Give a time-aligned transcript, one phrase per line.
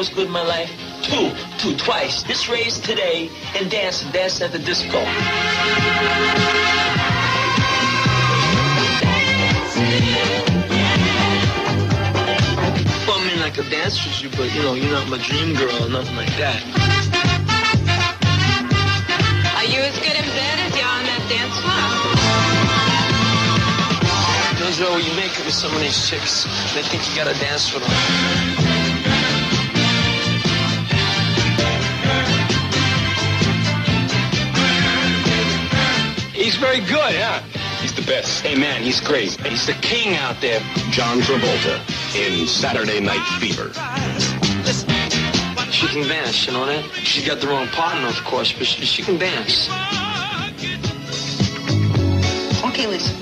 [0.00, 0.72] Was good in my life?
[1.02, 2.22] Two, two, twice.
[2.22, 4.96] This race today and dancing, dance at the disco.
[13.04, 15.54] Well, I mean, I could dance with you, but you know, you're not my dream
[15.54, 16.64] girl or nothing like that.
[19.58, 22.40] Are you as good in bed as you are on that dance floor?
[24.64, 26.44] Don't you know you make it with some of these chicks?
[26.72, 28.69] They think you gotta dance with them.
[36.50, 37.42] He's very good, yeah.
[37.80, 38.44] He's the best.
[38.44, 39.40] Hey, man, he's great.
[39.46, 40.58] He's the king out there.
[40.90, 41.78] John Travolta
[42.16, 43.70] in Saturday Night Fever.
[45.70, 46.84] She can dance, you know that?
[46.92, 49.68] She got the wrong partner, of course, but she, she can dance.
[52.66, 53.14] Okay, listen.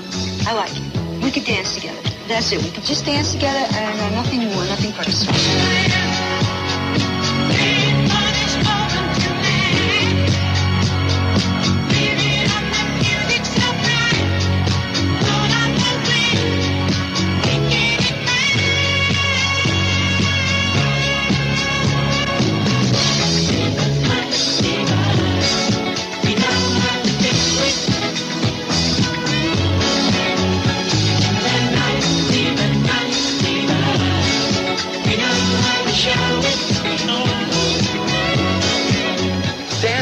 [0.47, 1.23] I like it.
[1.23, 2.01] We could dance together.
[2.27, 2.63] That's it.
[2.63, 5.98] We could just dance together and uh, nothing more, nothing personal.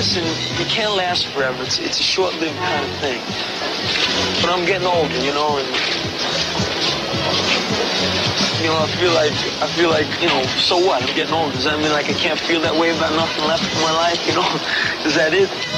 [0.07, 1.61] Dancing, you can't last forever.
[1.63, 3.19] It's, it's a short-lived kind of thing.
[4.41, 5.67] But I'm getting older, you know, and
[8.61, 10.43] you know, I feel like I feel like you know.
[10.43, 11.03] So what?
[11.03, 11.53] I'm getting older.
[11.53, 14.25] Does that mean like I can't feel that way about nothing left in my life?
[14.27, 14.47] You know,
[15.05, 15.76] is that it?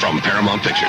[0.00, 0.88] From Paramount Pictures.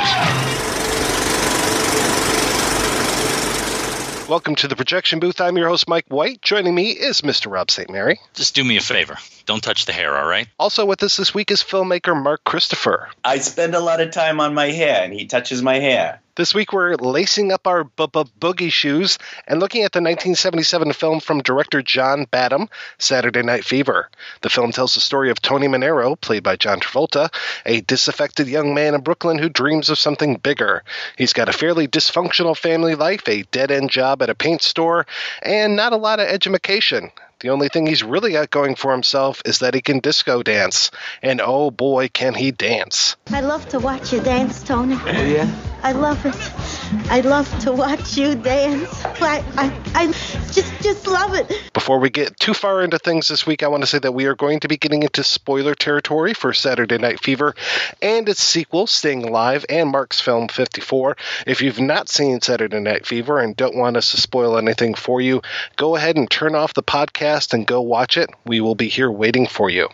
[4.30, 5.42] Welcome to the projection booth.
[5.42, 6.42] I'm your host, Mike White.
[6.42, 7.52] Joining me is Mr.
[7.52, 7.90] Rob St.
[7.90, 8.22] Mary.
[8.34, 9.18] Just do me a favor.
[9.46, 10.48] Don't touch the hair, all right?
[10.58, 13.10] Also with us this week is filmmaker Mark Christopher.
[13.26, 16.21] I spend a lot of time on my hair, and he touches my hair.
[16.36, 20.94] This week we're lacing up our bu- bu- boogie shoes and looking at the 1977
[20.94, 24.10] film from director John Badham, Saturday Night Fever.
[24.40, 27.34] The film tells the story of Tony Manero, played by John Travolta,
[27.66, 30.84] a disaffected young man in Brooklyn who dreams of something bigger.
[31.18, 35.06] He's got a fairly dysfunctional family life, a dead-end job at a paint store,
[35.42, 37.12] and not a lot of education.
[37.42, 40.92] The only thing he's really got going for himself is that he can disco dance.
[41.24, 43.16] And oh boy, can he dance.
[43.32, 44.96] I love to watch you dance, Tony.
[44.96, 45.52] Oh yeah.
[45.84, 47.12] I love it.
[47.12, 49.04] I love to watch you dance.
[49.04, 50.08] I, I, I
[50.52, 51.72] just, just love it.
[51.74, 54.26] Before we get too far into things this week, I want to say that we
[54.26, 57.56] are going to be getting into spoiler territory for Saturday Night Fever
[58.00, 61.18] and its sequel, Staying Alive, and Mark's film 54.
[61.48, 65.20] If you've not seen Saturday Night Fever and don't want us to spoil anything for
[65.20, 65.42] you,
[65.78, 68.30] go ahead and turn off the podcast and go watch it.
[68.46, 69.90] We will be here waiting for you.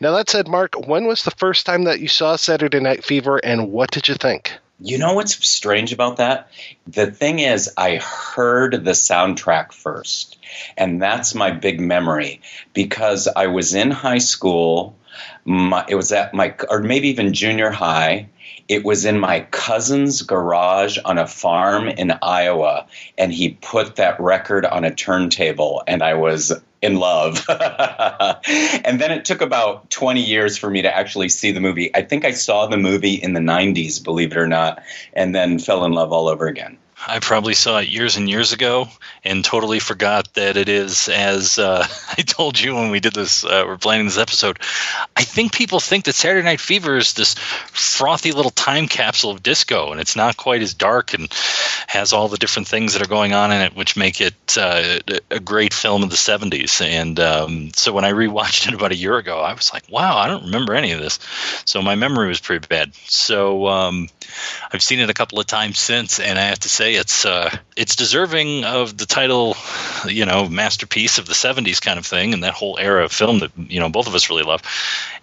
[0.00, 3.38] Now, that said, Mark, when was the first time that you saw Saturday Night Fever
[3.38, 4.52] and what did you think?
[4.80, 6.52] You know what's strange about that?
[6.86, 10.38] The thing is, I heard the soundtrack first,
[10.76, 12.42] and that's my big memory
[12.74, 14.96] because I was in high school.
[15.44, 18.28] My, it was at my, or maybe even junior high.
[18.68, 22.86] It was in my cousin's garage on a farm in Iowa,
[23.16, 27.44] and he put that record on a turntable, and I was in love.
[27.48, 31.94] and then it took about 20 years for me to actually see the movie.
[31.94, 34.82] I think I saw the movie in the 90s, believe it or not,
[35.12, 36.78] and then fell in love all over again.
[37.06, 38.88] I probably saw it years and years ago
[39.24, 41.86] and totally forgot that it is, as uh,
[42.18, 44.58] I told you when we did this, uh, we're planning this episode.
[45.16, 49.42] I think people think that Saturday Night Fever is this frothy little time capsule of
[49.42, 51.32] disco, and it's not quite as dark and
[51.86, 54.98] has all the different things that are going on in it, which make it uh,
[55.30, 56.82] a great film of the 70s.
[56.82, 60.16] And um, so when I rewatched it about a year ago, I was like, wow,
[60.16, 61.18] I don't remember any of this.
[61.64, 62.94] So my memory was pretty bad.
[63.06, 64.08] So um,
[64.72, 67.54] I've seen it a couple of times since, and I have to say it's uh,
[67.76, 69.56] it's deserving of the title,
[70.06, 73.40] you know, masterpiece of the '70s kind of thing, and that whole era of film
[73.40, 74.62] that you know both of us really love.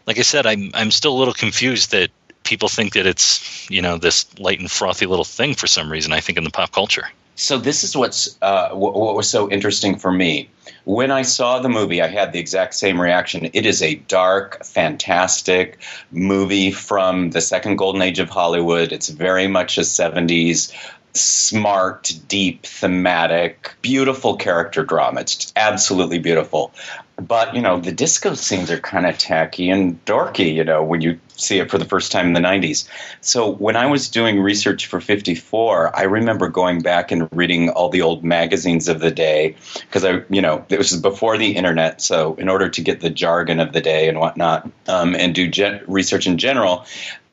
[0.06, 2.09] Like I said, I'm I'm still a little confused that
[2.44, 6.13] people think that it's you know this light and frothy little thing for some reason.
[6.13, 7.07] I think in the pop culture.
[7.38, 10.50] So this is what's uh, what was so interesting for me.
[10.85, 13.50] When I saw the movie, I had the exact same reaction.
[13.53, 15.79] It is a dark, fantastic
[16.12, 18.94] movie from the second golden age of Hollywood.
[18.94, 20.71] It's very much a 70s
[21.15, 25.21] smart, deep, thematic, beautiful character drama.
[25.21, 26.73] It's absolutely beautiful.
[27.17, 31.00] But, you know, the disco scenes are kind of tacky and dorky, you know, when
[31.00, 32.88] you see it for the first time in the 90s.
[33.21, 37.89] So when I was doing research for 54, I remember going back and reading all
[37.89, 42.01] the old magazines of the day because I, you know, it was before the internet.
[42.01, 45.47] So in order to get the jargon of the day and whatnot um, and do
[45.47, 46.85] gen- research in general,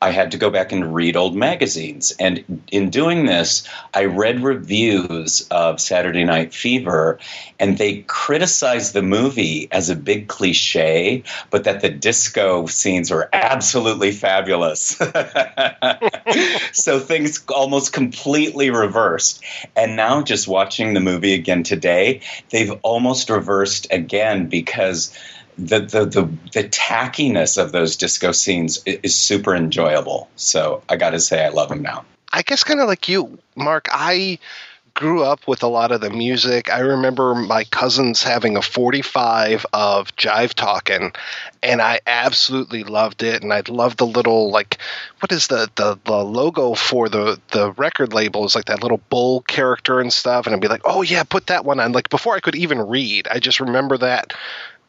[0.03, 2.13] I had to go back and read old magazines.
[2.19, 7.19] And in doing this, I read reviews of Saturday Night Fever,
[7.57, 13.29] and they criticized the movie as a big cliche, but that the disco scenes were
[13.31, 14.89] absolutely fabulous.
[16.73, 19.41] so things almost completely reversed.
[19.73, 22.19] And now, just watching the movie again today,
[22.49, 25.17] they've almost reversed again because
[25.57, 30.29] the, the the the tackiness of those disco scenes is, is super enjoyable.
[30.35, 32.05] So I got to say, I love them now.
[32.31, 33.87] I guess kind of like you, Mark.
[33.91, 34.39] I
[34.95, 36.71] grew up with a lot of the music.
[36.71, 41.13] I remember my cousins having a 45 of Jive Talking,
[41.63, 43.41] and I absolutely loved it.
[43.41, 44.77] And I loved the little like,
[45.19, 49.01] what is the the, the logo for the the record label is like that little
[49.09, 50.45] bull character and stuff.
[50.45, 51.91] And I'd be like, oh yeah, put that one on.
[51.91, 54.33] Like before I could even read, I just remember that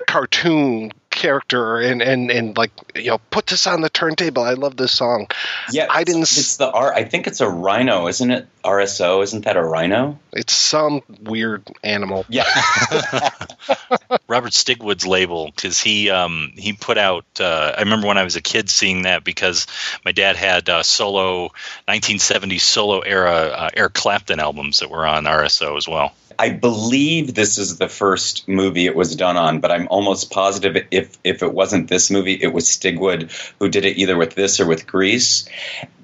[0.06, 4.76] cartoon character and and and like you know put this on the turntable i love
[4.76, 5.28] this song
[5.70, 6.92] Yeah, i didn't It's, it's the R.
[6.92, 8.48] I think it's a rhino, isn't it?
[8.64, 10.18] RSO, isn't that a rhino?
[10.32, 12.44] it's some weird animal Yeah.
[14.28, 17.24] Robert Stigwood's label because he um, he put out.
[17.38, 19.66] Uh, I remember when I was a kid seeing that because
[20.04, 21.50] my dad had uh, solo
[21.86, 26.12] 1970s solo era uh, Eric Clapton albums that were on RSO as well.
[26.38, 30.86] I believe this is the first movie it was done on, but I'm almost positive
[30.90, 34.60] if if it wasn't this movie, it was Stigwood who did it either with this
[34.60, 35.48] or with Grease.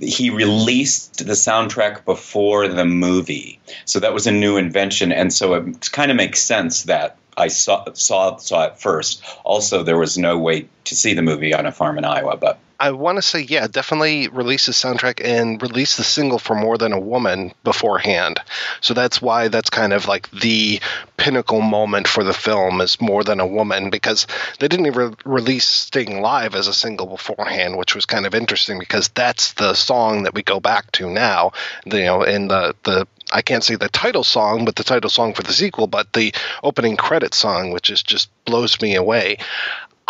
[0.00, 5.54] He released the soundtrack before the movie, so that was a new invention, and so
[5.54, 9.22] it kind of makes sense that I saw saw saw it first.
[9.44, 12.58] Also, there was no way to see the movie on a farm in Iowa, but
[12.80, 16.78] I want to say, yeah, definitely release the soundtrack and release the single for More
[16.78, 18.40] Than a Woman beforehand.
[18.80, 20.80] So that's why that's kind of like the
[21.18, 24.26] pinnacle moment for the film is More Than a Woman because
[24.58, 28.78] they didn't even release Stayin' Alive as a single beforehand, which was kind of interesting
[28.78, 31.52] because that's the song that we go back to now.
[31.84, 35.34] You know, in the the I can't say the title song, but the title song
[35.34, 39.36] for the sequel, but the opening credit song, which is just blows me away.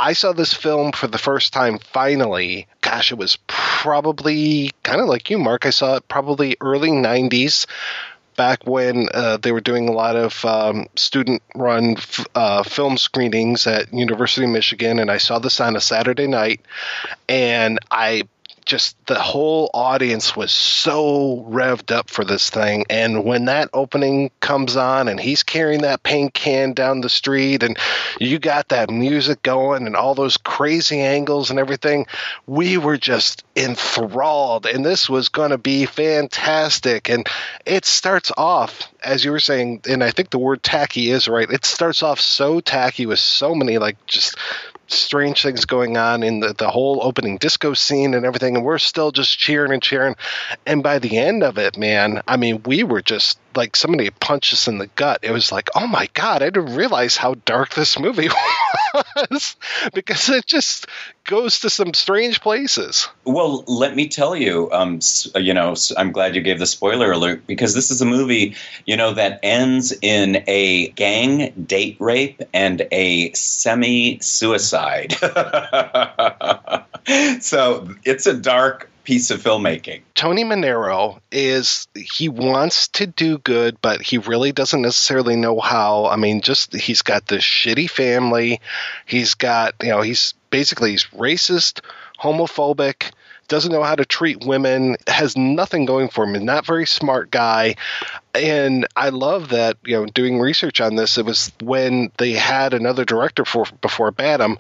[0.01, 2.67] I saw this film for the first time finally.
[2.81, 5.67] Gosh, it was probably kind of like you, Mark.
[5.67, 7.67] I saw it probably early 90s,
[8.35, 12.97] back when uh, they were doing a lot of um, student run f- uh, film
[12.97, 15.01] screenings at University of Michigan.
[15.01, 16.63] And I saw this on a Saturday night,
[17.29, 18.23] and I
[18.65, 22.85] just the whole audience was so revved up for this thing.
[22.89, 27.63] And when that opening comes on and he's carrying that paint can down the street
[27.63, 27.79] and
[28.19, 32.07] you got that music going and all those crazy angles and everything
[32.47, 34.67] we were just enthralled.
[34.67, 37.09] And this was going to be fantastic.
[37.09, 37.27] And
[37.67, 41.51] it starts off as you were saying and i think the word tacky is right
[41.51, 44.37] it starts off so tacky with so many like just
[44.93, 48.79] strange things going on in the, the whole opening disco scene and everything and we're
[48.79, 50.17] still just cheering and cheering.
[50.67, 54.53] And by the end of it man i mean we were just like somebody punched
[54.53, 57.75] us in the gut it was like oh my god i didn't realize how dark
[57.75, 58.29] this movie
[58.95, 59.57] was
[59.95, 60.87] because it just
[61.25, 65.01] goes to some strange places Well, let me tell you, um,
[65.37, 68.97] you know, I'm glad you gave the spoiler alert because this is a movie, you
[68.97, 75.13] know, that ends in a gang date rape and a semi suicide.
[77.41, 80.03] so it's a dark piece of filmmaking.
[80.15, 86.07] Tony Manero is he wants to do good, but he really doesn't necessarily know how.
[86.07, 88.61] I mean, just he's got this shitty family.
[89.07, 91.81] He's got you know he's basically he's racist,
[92.21, 93.11] homophobic.
[93.49, 97.75] Doesn't know how to treat women, has nothing going for him, not very smart guy.
[98.33, 102.75] And I love that, you know, doing research on this, it was when they had
[102.75, 104.57] another director for before Badham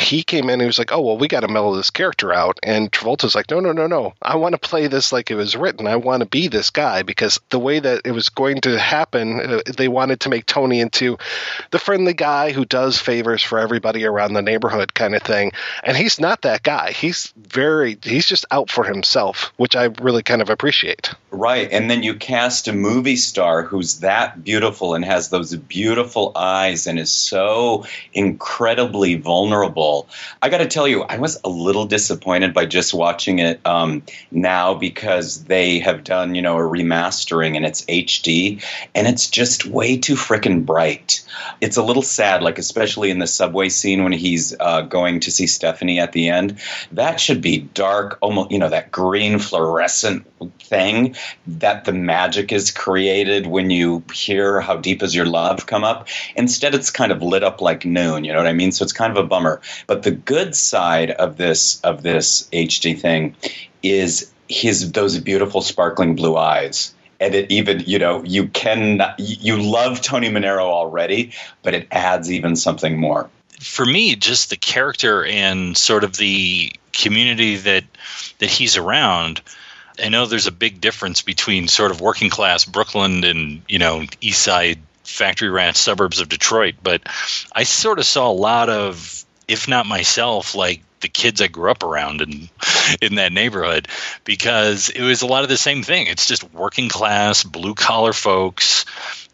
[0.00, 2.32] he came in and he was like, "Oh well, we got to mellow this character
[2.32, 4.14] out." And Travolta's like, "No, no, no, no.
[4.22, 5.86] I want to play this like it was written.
[5.86, 9.40] I want to be this guy because the way that it was going to happen,
[9.40, 11.18] uh, they wanted to make Tony into
[11.70, 15.52] the friendly guy who does favors for everybody around the neighborhood kind of thing.
[15.82, 16.92] And he's not that guy.
[16.92, 21.10] He's very he's just out for himself, which I really kind of appreciate.
[21.30, 21.68] Right.
[21.70, 26.86] And then you cast a movie star who's that beautiful and has those beautiful eyes
[26.86, 27.84] and is so
[28.14, 29.81] incredibly vulnerable.
[30.40, 34.02] I got to tell you, I was a little disappointed by just watching it um,
[34.30, 38.62] now because they have done, you know, a remastering and it's HD
[38.94, 41.24] and it's just way too freaking bright.
[41.60, 45.30] It's a little sad, like, especially in the subway scene when he's uh, going to
[45.30, 46.58] see Stephanie at the end.
[46.92, 50.26] That should be dark, almost, you know, that green fluorescent
[50.60, 51.14] thing
[51.46, 56.08] that the magic is created when you hear how deep is your love come up.
[56.36, 58.24] Instead, it's kind of lit up like noon.
[58.24, 58.72] You know what I mean?
[58.72, 59.60] So it's kind of a bummer.
[59.86, 63.36] But the good side of this of this HD thing
[63.82, 66.94] is his those beautiful sparkling blue eyes.
[67.20, 72.32] And it even, you know, you can you love Tony Manero already, but it adds
[72.32, 73.30] even something more.
[73.60, 77.84] For me, just the character and sort of the community that
[78.38, 79.40] that he's around.
[80.02, 84.04] I know there's a big difference between sort of working class Brooklyn and you know
[84.20, 87.02] East Side factory ranch suburbs of Detroit, but
[87.52, 91.70] I sort of saw a lot of, if not myself, like the kids I grew
[91.70, 92.48] up around in
[93.02, 93.88] in that neighborhood
[94.24, 96.06] because it was a lot of the same thing.
[96.06, 98.84] It's just working class, blue collar folks,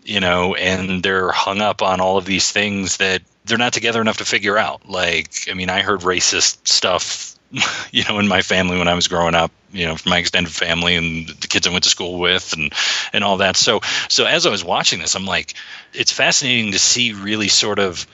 [0.04, 4.00] you know, and they're hung up on all of these things that they're not together
[4.00, 4.88] enough to figure out.
[4.88, 7.34] Like, I mean, I heard racist stuff,
[7.92, 10.52] you know, in my family when I was growing up, you know, from my extended
[10.52, 12.72] family and the kids I went to school with and
[13.12, 13.56] and all that.
[13.56, 15.54] So so as I was watching this, I'm like,
[15.92, 18.06] it's fascinating to see really sort of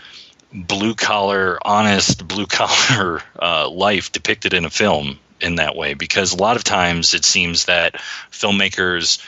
[0.55, 6.33] blue collar, honest blue collar uh, life depicted in a film in that way because
[6.33, 7.95] a lot of times it seems that
[8.31, 9.23] filmmakers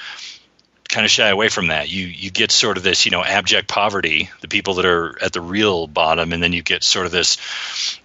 [0.88, 1.90] kind of shy away from that.
[1.90, 5.32] You you get sort of this, you know, abject poverty, the people that are at
[5.32, 7.38] the real bottom, and then you get sort of this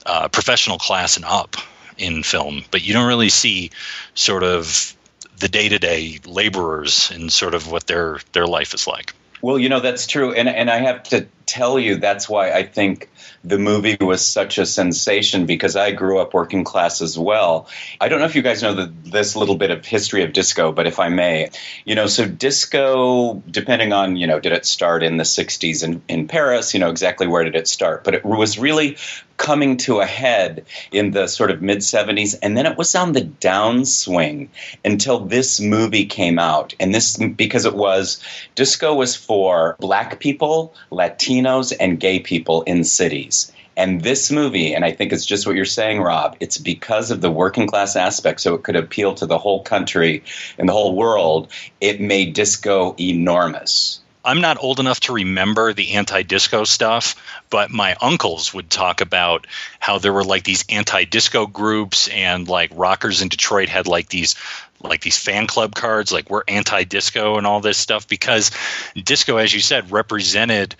[0.06, 1.58] uh, professional class and up
[1.98, 2.63] in film.
[2.72, 3.72] But you don't really see
[4.16, 4.96] sort of
[5.38, 9.13] the day to day laborers and sort of what their their life is like.
[9.42, 12.63] Well, you know that's true, and and I have to tell you that's why I
[12.63, 13.10] think
[13.43, 17.67] the movie was such a sensation because I grew up working class as well.
[18.00, 20.72] I don't know if you guys know the, this little bit of history of disco,
[20.72, 21.50] but if I may,
[21.84, 26.01] you know, so disco, depending on you know, did it start in the '60s in
[26.08, 26.74] in Paris?
[26.74, 28.03] You know, exactly where did it start?
[28.03, 28.98] But it was really
[29.42, 33.12] coming to a head in the sort of mid 70s and then it was on
[33.14, 34.50] the downswing
[34.86, 40.76] until this movie came out and this because it was disco was for black people
[40.92, 45.56] latinos and gay people in cities and this movie, and I think it's just what
[45.56, 49.26] you're saying, Rob, it's because of the working class aspect, so it could appeal to
[49.26, 50.24] the whole country
[50.58, 51.52] and the whole world.
[51.80, 54.00] It made disco enormous.
[54.24, 57.16] I'm not old enough to remember the anti disco stuff,
[57.50, 59.48] but my uncles would talk about
[59.80, 64.10] how there were like these anti disco groups and like rockers in Detroit had like
[64.10, 64.36] these
[64.84, 68.51] like these fan club cards, like we're anti disco and all this stuff because
[68.96, 70.75] disco, as you said, represented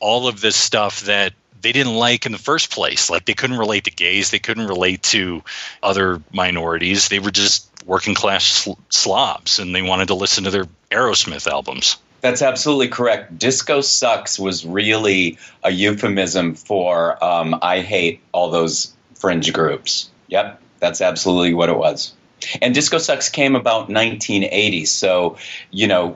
[0.00, 3.10] all of this stuff that they didn't like in the first place.
[3.10, 5.42] Like they couldn't relate to gays, they couldn't relate to
[5.82, 7.08] other minorities.
[7.08, 11.46] They were just working class sl- slobs and they wanted to listen to their Aerosmith
[11.46, 11.96] albums.
[12.20, 13.38] That's absolutely correct.
[13.38, 20.10] Disco sucks was really a euphemism for um, I hate all those fringe groups.
[20.28, 22.12] Yep, that's absolutely what it was.
[22.60, 25.36] And Disco Sucks came about 1980, so
[25.70, 26.14] you know,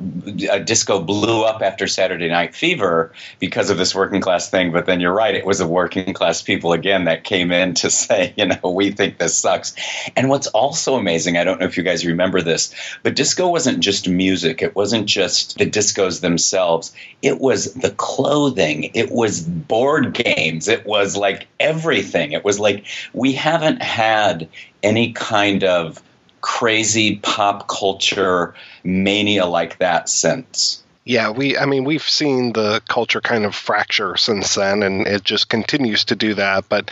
[0.51, 4.73] uh, disco blew up after Saturday Night Fever because of this working class thing.
[4.73, 7.91] But then you're right, it was the working class people again that came in to
[8.05, 9.75] say, you know, we think this sucks.
[10.17, 13.81] And what's also amazing, I don't know if you guys remember this, but disco wasn't
[13.81, 14.63] just music.
[14.63, 16.95] It wasn't just the discos themselves.
[17.23, 18.91] It was the clothing.
[18.95, 20.69] It was board games.
[20.69, 22.33] It was like everything.
[22.33, 24.49] It was like we haven't had
[24.83, 26.03] any kind of
[26.45, 30.84] crazy pop culture mania like that since.
[31.07, 31.59] Yeah, we.
[31.59, 36.05] I mean, we've seen the culture kind of fracture since then, and it just continues
[36.07, 36.67] to do that.
[36.71, 36.91] But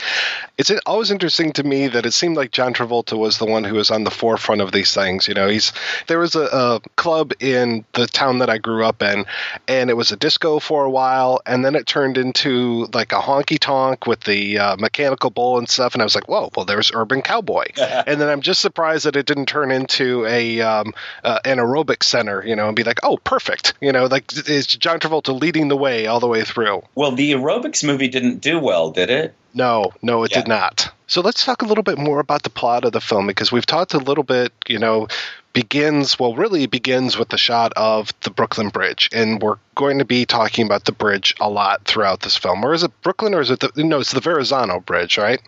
[0.59, 3.77] it's always interesting to me that it seemed like John Travolta was the one who
[3.77, 5.29] was on the forefront of these things.
[5.29, 5.73] You know, he's
[6.09, 9.25] there was a, a club in the town that I grew up in,
[9.67, 13.21] and it was a disco for a while, and then it turned into like a
[13.21, 15.95] honky tonk with the uh, mechanical bull and stuff.
[15.95, 17.65] And I was like, whoa, well, there's Urban Cowboy.
[17.81, 20.93] and then I'm just surprised that it didn't turn into a um,
[21.25, 24.75] uh, an aerobic center, you know, and be like, oh, perfect, you know, like it's
[24.77, 26.83] John Travolta leading the way all the way through.
[26.95, 29.35] Well, the aerobics movie didn't do well, did it?
[29.55, 30.39] No, no, it Yeah.
[30.41, 30.91] did not.
[31.07, 33.67] So let's talk a little bit more about the plot of the film because we've
[33.67, 35.09] talked a little bit, you know,
[35.53, 39.11] begins, well, really begins with the shot of the Brooklyn Bridge.
[39.13, 42.65] And we're going to be talking about the bridge a lot throughout this film.
[42.65, 45.41] Or is it Brooklyn or is it the, no, it's the Verrazano Bridge, right?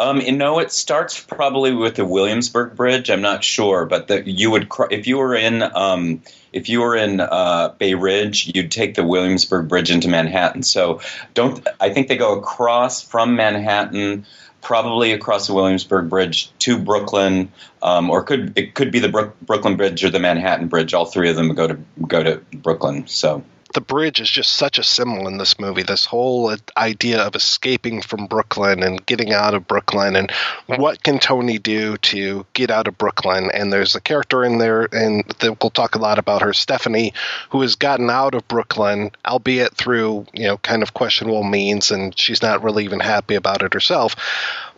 [0.00, 3.10] Um, you know, it starts probably with the Williamsburg Bridge.
[3.10, 6.80] I'm not sure, but the, you would cr- if you were in um, if you
[6.80, 10.62] were in uh, Bay Ridge, you'd take the Williamsburg Bridge into Manhattan.
[10.62, 11.00] So
[11.34, 14.24] don't I think they go across from Manhattan,
[14.62, 17.50] probably across the Williamsburg Bridge to Brooklyn,
[17.82, 20.94] um, or could it could be the Brook, Brooklyn Bridge or the Manhattan Bridge.
[20.94, 23.08] All three of them go to go to Brooklyn.
[23.08, 23.42] So
[23.74, 25.82] the bridge is just such a symbol in this movie.
[25.82, 30.30] This whole idea of escaping from Brooklyn and getting out of Brooklyn, and
[30.66, 33.50] what can Tony do to get out of Brooklyn?
[33.52, 37.12] And there's a character in there, and we'll talk a lot about her, Stephanie,
[37.50, 42.18] who has gotten out of Brooklyn, albeit through you know kind of questionable means, and
[42.18, 44.16] she's not really even happy about it herself.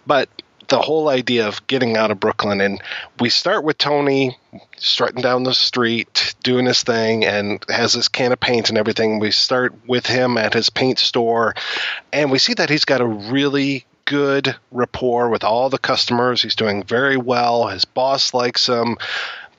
[0.06, 0.28] But
[0.70, 2.60] the whole idea of getting out of Brooklyn.
[2.60, 2.80] And
[3.18, 4.38] we start with Tony
[4.78, 9.18] strutting down the street, doing his thing, and has this can of paint and everything.
[9.18, 11.54] We start with him at his paint store,
[12.12, 16.42] and we see that he's got a really good rapport with all the customers.
[16.42, 17.68] He's doing very well.
[17.68, 18.96] His boss likes him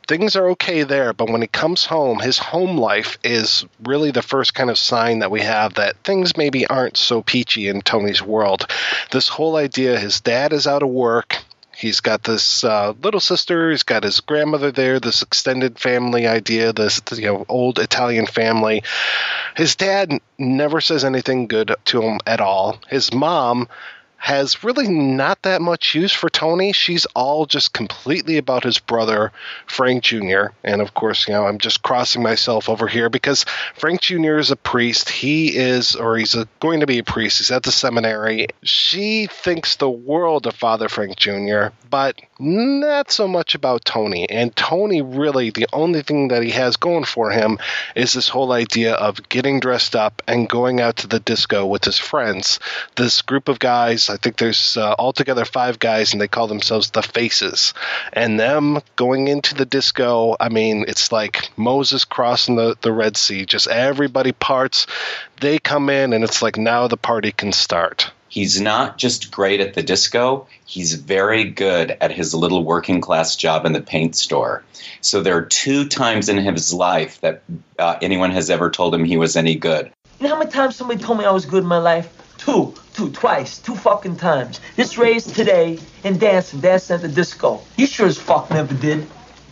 [0.07, 4.21] things are okay there, but when he comes home, his home life is really the
[4.21, 8.21] first kind of sign that we have that things maybe aren't so peachy in Tony's
[8.21, 8.67] world.
[9.11, 11.37] This whole idea his dad is out of work.
[11.75, 13.71] He's got this uh, little sister.
[13.71, 14.99] He's got his grandmother there.
[14.99, 16.73] This extended family idea.
[16.73, 18.83] This you know old Italian family.
[19.55, 22.79] His dad never says anything good to him at all.
[22.87, 23.67] His mom
[24.21, 26.73] has really not that much use for Tony.
[26.73, 29.31] She's all just completely about his brother,
[29.65, 30.49] Frank Jr.
[30.63, 34.37] And of course, you know, I'm just crossing myself over here because Frank Jr.
[34.37, 35.09] is a priest.
[35.09, 37.39] He is, or he's a, going to be a priest.
[37.39, 38.49] He's at the seminary.
[38.61, 44.29] She thinks the world of Father Frank Jr., but not so much about Tony.
[44.29, 47.59] And Tony really, the only thing that he has going for him
[47.95, 51.85] is this whole idea of getting dressed up and going out to the disco with
[51.85, 52.59] his friends.
[52.95, 56.89] This group of guys, I think there's uh, altogether five guys, and they call themselves
[56.89, 57.73] the Faces.
[58.11, 63.17] And them going into the disco, I mean, it's like Moses crossing the, the Red
[63.17, 63.45] Sea.
[63.45, 64.87] Just everybody parts.
[65.39, 68.11] They come in, and it's like now the party can start.
[68.31, 73.35] He's not just great at the disco, he's very good at his little working class
[73.35, 74.63] job in the paint store.
[75.01, 77.43] So there are two times in his life that
[77.77, 79.91] uh, anyone has ever told him he was any good.
[80.21, 82.07] You know how many times somebody told me I was good in my life?
[82.37, 82.73] Two.
[82.93, 83.11] Two.
[83.11, 83.59] Twice.
[83.59, 84.61] Two fucking times.
[84.77, 86.61] This raised today and dancing.
[86.61, 87.61] Dancing at the disco.
[87.75, 89.07] You sure as fuck never did.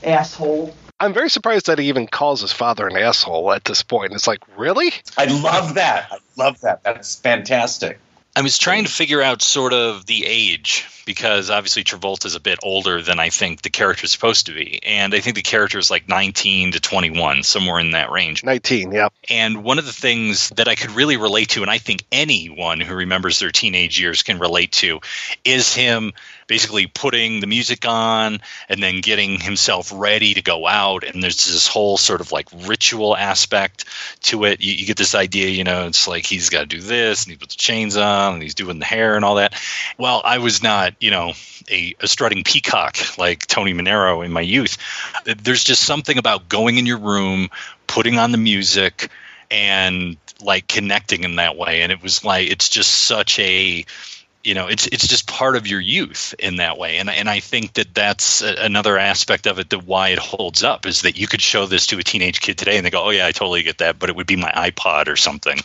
[0.06, 0.74] Asshole.
[1.02, 4.13] I'm very surprised that he even calls his father an asshole at this point.
[4.13, 4.94] It's like, really?
[5.18, 6.08] I love that.
[6.13, 6.82] I love that.
[6.84, 8.00] That's fantastic.
[8.36, 12.39] I was trying to figure out sort of the age because obviously Travolta is a
[12.39, 14.80] bit older than I think the character is supposed to be.
[14.84, 18.44] And I think the character is like 19 to 21, somewhere in that range.
[18.44, 19.10] 19, yeah.
[19.28, 22.80] And one of the things that I could really relate to, and I think anyone
[22.80, 25.00] who remembers their teenage years can relate to,
[25.44, 26.13] is him
[26.49, 31.03] basically putting the music on and then getting himself ready to go out.
[31.03, 33.85] And there's this whole sort of like ritual aspect
[34.23, 34.59] to it.
[34.59, 37.31] You, you get this idea, you know, it's like he's got to do this and
[37.31, 39.53] he puts the chains on and he's doing the hair and all that.
[39.99, 41.33] Well, I was not, you know,
[41.69, 44.77] a, a strutting peacock like Tony Manero in my youth.
[45.25, 47.49] There's just something about going in your room,
[47.85, 49.12] putting on the music,
[49.51, 51.83] and like connecting in that way.
[51.83, 53.85] And it was like, it's just such a,
[54.43, 56.97] you know it's it's just part of your youth in that way.
[56.97, 60.63] And and I think that that's a, another aspect of it that why it holds
[60.63, 63.04] up is that you could show this to a teenage kid today and they go
[63.04, 65.60] oh yeah I totally get that but it would be my iPod or something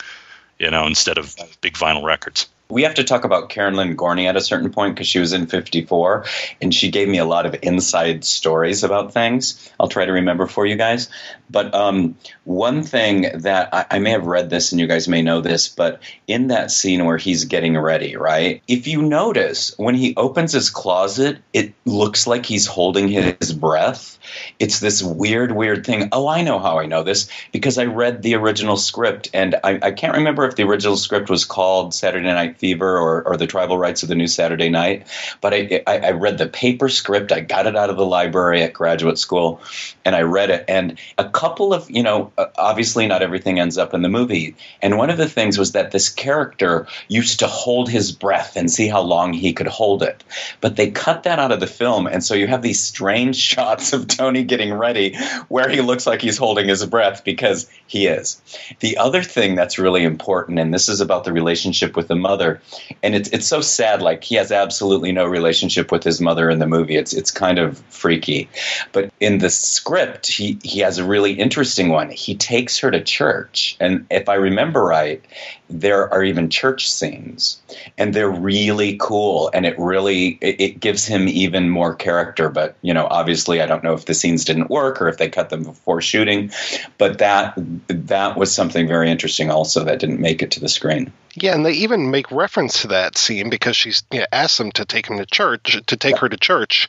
[0.59, 4.27] you know instead of big vinyl records We have to talk about Karen Lynn Gorney
[4.27, 6.25] at a certain point because she was in 54
[6.63, 9.71] and she gave me a lot of inside stories about things.
[9.79, 11.09] I'll try to remember for you guys.
[11.51, 15.23] But um, one thing that I, I may have read this and you guys may
[15.23, 18.63] know this, but in that scene where he's getting ready, right?
[18.67, 24.19] If you notice, when he opens his closet, it looks like he's holding his breath.
[24.59, 26.09] It's this weird, weird thing.
[26.13, 29.79] Oh, I know how I know this because I read the original script and I,
[29.83, 33.47] I can't remember if the original script was called Saturday Night Fever or, or the
[33.47, 35.07] Tribal Rites of the New Saturday Night,
[35.41, 37.33] but I, I, I read the paper script.
[37.33, 39.61] I got it out of the library at graduate school
[40.05, 40.65] and I read it.
[40.69, 44.55] And a couple of, you know, obviously not everything ends up in the movie.
[44.83, 48.71] And one of the things was that this character used to hold his breath and
[48.71, 50.23] see how long he could hold it.
[50.61, 52.07] But they cut that out of the film.
[52.07, 55.17] And so you have these strange shots of Tony getting ready
[55.49, 58.41] where he looks like he's holding his breath because he is.
[58.81, 62.61] The other thing that's really important, and this is about the relationship with the mother,
[63.03, 64.03] and it's, it's so sad.
[64.03, 66.97] Like he has absolutely no relationship with his mother in the movie.
[66.97, 68.49] It's, it's kind of freaky.
[68.93, 72.11] But in the script, he, he has a really interesting one.
[72.11, 73.77] He takes her to church.
[73.81, 75.23] And if I remember right,
[75.71, 77.61] there are even church scenes
[77.97, 82.77] and they're really cool and it really it, it gives him even more character but
[82.83, 85.51] you know obviously i don't know if the scenes didn't work or if they cut
[85.51, 86.51] them before shooting.
[86.99, 87.55] But that
[87.89, 91.13] that was something very interesting also that didn't make it to the screen.
[91.37, 94.71] Yeah, and they even make reference to that scene because she's you know, asked him
[94.73, 96.89] to take him to church, to take her to church,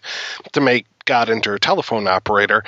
[0.54, 2.64] to make God into her telephone operator.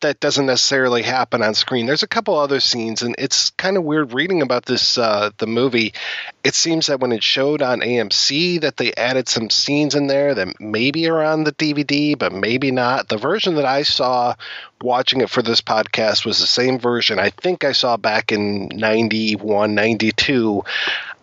[0.00, 1.86] That doesn't necessarily happen on screen.
[1.86, 5.46] There's a couple other scenes, and it's kind of weird reading about this uh, the
[5.46, 5.94] movie.
[6.44, 10.34] It seems that when it showed on AMC, that they added some scenes in there
[10.34, 13.08] that maybe are on the DVD, but maybe not.
[13.08, 14.34] The version that I saw
[14.82, 18.68] watching it for this podcast was the same version I think I saw back in
[18.68, 20.62] 91, 92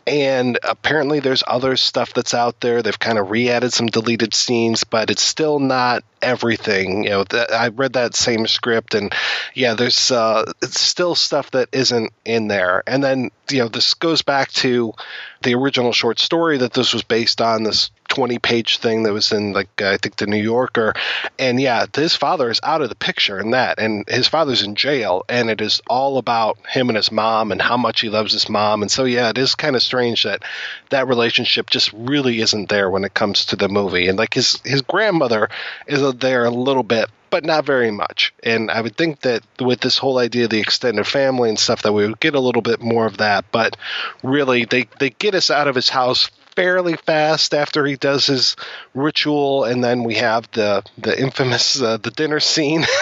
[0.05, 2.81] and apparently there's other stuff that's out there.
[2.81, 7.03] They've kind of re-added some deleted scenes but it's still not everything.
[7.03, 9.13] You know th- i read that same script and
[9.53, 12.83] yeah there's uh it's still stuff that isn't in there.
[12.87, 14.93] And then you know this goes back to
[15.41, 19.31] the original short story that this was based on this 20 page thing that was
[19.31, 20.93] in like I think the New Yorker
[21.39, 24.75] and yeah his father is out of the picture in that and his father's in
[24.75, 28.31] jail and it is all about him and his mom and how much he loves
[28.31, 30.43] his mom and so yeah it is kind of strange that
[30.91, 34.59] that relationship just really isn't there when it comes to the movie and like his
[34.63, 35.49] his grandmother
[35.87, 38.31] is there a little bit but not very much.
[38.43, 41.81] And I would think that with this whole idea of the extended family and stuff,
[41.81, 43.45] that we would get a little bit more of that.
[43.51, 43.75] But
[44.21, 48.55] really, they, they get us out of his house fairly fast after he does his
[48.93, 52.85] ritual, and then we have the the infamous uh, the dinner scene.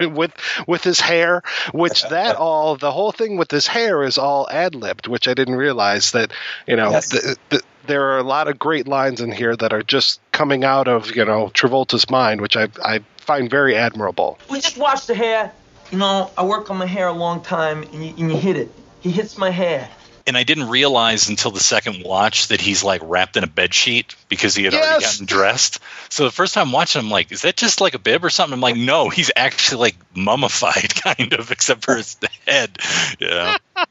[0.00, 0.32] with
[0.68, 4.76] with his hair, which that all the whole thing with his hair is all ad
[4.76, 6.30] libbed, which I didn't realize that
[6.68, 7.10] you know Yes.
[7.10, 10.62] the, the, there are a lot of great lines in here that are just coming
[10.62, 14.38] out of you know Travolta's mind, which I I find very admirable.
[14.48, 15.52] We just wash the hair.
[15.90, 18.56] You know, I work on my hair a long time, and you, and you hit
[18.56, 18.70] it.
[19.00, 19.88] He hits my hair.
[20.26, 23.74] And I didn't realize until the second watch that he's like wrapped in a bed
[23.74, 25.80] sheet because he had already gotten dressed.
[26.10, 28.54] So the first time watching, I'm like, is that just like a bib or something?
[28.54, 32.78] I'm like, no, he's actually like mummified, kind of, except for his head.
[33.18, 33.56] Yeah.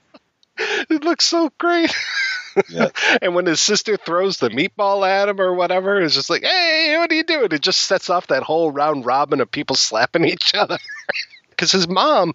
[0.91, 1.91] It looks so great.
[3.21, 6.95] and when his sister throws the meatball at him or whatever, it's just like, hey,
[6.97, 7.51] what are you doing?
[7.51, 10.77] It just sets off that whole round robin of people slapping each other.
[11.61, 12.33] Because his mom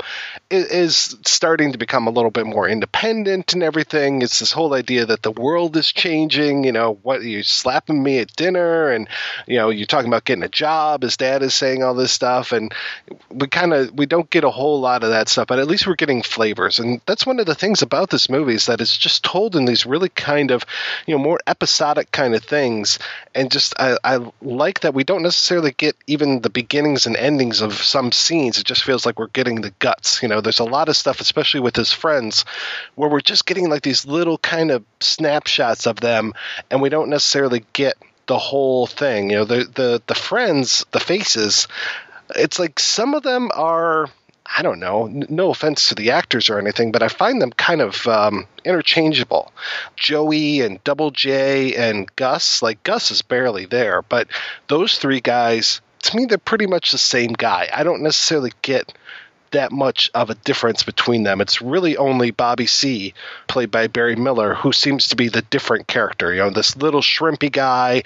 [0.51, 4.23] is, is starting to become a little bit more independent and everything.
[4.23, 6.63] It's this whole idea that the world is changing.
[6.63, 9.09] You know, what you slapping me at dinner, and
[9.49, 11.03] you know, you're talking about getting a job.
[11.03, 12.73] His dad is saying all this stuff, and
[13.29, 15.89] we kind of we don't get a whole lot of that stuff, but at least
[15.89, 18.97] we're getting flavors, and that's one of the things about this movie is that it's
[18.97, 20.65] just told in these really kind of
[21.05, 23.01] you know more episodic kind of things,
[23.35, 27.61] and just I, I like that we don't necessarily get even the beginnings and endings
[27.61, 28.59] of some scenes.
[28.59, 30.23] It just feels like we're getting the guts.
[30.23, 32.45] You know, there's a lot of stuff, especially with his friends,
[32.95, 36.35] where we're just getting like these little kind of snapshots of them,
[36.71, 39.31] and we don't necessarily get the whole thing.
[39.31, 41.69] You know, the the the friends, the faces.
[42.35, 44.09] It's like some of them are.
[44.49, 45.07] I don't know.
[45.07, 49.53] No offense to the actors or anything, but I find them kind of um, interchangeable.
[49.97, 54.29] Joey and Double J and Gus, like Gus is barely there, but
[54.69, 57.69] those three guys, to me, they're pretty much the same guy.
[57.73, 58.93] I don't necessarily get
[59.53, 61.41] that much of a difference between them.
[61.41, 63.15] It's really only Bobby C,
[63.47, 66.33] played by Barry Miller, who seems to be the different character.
[66.33, 68.03] You know, this little shrimpy guy.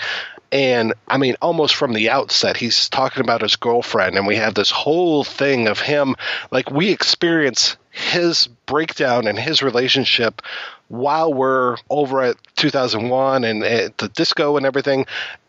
[0.52, 4.54] And I mean, almost from the outset, he's talking about his girlfriend, and we have
[4.54, 6.16] this whole thing of him.
[6.50, 10.42] Like, we experience his breakdown and his relationship
[10.90, 15.06] while we're over at 2001 and at the disco and everything.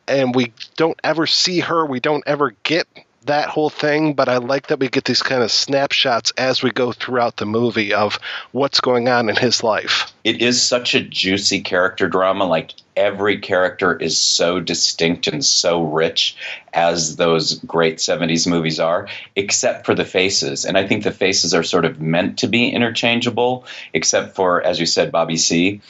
[0.07, 2.87] And we don't ever see her, we don't ever get
[3.25, 6.71] that whole thing, but I like that we get these kind of snapshots as we
[6.71, 8.19] go throughout the movie of
[8.51, 10.11] what's going on in his life.
[10.23, 12.45] It is such a juicy character drama.
[12.45, 16.35] Like every character is so distinct and so rich
[16.73, 20.65] as those great 70s movies are, except for the faces.
[20.65, 24.79] And I think the faces are sort of meant to be interchangeable, except for, as
[24.79, 25.81] you said, Bobby C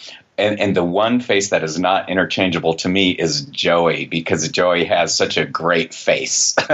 [0.42, 4.86] and, and the one face that is not interchangeable to me is Joey because Joey
[4.86, 6.56] has such a great face.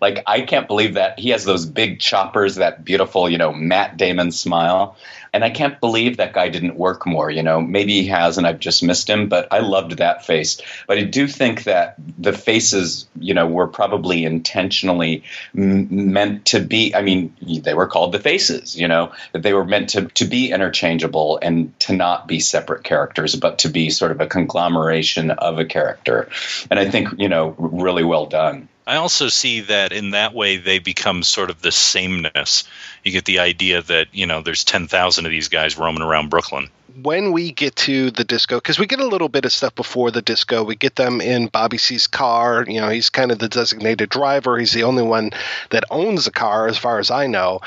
[0.00, 3.96] like I can't believe that he has those big choppers, that beautiful, you know, Matt
[3.96, 4.96] Damon smile.
[5.32, 7.30] And I can't believe that guy didn't work more.
[7.30, 9.28] You know, maybe he has, and I've just missed him.
[9.28, 10.60] But I loved that face.
[10.86, 15.24] But I do think that the faces, you know, were probably intentionally
[15.56, 16.94] m- meant to be.
[16.94, 18.78] I mean, they were called the faces.
[18.78, 22.84] You know, that they were meant to to be interchangeable and to not be separate
[22.84, 26.28] characters, but to be sort of a conglomeration of a character.
[26.70, 28.68] And I think you know, really well done.
[28.90, 32.64] I also see that in that way they become sort of the sameness.
[33.04, 36.28] You get the idea that you know there's ten thousand of these guys roaming around
[36.28, 36.70] Brooklyn.
[37.00, 40.10] When we get to the disco, because we get a little bit of stuff before
[40.10, 42.64] the disco, we get them in Bobby C's car.
[42.66, 44.58] You know, he's kind of the designated driver.
[44.58, 45.30] He's the only one
[45.70, 47.60] that owns a car, as far as I know.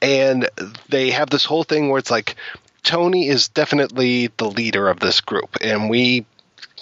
[0.00, 0.48] And
[0.88, 2.36] they have this whole thing where it's like
[2.84, 6.24] Tony is definitely the leader of this group, and we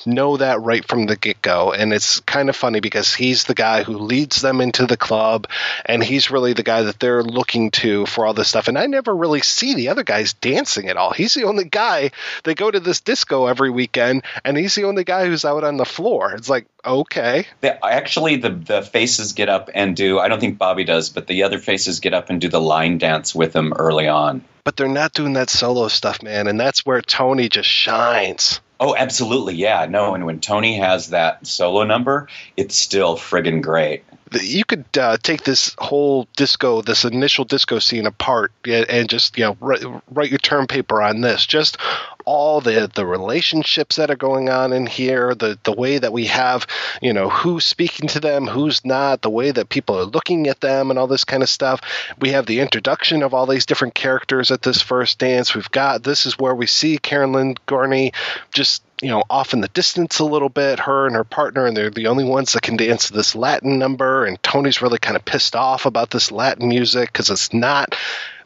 [0.07, 1.73] know that right from the get go.
[1.73, 5.49] And it's kind of funny because he's the guy who leads them into the club,
[5.85, 8.69] and he's really the guy that they're looking to for all this stuff.
[8.69, 11.13] And I never really see the other guys dancing at all.
[11.13, 12.11] He's the only guy.
[12.45, 15.77] They go to this disco every weekend, and he's the only guy who's out on
[15.77, 16.33] the floor.
[16.33, 17.47] It's like, okay.
[17.61, 20.19] The, actually, the the faces get up and do.
[20.19, 22.99] I don't think Bobby does, but the other faces get up and do the line
[22.99, 24.45] dance with him early on.
[24.65, 26.49] But they're not doing that solo stuff, man.
[26.49, 28.61] And that's where Tony just shines.
[28.79, 29.87] Oh, absolutely, yeah.
[29.89, 34.05] No, and when Tony has that solo number, it's still friggin' great.
[34.33, 39.45] You could uh, take this whole disco, this initial disco scene apart, and just you
[39.45, 41.47] know write, write your term paper on this.
[41.47, 41.79] Just
[42.27, 46.27] all the the relationships that are going on in here, the the way that we
[46.27, 46.67] have,
[47.01, 50.61] you know, who's speaking to them, who's not, the way that people are looking at
[50.61, 51.81] them, and all this kind of stuff.
[52.21, 55.55] We have the introduction of all these different characters at this first dance.
[55.55, 58.13] We've got this is where we see Karen Lynn Gorney
[58.53, 61.77] just you know off in the distance a little bit her and her partner and
[61.77, 65.25] they're the only ones that can dance this latin number and tony's really kind of
[65.25, 67.95] pissed off about this latin music because it's not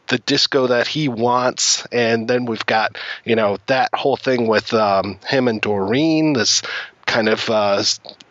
[0.07, 1.85] the disco that he wants.
[1.91, 6.61] And then we've got you know that whole thing with um, him and doreen this
[7.11, 7.83] kind of uh,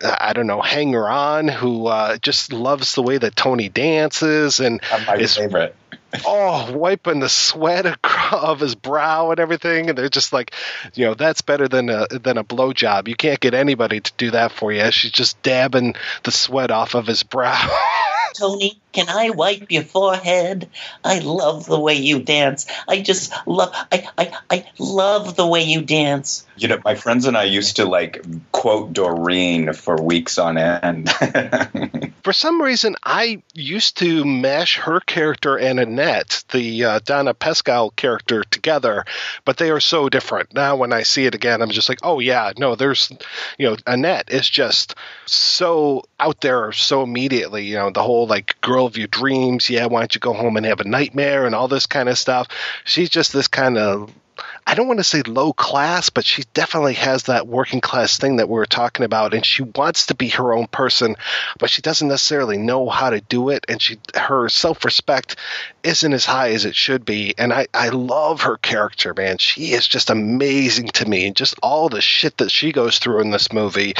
[0.03, 4.81] I don't know hanger on who uh, just loves the way that Tony dances and
[5.05, 5.75] my is favorite.
[6.25, 7.85] oh wiping the sweat
[8.31, 9.89] of his brow and everything.
[9.89, 10.55] And they're just like
[10.95, 13.07] you know that's better than a than a blowjob.
[13.07, 14.91] You can't get anybody to do that for you.
[14.91, 17.53] She's just dabbing the sweat off of his brow
[18.33, 20.69] Tony, can I wipe your forehead?
[21.03, 22.67] I love the way you dance.
[22.87, 26.45] I just love I, I, I love the way you dance.
[26.57, 31.09] You know, my friends and I used to like quote Doreen for weeks on end.
[32.23, 37.95] for some reason I used to mash her character and Annette, the uh, Donna Pescow
[37.95, 39.05] character, together,
[39.45, 40.53] but they are so different.
[40.53, 43.11] Now when I see it again, I'm just like, oh yeah, no, there's,
[43.57, 47.65] you know, Annette is just so out there so immediately.
[47.65, 49.69] You know, the whole like girl of your dreams.
[49.69, 52.17] Yeah, why don't you go home and have a nightmare and all this kind of
[52.17, 52.47] stuff.
[52.83, 54.11] She's just this kind of
[54.65, 58.37] I don't want to say low class, but she definitely has that working class thing
[58.37, 61.15] that we were talking about, and she wants to be her own person,
[61.59, 65.35] but she doesn't necessarily know how to do it, and she her self respect
[65.83, 67.33] isn't as high as it should be.
[67.37, 69.39] And I I love her character, man.
[69.39, 73.21] She is just amazing to me, and just all the shit that she goes through
[73.21, 73.95] in this movie.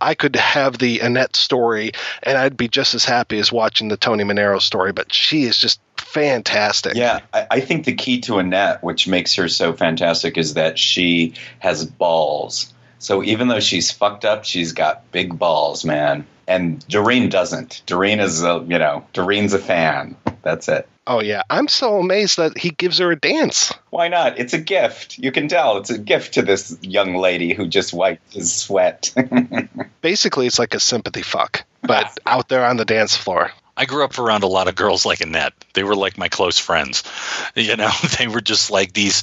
[0.00, 3.96] I could have the Annette story, and I'd be just as happy as watching the
[3.96, 6.94] Tony Manero story, but she is just fantastic.
[6.94, 10.78] Yeah, I, I think the key to Annette, which makes her so fantastic, is that
[10.78, 12.72] she has balls.
[12.98, 16.26] So even though she's fucked up, she's got big balls, man.
[16.48, 17.82] And Doreen doesn't.
[17.86, 20.16] Doreen is a, you know, Doreen's a fan.
[20.42, 20.88] That's it.
[21.08, 23.72] Oh yeah, I'm so amazed that he gives her a dance.
[23.90, 24.38] Why not?
[24.40, 25.18] It's a gift.
[25.18, 29.14] You can tell it's a gift to this young lady who just wiped his sweat.
[30.00, 33.52] Basically, it's like a sympathy fuck, but out there on the dance floor.
[33.76, 35.52] I grew up around a lot of girls like Annette.
[35.74, 37.02] They were like my close friends.
[37.54, 39.22] You know, they were just like these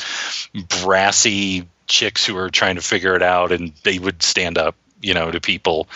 [0.53, 4.75] brassy chicks who were trying to figure it out, and they would stand up.
[5.01, 5.87] you know to people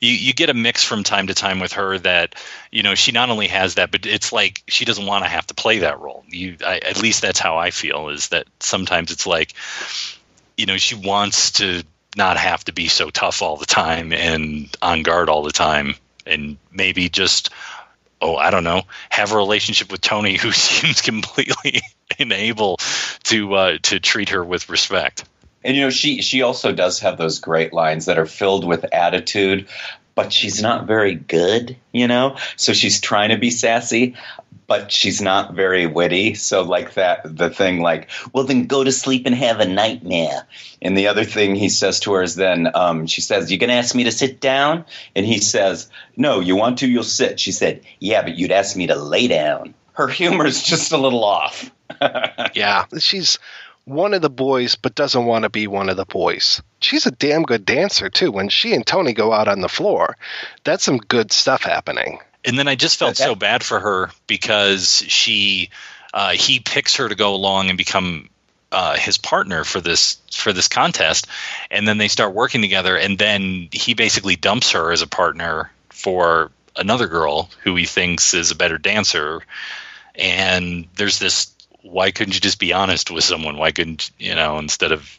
[0.00, 2.34] you you get a mix from time to time with her that
[2.70, 5.46] you know she not only has that but it's like she doesn't want to have
[5.48, 9.10] to play that role you I, at least that's how i feel is that sometimes
[9.10, 9.52] it's like
[10.56, 11.82] you know she wants to
[12.16, 15.96] not have to be so tough all the time and on guard all the time
[16.24, 17.50] and maybe just
[18.22, 21.82] oh i don't know have a relationship with tony who seems completely
[22.18, 22.78] unable
[23.24, 25.24] to uh, to treat her with respect
[25.64, 28.84] And you know, she she also does have those great lines that are filled with
[28.92, 29.68] attitude,
[30.14, 32.36] but she's not very good, you know?
[32.56, 34.16] So she's trying to be sassy,
[34.72, 36.32] but she's not very witty.
[36.32, 40.46] So like that the thing like, well then go to sleep and have a nightmare.
[40.80, 43.74] And the other thing he says to her is then um, she says, You gonna
[43.74, 44.86] ask me to sit down?
[45.14, 47.38] And he says, No, you want to, you'll sit.
[47.38, 49.74] She said, Yeah, but you'd ask me to lay down.
[49.92, 51.70] Her humor's just a little off.
[52.54, 53.38] yeah, she's
[53.84, 56.62] one of the boys, but doesn't want to be one of the boys.
[56.80, 58.32] She's a damn good dancer too.
[58.32, 60.16] When she and Tony go out on the floor,
[60.64, 62.20] that's some good stuff happening.
[62.44, 65.70] And then I just felt so bad for her because she
[66.12, 68.28] uh, he picks her to go along and become
[68.72, 71.26] uh, his partner for this for this contest,
[71.70, 75.70] and then they start working together, and then he basically dumps her as a partner
[75.90, 79.42] for another girl who he thinks is a better dancer,
[80.14, 81.54] and there's this.
[81.82, 83.58] Why couldn't you just be honest with someone?
[83.58, 85.18] Why couldn't you know instead of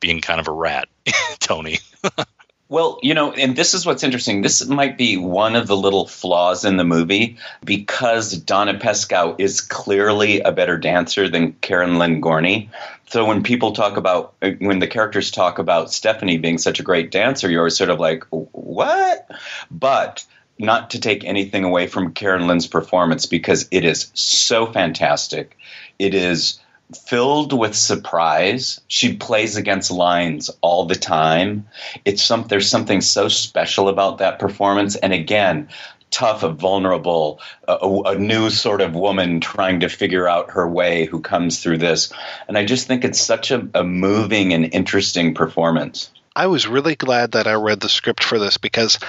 [0.00, 0.88] being kind of a rat,
[1.38, 1.78] Tony?
[2.70, 4.42] Well, you know, and this is what's interesting.
[4.42, 9.62] This might be one of the little flaws in the movie because Donna Pescow is
[9.62, 12.68] clearly a better dancer than Karen Lynn Gorney.
[13.06, 17.10] So when people talk about, when the characters talk about Stephanie being such a great
[17.10, 19.30] dancer, you're sort of like, what?
[19.70, 20.26] But
[20.58, 25.56] not to take anything away from Karen Lynn's performance because it is so fantastic.
[25.98, 26.60] It is
[26.94, 28.80] filled with surprise.
[28.88, 31.68] She plays against lines all the time.
[32.04, 35.68] It's some there's something so special about that performance and again,
[36.10, 41.20] tough, vulnerable, a, a new sort of woman trying to figure out her way who
[41.20, 42.12] comes through this.
[42.46, 46.10] And I just think it's such a, a moving and interesting performance.
[46.38, 49.00] I was really glad that I read the script for this because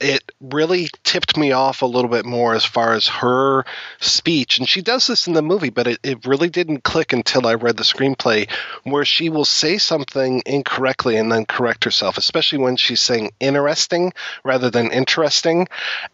[0.00, 3.64] it really tipped me off a little bit more as far as her
[4.00, 4.58] speech.
[4.58, 7.54] And she does this in the movie, but it, it really didn't click until I
[7.54, 8.50] read the screenplay,
[8.82, 14.12] where she will say something incorrectly and then correct herself, especially when she's saying interesting
[14.44, 15.68] rather than interesting.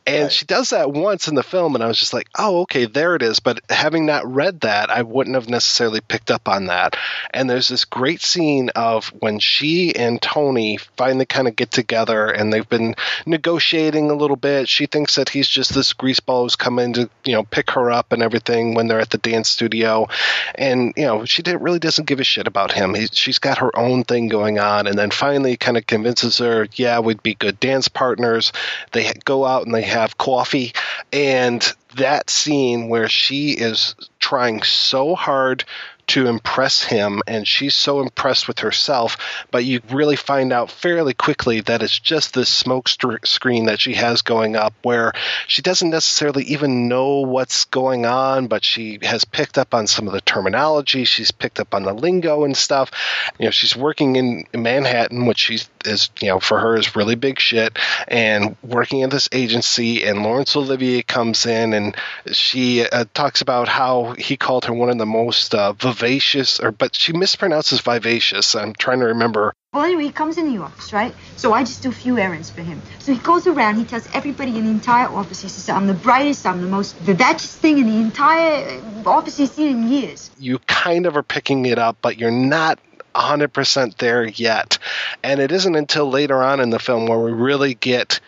[0.06, 0.33] And right.
[0.33, 3.16] she does that once in the film, and I was just like, oh, okay, there
[3.16, 3.40] it is.
[3.40, 6.96] But having not read that, I wouldn't have necessarily picked up on that.
[7.33, 10.60] And there's this great scene of when she and Tony
[10.96, 12.94] finally kind of get together and they've been
[13.27, 14.68] negotiating a little bit.
[14.68, 17.90] She thinks that he's just this greaseball who's come in to, you know, pick her
[17.90, 20.09] up and everything when they're at the dance studio.
[20.55, 22.94] And, you know, she did, really doesn't give a shit about him.
[22.94, 24.87] He, she's got her own thing going on.
[24.87, 28.53] And then finally kind of convinces her, yeah, we'd be good dance partners.
[28.92, 30.73] They go out and they have coffee.
[31.12, 31.61] And
[31.96, 35.64] that scene where she is trying so hard
[36.11, 39.16] to impress him, and she's so impressed with herself.
[39.53, 43.81] But you really find out fairly quickly that it's just this smoke st- screen that
[43.81, 45.12] she has going up where
[45.46, 50.09] she doesn't necessarily even know what's going on, but she has picked up on some
[50.09, 51.05] of the terminology.
[51.05, 52.90] She's picked up on the lingo and stuff.
[53.38, 57.14] You know, she's working in Manhattan, which she is, you know, for her is really
[57.14, 60.05] big shit, and working at this agency.
[60.05, 61.97] And Laurence Olivier comes in, and
[62.33, 66.73] she uh, talks about how he called her one of the most uh, vivacious, or
[66.73, 68.55] but she mispronounces vivacious.
[68.55, 69.55] I'm trying to remember.
[69.73, 71.14] Well, anyway, he comes in the office, right?
[71.37, 72.83] So I just do a few errands for him.
[72.99, 75.95] So he goes around, he tells everybody in the entire office, he says, I'm the
[75.95, 80.29] brightest, I'm the most vivacious thing in the entire office he's seen in years.
[80.40, 82.81] You kind of are picking it up, but you're not
[83.14, 84.79] 100% there yet.
[85.23, 88.20] And it isn't until later on in the film where we really get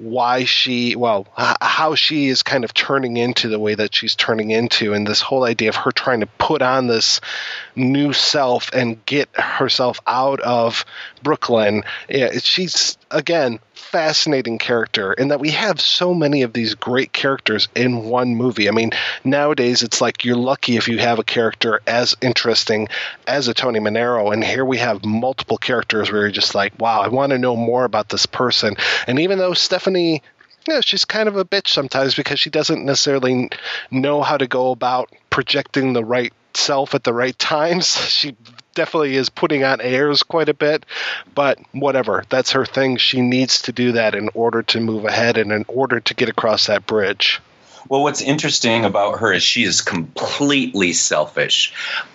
[0.00, 4.14] why she well h- how she is kind of turning into the way that she's
[4.14, 7.20] turning into and this whole idea of her trying to put on this
[7.76, 10.86] new self and get herself out of
[11.22, 11.84] Brooklyn
[12.40, 18.04] she's again fascinating character in that we have so many of these great characters in
[18.04, 18.68] one movie.
[18.68, 18.92] I mean,
[19.24, 22.88] nowadays it's like you're lucky if you have a character as interesting
[23.26, 27.00] as a Tony Manero, and here we have multiple characters where you're just like, wow,
[27.00, 28.76] I want to know more about this person.
[29.06, 30.22] And even though Stephanie
[30.68, 33.48] yeah, she's kind of a bitch sometimes because she doesn't necessarily
[33.90, 37.96] know how to go about projecting the right self at the right times.
[38.08, 38.36] She
[38.74, 40.86] definitely is putting on airs quite a bit,
[41.34, 42.24] but whatever.
[42.28, 42.96] That's her thing.
[42.96, 46.28] She needs to do that in order to move ahead and in order to get
[46.28, 47.40] across that bridge.
[47.88, 51.72] Well, what's interesting about her is she is completely selfish,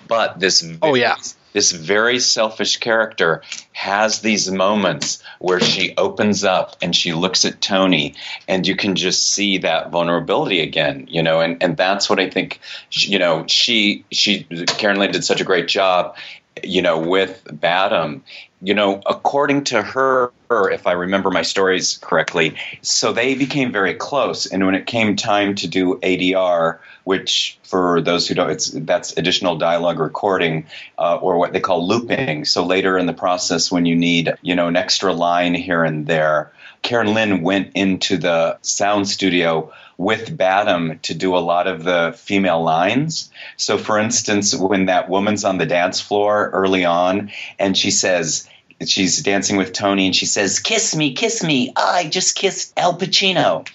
[0.08, 1.15] but this oh yeah
[1.56, 3.41] this very selfish character
[3.72, 8.13] has these moments where she opens up and she looks at Tony
[8.46, 12.30] and you can just see that vulnerability again, you know, and, and that's what I
[12.30, 12.60] think,
[12.91, 16.18] you know, she, she, Karen Lynn did such a great job,
[16.63, 18.24] you know, with Badham,
[18.62, 23.94] you know, according to her, if I remember my stories correctly, so they became very
[23.94, 24.46] close.
[24.46, 29.18] And when it came time to do ADR, which for those who don't, it's that's
[29.18, 30.65] additional dialogue recording,
[30.98, 32.46] uh, or what they call looping.
[32.46, 36.08] So later in the process, when you need, you know, an extra line here and
[36.08, 41.84] there, Karen Lynn went into the sound studio with Badham to do a lot of
[41.84, 43.32] the female lines.
[43.58, 48.50] So, for instance, when that woman's on the dance floor early on and she says,
[48.86, 51.72] she's dancing with Tony and she says, Kiss me, kiss me.
[51.76, 53.68] I just kissed Al Pacino.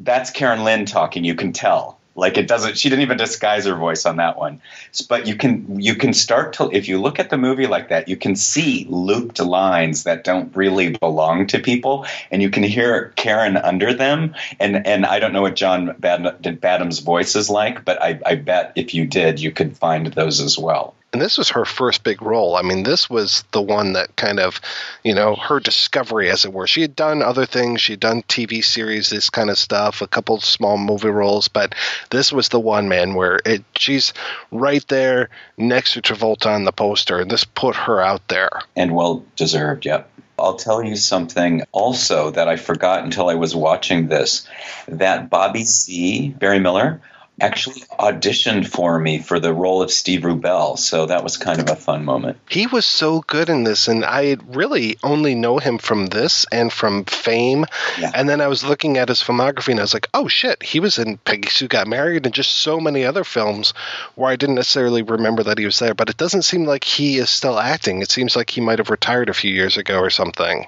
[0.00, 1.93] That's Karen Lynn talking, you can tell.
[2.16, 4.60] Like it doesn't she didn't even disguise her voice on that one.
[5.08, 8.08] But you can you can start to if you look at the movie like that,
[8.08, 13.12] you can see looped lines that don't really belong to people and you can hear
[13.16, 14.34] Karen under them.
[14.60, 18.34] And and I don't know what John Bad- Badham's voice is like, but I, I
[18.36, 20.94] bet if you did, you could find those as well.
[21.14, 22.56] And this was her first big role.
[22.56, 24.60] I mean, this was the one that kind of,
[25.04, 26.66] you know, her discovery, as it were.
[26.66, 27.80] She had done other things.
[27.80, 31.76] She'd done TV series, this kind of stuff, a couple small movie roles, but
[32.10, 34.12] this was the one, man, where it she's
[34.50, 38.50] right there next to Travolta on the poster, and this put her out there.
[38.74, 39.86] and well deserved.
[39.86, 40.10] Yep.
[40.36, 44.48] I'll tell you something also that I forgot until I was watching this.
[44.88, 46.30] That Bobby C.
[46.30, 47.00] Barry Miller
[47.40, 51.68] actually auditioned for me for the role of Steve Rubell, so that was kind of
[51.68, 52.38] a fun moment.
[52.48, 56.72] He was so good in this, and I really only know him from this and
[56.72, 57.66] from Fame.
[58.14, 60.78] And then I was looking at his filmography, and I was like, "Oh shit, he
[60.80, 63.74] was in Peggy Sue Got Married and just so many other films
[64.14, 67.18] where I didn't necessarily remember that he was there." But it doesn't seem like he
[67.18, 68.00] is still acting.
[68.00, 70.66] It seems like he might have retired a few years ago or something.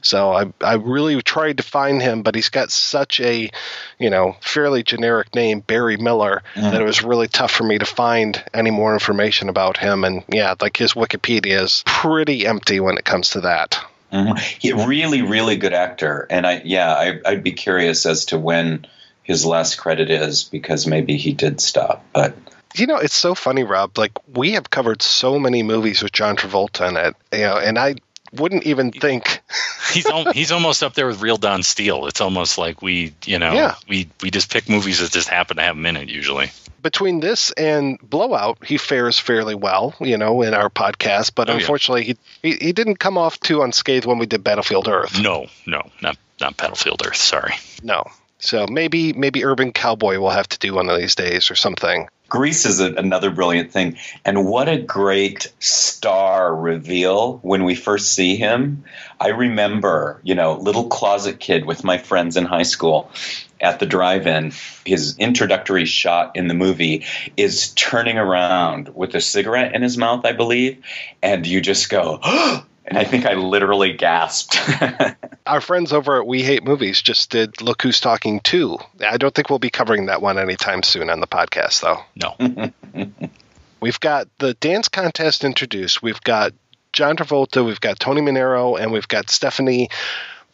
[0.00, 3.50] So I I really tried to find him, but he's got such a,
[3.98, 6.70] you know, fairly generic name, Barry Miller, Mhm.
[6.70, 10.04] that it was really tough for me to find any more information about him.
[10.04, 13.78] And yeah, like his Wikipedia is pretty empty when it comes to that.
[14.12, 14.38] Mhm.
[14.38, 18.86] He really, really good actor, and I yeah, I, I'd be curious as to when
[19.24, 22.34] his last credit is because maybe he did stop, but.
[22.76, 23.98] You know, it's so funny, Rob.
[23.98, 27.78] Like we have covered so many movies with John Travolta in it, you know, and
[27.78, 27.96] I
[28.40, 29.40] wouldn't even think
[29.92, 32.06] he's al- he's almost up there with real Don Steele.
[32.06, 33.74] It's almost like we, you know, Yeah.
[33.88, 36.50] we we just pick movies that just happen to have him in it usually.
[36.82, 41.32] between this and Blow Out, he fares fairly well, you know, in our podcast.
[41.34, 41.58] But Oh, yeah.
[41.60, 45.20] unfortunately, he, he he didn't come off too unscathed when we did Battlefield Earth.
[45.20, 47.16] No, no, not not Battlefield Earth.
[47.16, 47.54] Sorry.
[47.82, 48.04] No.
[48.38, 52.08] So maybe maybe Urban Cowboy will have to do one of these days or something.
[52.28, 53.98] Grease is a, another brilliant thing.
[54.24, 58.84] And what a great star reveal when we first see him.
[59.20, 63.10] I remember, you know, little closet kid with my friends in high school
[63.60, 64.52] at the drive in.
[64.84, 67.04] His introductory shot in the movie
[67.36, 70.84] is turning around with a cigarette in his mouth, I believe.
[71.22, 74.58] And you just go, oh, and I think I literally gasped.
[75.46, 78.78] Our friends over at We Hate Movies just did Look Who's Talking 2.
[79.06, 82.00] I don't think we'll be covering that one anytime soon on the podcast, though.
[82.14, 83.10] No.
[83.80, 86.02] We've got the dance contest introduced.
[86.02, 86.52] We've got
[86.92, 89.90] John Travolta, we've got Tony Manero, and we've got Stephanie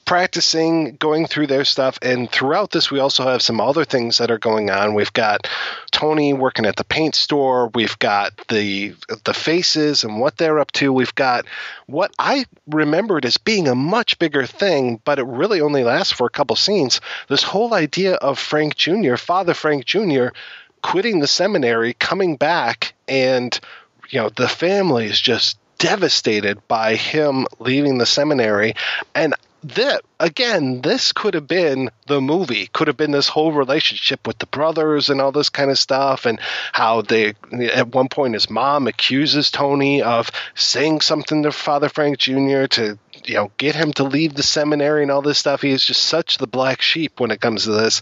[0.05, 1.99] practicing, going through their stuff.
[2.03, 4.95] And throughout this, we also have some other things that are going on.
[4.95, 5.49] We've got
[5.91, 7.69] Tony working at the paint store.
[7.69, 8.95] We've got the
[9.25, 10.93] the faces and what they're up to.
[10.93, 11.47] We've got
[11.87, 16.27] what I remembered as being a much bigger thing, but it really only lasts for
[16.27, 17.01] a couple scenes.
[17.29, 20.29] This whole idea of Frank Jr., Father Frank Jr.,
[20.83, 23.59] quitting the seminary, coming back, and
[24.11, 28.75] you know the family is just devastated by him leaving the seminary
[29.17, 29.35] and
[29.65, 32.69] that again this could have been the movie.
[32.73, 36.27] Could have been this whole relationship with the brothers and all this kind of stuff
[36.27, 36.41] and
[36.73, 37.35] how they
[37.73, 42.99] at one point his mom accuses tony of saying something to father frank jr to
[43.25, 45.63] you know get him to leave the seminary and all this stuff.
[45.63, 48.01] He is just such the black sheep when it comes to this.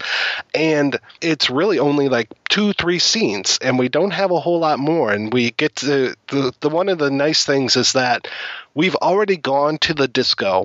[0.55, 4.79] And it's really only like two three scenes and we don't have a whole lot
[4.79, 5.13] more.
[5.13, 8.29] And we get to the, the one of the nice things is that
[8.75, 10.65] we've already gone to the disco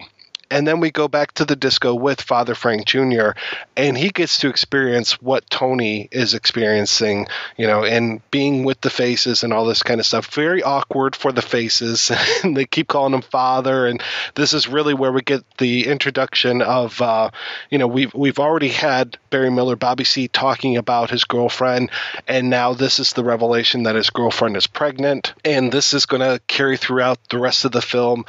[0.51, 3.31] And then we go back to the disco with Father Frank Jr.
[3.75, 7.27] and he gets to experience what Tony is experiencing,
[7.57, 10.33] you know, and being with the faces and all this kind of stuff.
[10.33, 12.11] Very awkward for the faces,
[12.43, 13.87] and they keep calling him Father.
[13.87, 14.01] And
[14.35, 17.31] this is really where we get the introduction of, uh,
[17.69, 21.89] you know, we've we've already had Barry Miller, Bobby C, talking about his girlfriend,
[22.27, 26.21] and now this is the revelation that his girlfriend is pregnant, and this is going
[26.21, 28.25] to carry throughout the rest of the film.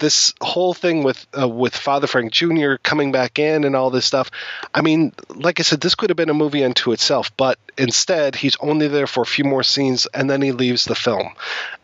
[0.00, 2.74] This whole thing with uh, with Father Frank Jr.
[2.82, 4.30] coming back in and all this stuff.
[4.74, 8.34] I mean, like I said, this could have been a movie unto itself, but instead
[8.34, 11.30] he's only there for a few more scenes and then he leaves the film.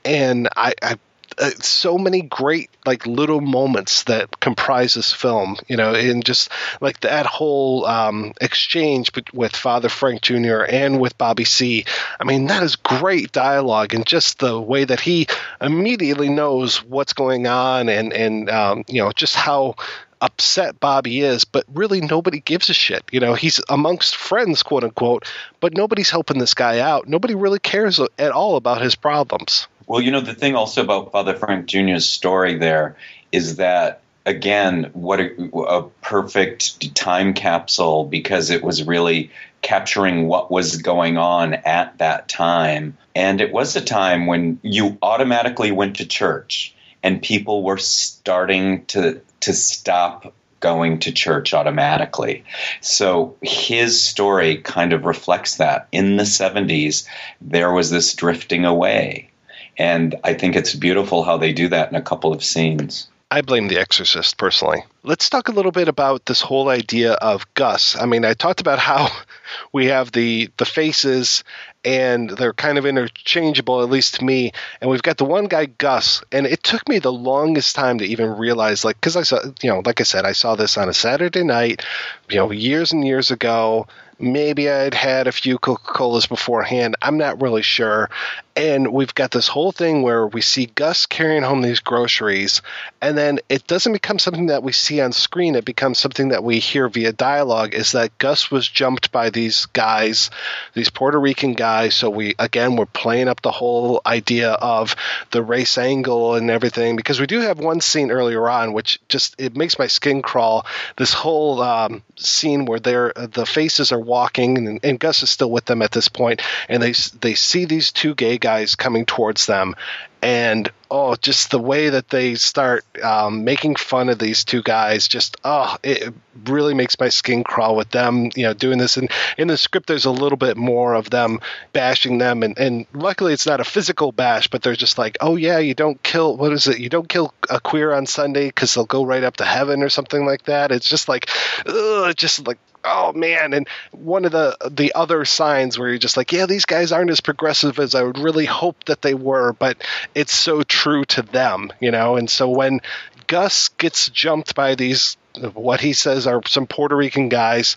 [0.04, 0.96] And I, I
[1.38, 6.50] uh, so many great like little moments that comprise this film you know and just
[6.80, 11.84] like that whole um, exchange with father frank jr and with bobby c
[12.20, 15.26] i mean that is great dialogue and just the way that he
[15.60, 19.74] immediately knows what's going on and and um, you know just how
[20.20, 23.04] upset Bobby is, but really nobody gives a shit.
[23.12, 25.26] You know, he's amongst friends, quote unquote,
[25.60, 27.06] but nobody's helping this guy out.
[27.06, 29.68] Nobody really cares at all about his problems.
[29.86, 32.96] Well, you know, the thing also about Father Frank Jr.'s story there
[33.30, 39.30] is that, again, what a, a perfect time capsule because it was really
[39.62, 42.96] capturing what was going on at that time.
[43.14, 48.84] And it was a time when you automatically went to church and people were starting
[48.86, 52.44] to to stop going to church automatically.
[52.80, 55.86] So his story kind of reflects that.
[55.92, 57.06] In the 70s,
[57.40, 59.30] there was this drifting away.
[59.78, 63.08] And I think it's beautiful how they do that in a couple of scenes.
[63.28, 64.84] I blame The Exorcist personally.
[65.02, 67.96] Let's talk a little bit about this whole idea of Gus.
[67.96, 69.08] I mean, I talked about how
[69.72, 71.42] we have the the faces
[71.84, 75.66] and they're kind of interchangeable at least to me and we've got the one guy
[75.66, 79.38] gus and it took me the longest time to even realize like because i saw
[79.62, 81.82] you know like i said i saw this on a saturday night
[82.28, 83.86] you know years and years ago
[84.18, 88.10] maybe i'd had a few coca-colas beforehand i'm not really sure
[88.56, 92.62] and we've got this whole thing where we see gus carrying home these groceries
[93.00, 96.42] and then it doesn't become something that we see on screen it becomes something that
[96.42, 100.30] we hear via dialogue is that gus was jumped by these guys
[100.74, 104.96] these puerto rican guys so we again we're playing up the whole idea of
[105.30, 109.34] the race angle and everything because we do have one scene earlier on which just
[109.38, 110.66] it makes my skin crawl.
[110.96, 115.50] This whole um, scene where they're the faces are walking and, and Gus is still
[115.50, 118.45] with them at this point, and they they see these two gay guys
[118.76, 119.74] coming towards them,
[120.22, 125.06] and oh, just the way that they start um, making fun of these two guys,
[125.06, 126.12] just oh, it
[126.46, 128.96] really makes my skin crawl with them, you know, doing this.
[128.96, 131.40] And in the script, there's a little bit more of them
[131.72, 135.36] bashing them, and and luckily it's not a physical bash, but they're just like, oh
[135.36, 136.78] yeah, you don't kill what is it?
[136.78, 139.88] You don't kill a queer on Sunday because they'll go right up to heaven or
[139.88, 140.72] something like that.
[140.72, 141.30] It's just like,
[141.66, 143.52] ugh, just like oh man.
[143.52, 147.10] And one of the the other signs where you're just like yeah these guys aren't
[147.10, 149.82] as progressive as i would really hope that they were but
[150.14, 152.16] it's so true to them you know?
[152.16, 152.80] And so when
[153.26, 155.16] gus gets jumped by these
[155.54, 157.76] what he says are some puerto rican guys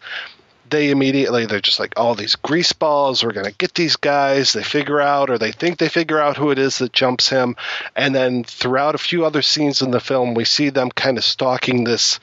[0.69, 4.53] they immediately they're just like oh these grease balls we're going to get these guys.
[4.53, 7.55] They figure out or they think they figure out who it is that jumps him.
[7.95, 11.23] And then throughout a few other scenes in the film we see them kind of
[11.23, 12.19] stalking this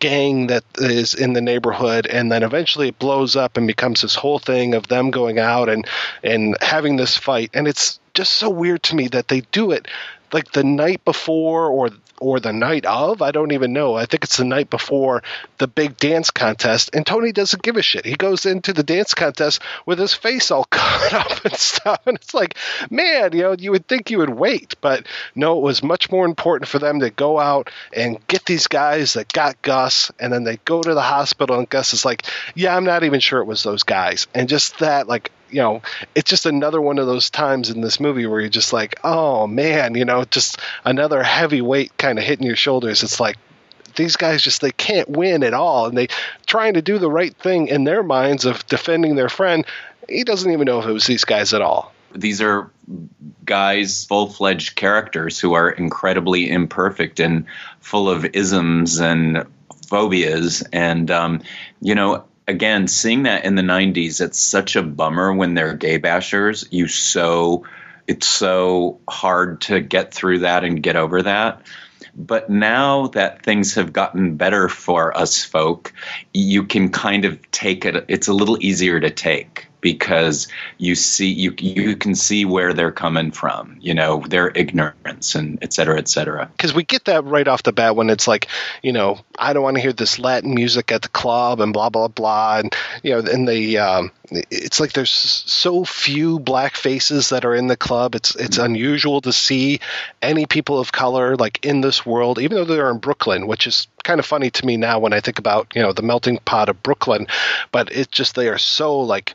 [0.00, 4.14] gang that is in the neighborhood and then eventually it blows up and becomes this
[4.14, 5.86] whole thing of them going out and
[6.24, 7.50] and having this fight.
[7.54, 9.86] And it's just so weird to me that they do it
[10.32, 11.90] like the night before or
[12.20, 13.94] or the night of i don't even know.
[13.94, 15.22] I think it's the night before
[15.58, 18.04] the big dance contest and tony doesn't give a shit.
[18.04, 22.16] He goes into the dance contest with his face all cut up and stuff and
[22.16, 22.56] it's like
[22.90, 26.24] man you know you would think you would wait but no it was much more
[26.24, 30.44] important for them to go out and get these guys that got gus and then
[30.44, 32.22] they go to the hospital and gus is like
[32.54, 35.82] yeah i'm not even sure it was those guys and just that like you know,
[36.14, 39.46] it's just another one of those times in this movie where you're just like, oh
[39.46, 43.02] man, you know, just another heavy weight kind of hitting your shoulders.
[43.02, 43.36] It's like
[43.96, 46.08] these guys just they can't win at all, and they
[46.46, 49.64] trying to do the right thing in their minds of defending their friend.
[50.08, 51.92] He doesn't even know if it was these guys at all.
[52.14, 52.70] These are
[53.44, 57.46] guys, full fledged characters who are incredibly imperfect and
[57.80, 59.44] full of isms and
[59.86, 60.62] phobias.
[60.72, 61.42] And, um,
[61.80, 65.98] you know, again, seeing that in the 90s, it's such a bummer when they're gay
[65.98, 66.66] bashers.
[66.70, 67.66] You so,
[68.06, 71.62] it's so hard to get through that and get over that.
[72.14, 75.92] But now that things have gotten better for us folk,
[76.34, 79.69] you can kind of take it, it's a little easier to take.
[79.80, 85.34] Because you see you you can see where they're coming from, you know, their ignorance
[85.34, 86.50] and et cetera, et cetera.
[86.56, 88.48] because we get that right off the bat when it's like,
[88.82, 91.90] you know, I don't want to hear this Latin music at the club and blah
[91.90, 97.30] blah blah, and you know, and they, um, it's like there's so few black faces
[97.30, 98.14] that are in the club.
[98.14, 99.80] It's it's unusual to see
[100.22, 103.86] any people of color like in this world, even though they're in Brooklyn, which is
[104.02, 106.68] kind of funny to me now when I think about you know the melting pot
[106.68, 107.26] of Brooklyn,
[107.72, 109.34] but it's just they are so like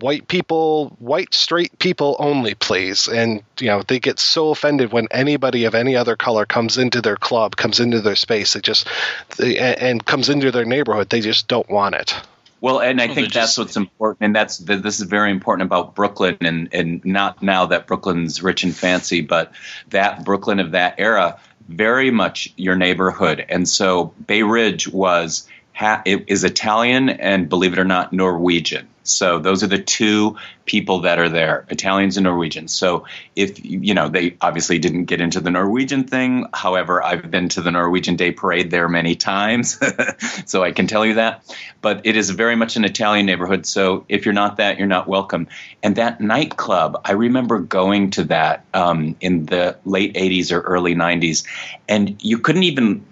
[0.00, 3.08] white people, white straight people only, please.
[3.08, 7.00] And you know they get so offended when anybody of any other color comes into
[7.00, 8.54] their club, comes into their space.
[8.54, 8.88] They just
[9.36, 11.10] they, and, and comes into their neighborhood.
[11.10, 12.14] They just don't want it.
[12.60, 15.94] Well, and I think that's what's important, and that's th- this is very important about
[15.94, 19.52] Brooklyn, and and not now that Brooklyn's rich and fancy, but
[19.90, 21.38] that Brooklyn of that era,
[21.68, 25.46] very much your neighborhood, and so Bay Ridge was
[25.78, 28.88] ha- it is Italian and believe it or not Norwegian.
[29.04, 32.74] So those are the two people that are there, Italians and Norwegians.
[32.74, 33.06] So
[33.36, 36.46] if you know, they obviously didn't get into the Norwegian thing.
[36.52, 39.80] However, I've been to the Norwegian Day Parade there many times,
[40.46, 41.42] so I can tell you that.
[41.80, 43.64] But it is very much an Italian neighborhood.
[43.64, 45.46] So if you're not that, you're not welcome.
[45.82, 50.94] And that nightclub, I remember going to that um, in the late '80s or early
[50.94, 51.46] '90s,
[51.88, 53.06] and you couldn't even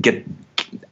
[0.00, 0.24] get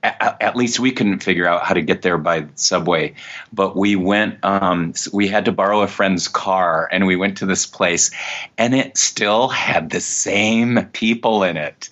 [0.02, 3.14] at, least we couldn't figure out how to get there by subway.
[3.52, 7.46] But we went um, we had to borrow a friend's car and we went to
[7.46, 8.10] this place
[8.58, 11.88] and it still had the same people in it.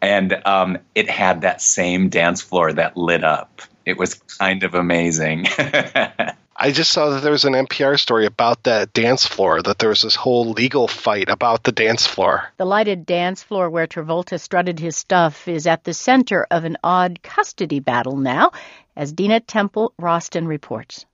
[0.00, 3.62] And um, it had that same dance floor that lit up.
[3.84, 5.46] It was kind of amazing
[6.64, 9.88] I just saw that there was an NPR story about that dance floor, that there
[9.88, 12.44] was this whole legal fight about the dance floor.
[12.56, 16.76] The lighted dance floor where Travolta strutted his stuff is at the center of an
[16.84, 18.52] odd custody battle now,
[18.94, 21.04] as Dina Temple-Raston reports.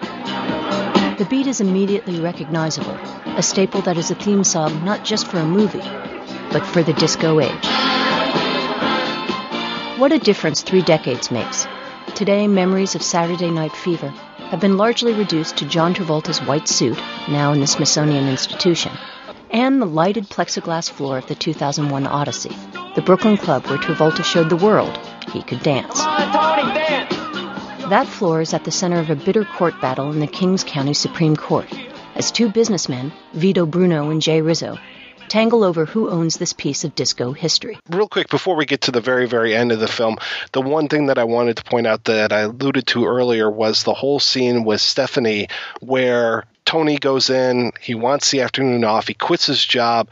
[0.00, 2.98] The beat is immediately recognizable,
[3.36, 5.78] a staple that is a theme song not just for a movie,
[6.50, 7.66] but for the disco age.
[10.00, 11.68] What a difference three decades makes.
[12.16, 14.12] Today, memories of Saturday Night Fever
[14.52, 18.92] have been largely reduced to John Travolta's white suit, now in the Smithsonian Institution,
[19.50, 22.54] and the lighted plexiglass floor of the 2001 Odyssey,
[22.94, 24.94] the Brooklyn club where Travolta showed the world
[25.32, 26.04] he could dance.
[27.88, 30.92] That floor is at the center of a bitter court battle in the Kings County
[30.92, 31.72] Supreme Court,
[32.14, 34.76] as two businessmen, Vito Bruno and Jay Rizzo,
[35.32, 37.78] tangle over who owns this piece of disco history.
[37.88, 40.18] Real quick, before we get to the very, very end of the film,
[40.52, 43.82] the one thing that I wanted to point out that I alluded to earlier was
[43.82, 45.48] the whole scene with Stephanie
[45.80, 50.10] where Tony goes in, he wants the afternoon off, he quits his job,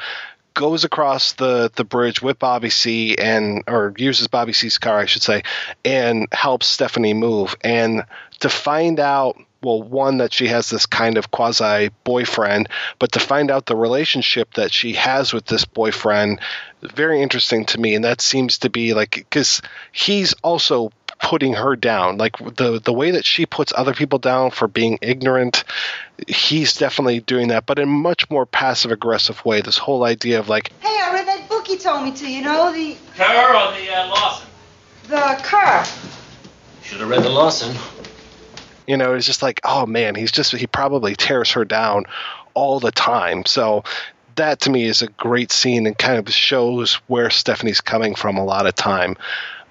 [0.54, 5.04] goes across the, the bridge with Bobby C and or uses Bobby C's car, I
[5.04, 5.42] should say,
[5.84, 7.54] and helps Stephanie move.
[7.60, 8.06] And
[8.38, 13.20] to find out well, one that she has this kind of quasi boyfriend, but to
[13.20, 16.40] find out the relationship that she has with this boyfriend,
[16.82, 17.94] very interesting to me.
[17.94, 22.92] And that seems to be like because he's also putting her down, like the the
[22.92, 25.64] way that she puts other people down for being ignorant.
[26.26, 29.60] He's definitely doing that, but in a much more passive aggressive way.
[29.60, 32.42] This whole idea of like, Hey, I read that book you told me to, you
[32.42, 34.46] know, the Kerr or the uh, Lawson?
[35.10, 35.84] the car.
[36.82, 37.76] Should have read the Lawson.
[38.90, 42.06] You know, it's just like, oh man, he's just he probably tears her down
[42.54, 43.46] all the time.
[43.46, 43.84] So
[44.34, 48.36] that to me is a great scene and kind of shows where Stephanie's coming from
[48.36, 49.16] a lot of time.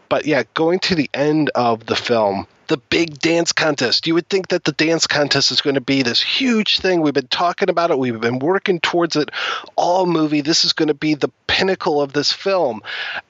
[0.07, 4.07] But yeah, going to the end of the film, the big dance contest.
[4.07, 7.01] You would think that the dance contest is going to be this huge thing.
[7.01, 7.99] We've been talking about it.
[7.99, 9.31] We've been working towards it
[9.75, 10.39] all movie.
[10.39, 12.83] This is going to be the pinnacle of this film.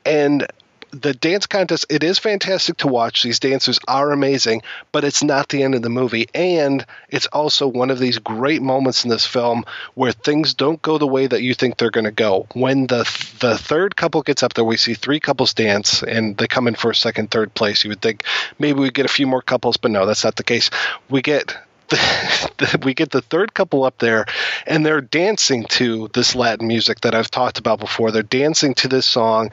[0.06, 0.46] And
[0.92, 3.24] the dance contest, it is fantastic to watch.
[3.24, 6.28] These dancers are amazing, but it's not the end of the movie.
[6.34, 10.98] And it's also one of these great moments in this film where things don't go
[10.98, 12.48] the way that you think they're going to go.
[12.54, 13.04] When the
[13.40, 16.76] the third couple gets up there, we see three couples dance, and they come in
[16.76, 17.84] for second, third place.
[17.84, 18.24] You would think
[18.58, 20.70] maybe we get a few more couples, but no, that's not the case.
[21.10, 21.56] We get
[21.90, 24.26] the, we get the third couple up there
[24.66, 28.12] and they're dancing to this Latin music that I've talked about before.
[28.12, 29.52] They're dancing to this song.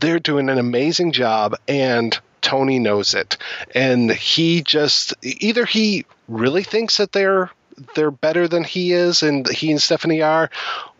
[0.00, 3.36] They're doing an amazing job and Tony knows it.
[3.74, 7.50] And he just either he really thinks that they're
[7.94, 10.50] they're better than he is and he and Stephanie are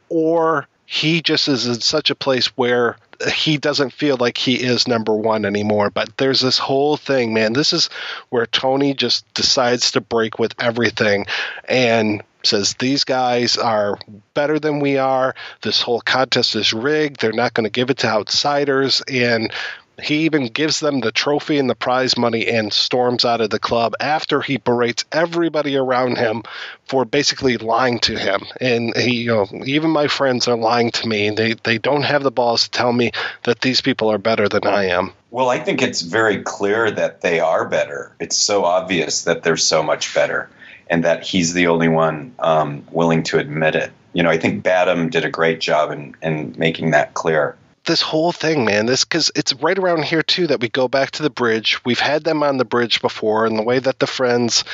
[0.08, 2.96] or he just is in such a place where
[3.32, 5.90] he doesn't feel like he is number one anymore.
[5.90, 7.52] But there's this whole thing, man.
[7.52, 7.90] This is
[8.30, 11.26] where Tony just decides to break with everything
[11.68, 13.98] and says these guys are
[14.34, 15.34] better than we are.
[15.62, 17.20] This whole contest is rigged.
[17.20, 19.02] They're not going to give it to outsiders.
[19.08, 19.52] And
[20.02, 23.58] He even gives them the trophy and the prize money and storms out of the
[23.58, 26.42] club after he berates everybody around him
[26.86, 28.42] for basically lying to him.
[28.60, 31.30] And he, you know, even my friends are lying to me.
[31.30, 33.12] They they don't have the balls to tell me
[33.44, 35.12] that these people are better than I am.
[35.30, 38.14] Well, I think it's very clear that they are better.
[38.20, 40.48] It's so obvious that they're so much better,
[40.88, 43.90] and that he's the only one um, willing to admit it.
[44.12, 47.56] You know, I think Badham did a great job in, in making that clear.
[47.84, 48.86] This whole thing, man.
[48.86, 51.84] This because it's right around here too that we go back to the bridge.
[51.84, 54.64] We've had them on the bridge before, and the way that the friends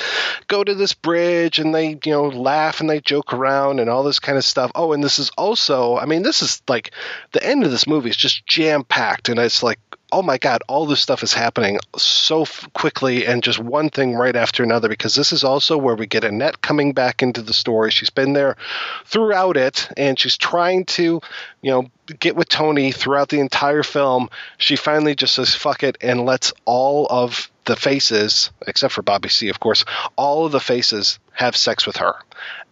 [0.46, 4.02] go to this bridge and they, you know, laugh and they joke around and all
[4.02, 4.70] this kind of stuff.
[4.74, 6.92] Oh, and this is also, I mean, this is like
[7.32, 9.78] the end of this movie is just jam packed, and it's like.
[10.12, 10.62] Oh my God!
[10.68, 14.88] All this stuff is happening so f- quickly, and just one thing right after another.
[14.88, 17.90] Because this is also where we get Annette coming back into the story.
[17.90, 18.56] She's been there
[19.04, 21.20] throughout it, and she's trying to,
[21.62, 24.30] you know, get with Tony throughout the entire film.
[24.58, 29.28] She finally just says fuck it and lets all of the faces, except for Bobby
[29.28, 29.84] C, of course,
[30.16, 32.14] all of the faces have sex with her.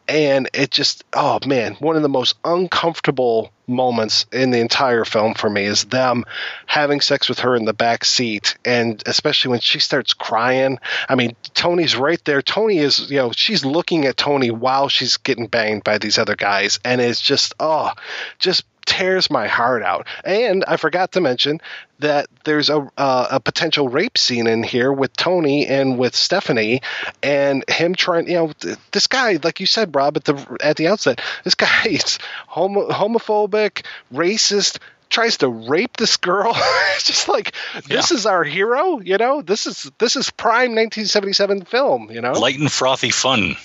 [0.09, 5.35] And it just, oh man, one of the most uncomfortable moments in the entire film
[5.35, 6.25] for me is them
[6.67, 8.57] having sex with her in the back seat.
[8.65, 10.79] And especially when she starts crying.
[11.09, 12.41] I mean, Tony's right there.
[12.41, 16.37] Tony is, you know, she's looking at Tony while she's getting banged by these other
[16.37, 16.81] guys.
[16.85, 17.93] And it's just, oh,
[18.39, 20.07] just tears my heart out.
[20.24, 21.61] And I forgot to mention
[21.99, 26.80] that there's a uh, a potential rape scene in here with Tony and with Stephanie,
[27.22, 28.28] and him trying.
[28.28, 31.55] You know, th- this guy, like you said, Rob, at the at the outset, this
[31.55, 34.78] guy is homo- homophobic, racist.
[35.11, 36.53] Tries to rape this girl.
[36.95, 37.55] it's just like
[37.86, 39.41] this is our hero, you know.
[39.41, 42.32] This is this is prime 1977 film, you know.
[42.32, 43.57] Light and frothy fun.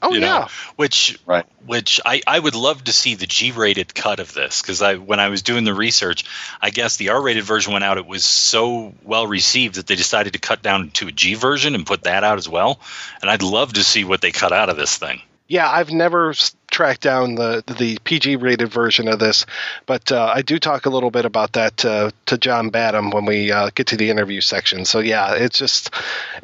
[0.00, 0.48] Oh you know, yeah.
[0.76, 1.18] which
[1.66, 5.18] which I, I would love to see the G-rated cut of this because I when
[5.18, 6.24] I was doing the research,
[6.60, 7.98] I guess the R-rated version went out.
[7.98, 11.74] It was so well received that they decided to cut down to a G version
[11.74, 12.80] and put that out as well.
[13.20, 15.20] And I'd love to see what they cut out of this thing.
[15.48, 16.34] Yeah, I've never
[16.70, 19.46] tracked down the the PG rated version of this,
[19.86, 23.24] but uh, I do talk a little bit about that uh, to John Badham when
[23.24, 24.84] we uh, get to the interview section.
[24.84, 25.90] So yeah, it's just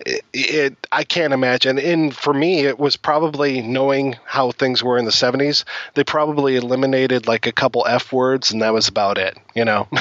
[0.06, 0.86] it, it.
[0.90, 1.78] I can't imagine.
[1.78, 5.64] And for me, it was probably knowing how things were in the '70s.
[5.92, 9.36] They probably eliminated like a couple f words, and that was about it.
[9.54, 9.86] You know.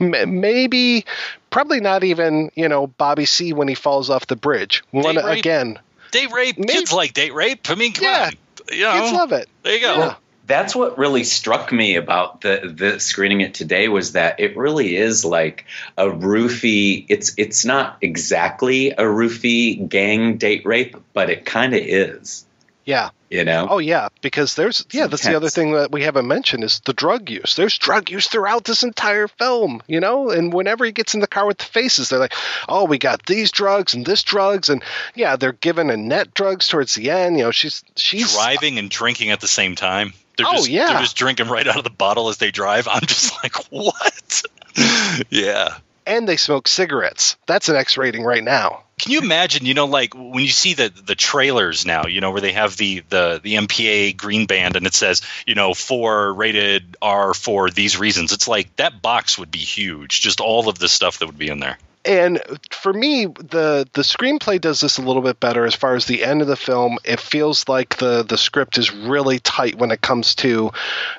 [0.00, 1.04] Maybe,
[1.50, 4.82] probably not even, you know, Bobby C when he falls off the bridge.
[4.90, 5.78] One again,
[6.10, 7.68] Date rape, kids like date rape.
[7.70, 8.32] I mean, come on,
[8.72, 9.48] you know, kids love it.
[9.62, 9.98] There you go.
[9.98, 14.56] Well, that's what really struck me about the the screening it today was that it
[14.56, 17.04] really is like a roofie.
[17.08, 22.46] It's it's not exactly a roofie gang date rape, but it kind of is.
[22.88, 23.10] Yeah.
[23.28, 23.66] You know.
[23.68, 26.94] Oh yeah, because there's yeah, that's the other thing that we haven't mentioned is the
[26.94, 27.54] drug use.
[27.54, 30.30] There's drug use throughout this entire film, you know.
[30.30, 32.32] And whenever he gets in the car with the faces, they're like,
[32.66, 34.82] "Oh, we got these drugs and this drugs," and
[35.14, 37.36] yeah, they're giving net drugs towards the end.
[37.36, 40.14] You know, she's she's driving and drinking at the same time.
[40.38, 40.86] They're Oh, just, yeah.
[40.86, 42.88] They're just drinking right out of the bottle as they drive.
[42.88, 44.42] I'm just like, what?
[45.28, 45.76] yeah.
[46.08, 47.36] And they smoke cigarettes.
[47.46, 48.82] That's an X rating right now.
[48.98, 52.32] Can you imagine, you know, like when you see the the trailers now, you know,
[52.32, 56.32] where they have the the the MPA green band and it says, you know, for
[56.34, 58.32] rated R for these reasons.
[58.32, 60.20] It's like that box would be huge.
[60.20, 61.78] Just all of the stuff that would be in there.
[62.04, 62.40] and
[62.70, 66.24] for me the the screenplay does this a little bit better as far as the
[66.24, 70.00] end of the film it feels like the the script is really tight when it
[70.00, 70.70] comes to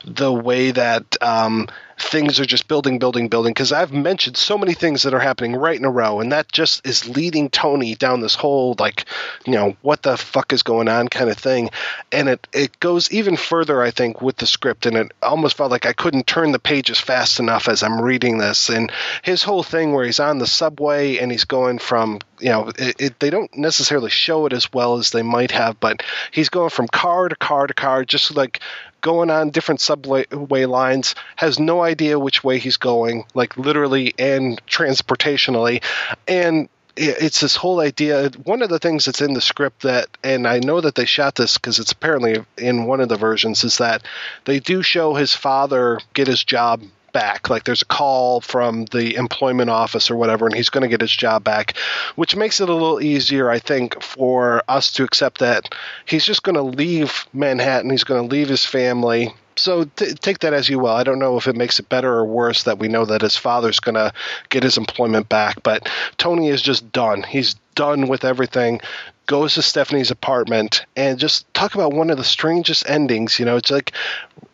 [0.05, 1.67] the way that um
[2.01, 5.55] things are just building building building because i've mentioned so many things that are happening
[5.55, 9.05] right in a row and that just is leading tony down this whole like
[9.45, 11.69] you know what the fuck is going on kind of thing.
[12.11, 15.71] And it it goes even further i think with the script and it almost felt
[15.71, 18.69] like i couldn't turn the pages fast enough as i'm reading this.
[18.69, 18.91] And
[19.23, 22.95] his whole thing where he's on the subway and he's going from you know it,
[22.99, 26.69] it, they don't necessarily show it as well as they might have but he's going
[26.69, 28.59] from car to car to car just like
[29.01, 30.25] going on different subway
[30.65, 35.83] lines has no idea which way he's going like literally and transportationally.
[36.27, 40.45] And it's this whole idea one of the things that's in the script that and
[40.45, 43.77] i know that they shot this because it's apparently in one of the versions is
[43.77, 44.03] that
[44.43, 46.81] they do show his father get his job
[47.11, 50.87] back like there's a call from the employment office or whatever and he's going to
[50.87, 51.75] get his job back
[52.15, 55.73] which makes it a little easier i think for us to accept that
[56.05, 60.39] he's just going to leave manhattan he's going to leave his family so t- take
[60.39, 60.91] that as you will.
[60.91, 63.35] I don't know if it makes it better or worse that we know that his
[63.35, 64.13] father's going to
[64.49, 67.23] get his employment back, but Tony is just done.
[67.23, 68.81] He's done with everything.
[69.25, 73.37] Goes to Stephanie's apartment and just talk about one of the strangest endings.
[73.37, 73.91] You know, it's like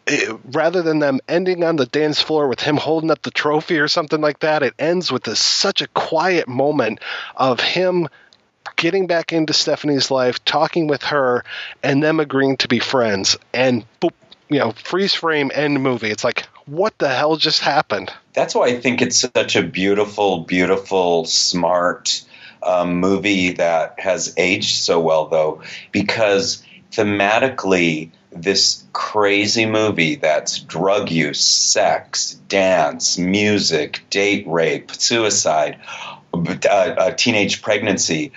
[0.08, 3.80] it, rather than them ending on the dance floor with him holding up the trophy
[3.80, 7.00] or something like that, it ends with this such a quiet moment
[7.36, 8.08] of him
[8.76, 11.44] getting back into Stephanie's life, talking with her,
[11.84, 13.38] and them agreeing to be friends.
[13.54, 14.14] And boop,
[14.50, 16.12] you know, freeze frame, end movie.
[16.12, 18.12] It's like, what the hell just happened?
[18.34, 22.24] That's why I think it's such a beautiful, beautiful, smart
[22.64, 31.10] um, movie that has aged so well, though, because thematically, this crazy movie that's drug
[31.10, 35.80] use, sex, dance, music, date rape, suicide,
[36.34, 38.32] uh, uh, teenage pregnancy.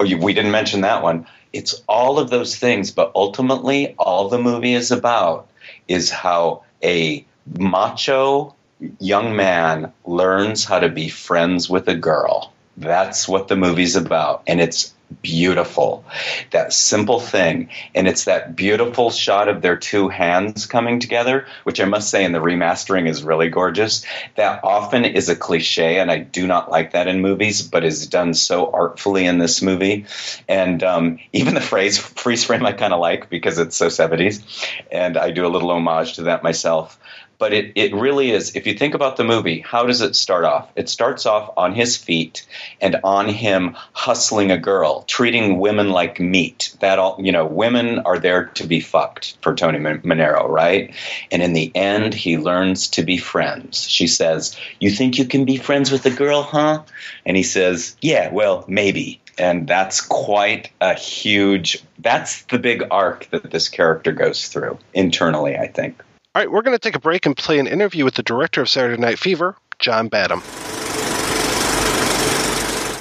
[0.00, 1.26] Oh, We didn't mention that one.
[1.52, 5.48] It's all of those things, but ultimately, all the movie is about
[5.86, 7.24] is how a
[7.58, 8.54] macho
[8.98, 12.51] young man learns how to be friends with a girl.
[12.76, 14.42] That's what the movie's about.
[14.46, 16.04] And it's beautiful.
[16.50, 17.68] That simple thing.
[17.94, 22.24] And it's that beautiful shot of their two hands coming together, which I must say
[22.24, 24.04] in the remastering is really gorgeous.
[24.36, 28.06] That often is a cliche, and I do not like that in movies, but is
[28.06, 30.06] done so artfully in this movie.
[30.48, 34.42] And um, even the phrase freeze frame I kind of like because it's so 70s.
[34.90, 36.98] And I do a little homage to that myself
[37.42, 40.44] but it, it really is if you think about the movie how does it start
[40.44, 40.70] off?
[40.76, 42.46] It starts off on his feet
[42.80, 46.76] and on him hustling a girl treating women like meat.
[46.78, 50.94] That all you know women are there to be fucked for tony Mon- Manero right?
[51.32, 53.88] And in the end he learns to be friends.
[53.88, 56.84] She says you think you can be friends with a girl huh?
[57.26, 59.20] And he says yeah well maybe.
[59.36, 65.56] And that's quite a huge that's the big arc that this character goes through internally
[65.56, 66.02] i think
[66.34, 68.62] All right, we're going to take a break and play an interview with the director
[68.62, 70.40] of Saturday Night Fever, John Badham.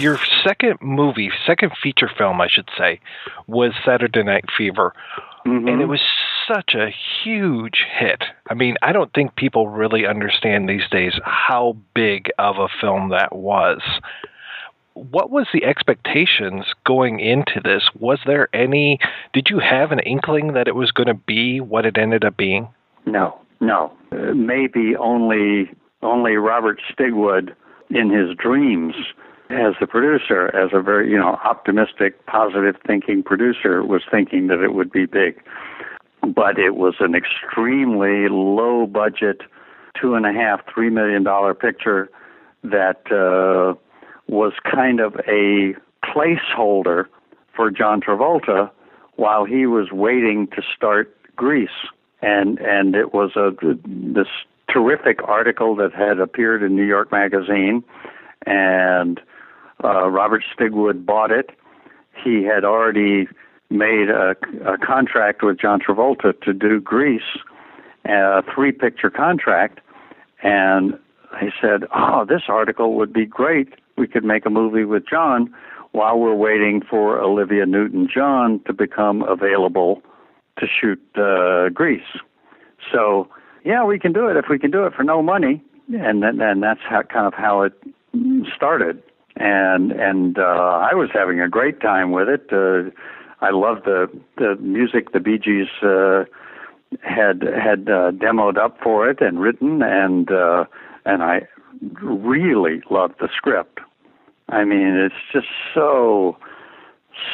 [0.01, 2.99] Your second movie, second feature film, I should say,
[3.47, 4.93] was Saturday Night Fever.
[5.45, 5.65] Mm-hmm.
[5.65, 6.01] And it was
[6.45, 8.21] such a huge hit.
[8.49, 13.11] I mean, I don't think people really understand these days how big of a film
[13.11, 13.79] that was.
[14.93, 17.84] What was the expectations going into this?
[17.97, 18.99] Was there any
[19.34, 22.36] did you have an inkling that it was going to be what it ended up
[22.36, 22.67] being?
[23.06, 23.91] No, no.
[24.12, 25.72] Uh, maybe only
[26.02, 27.54] only Robert Stigwood
[27.89, 28.95] in his dreams
[29.49, 34.62] as the producer, as a very you know optimistic, positive thinking producer, was thinking that
[34.62, 35.41] it would be big.
[36.22, 39.41] But it was an extremely low budget,
[39.99, 42.10] two and a half, three million dollar picture
[42.64, 43.74] that uh,
[44.28, 45.74] was kind of a
[46.06, 47.06] placeholder
[47.56, 48.70] for John Travolta
[49.16, 51.70] while he was waiting to start Grease
[52.22, 53.51] and and it was a
[53.86, 54.28] this
[54.69, 57.84] terrific article that had appeared in New York Magazine,
[58.45, 59.19] and
[59.84, 61.49] uh, Robert Stigwood bought it.
[62.24, 63.28] He had already
[63.69, 67.22] made a, a contract with John Travolta to do Grease,
[68.05, 69.80] a three-picture contract,
[70.43, 70.97] and
[71.39, 73.69] he said, "Oh, this article would be great.
[73.97, 75.53] We could make a movie with John."
[75.93, 80.01] While we're waiting for Olivia Newton-John to become available
[80.62, 82.14] to shoot uh, Grease.
[82.91, 83.28] So
[83.66, 85.62] yeah, we can do it if we can do it for no money,
[85.93, 87.74] and then that's how kind of how it
[88.55, 89.03] started.
[89.36, 92.47] And and uh, I was having a great time with it.
[92.51, 92.91] Uh,
[93.41, 94.07] I loved the
[94.38, 96.26] the music the Bee Gees uh,
[97.01, 100.66] had had uh, demoed up for it and written, and uh,
[101.05, 101.47] and I
[102.01, 103.80] really loved the script.
[104.49, 106.38] I mean, it's just so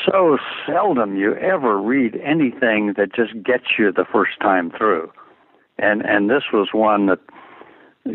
[0.06, 5.12] so seldom you ever read anything that just gets you the first time through.
[5.78, 7.20] And and this was one that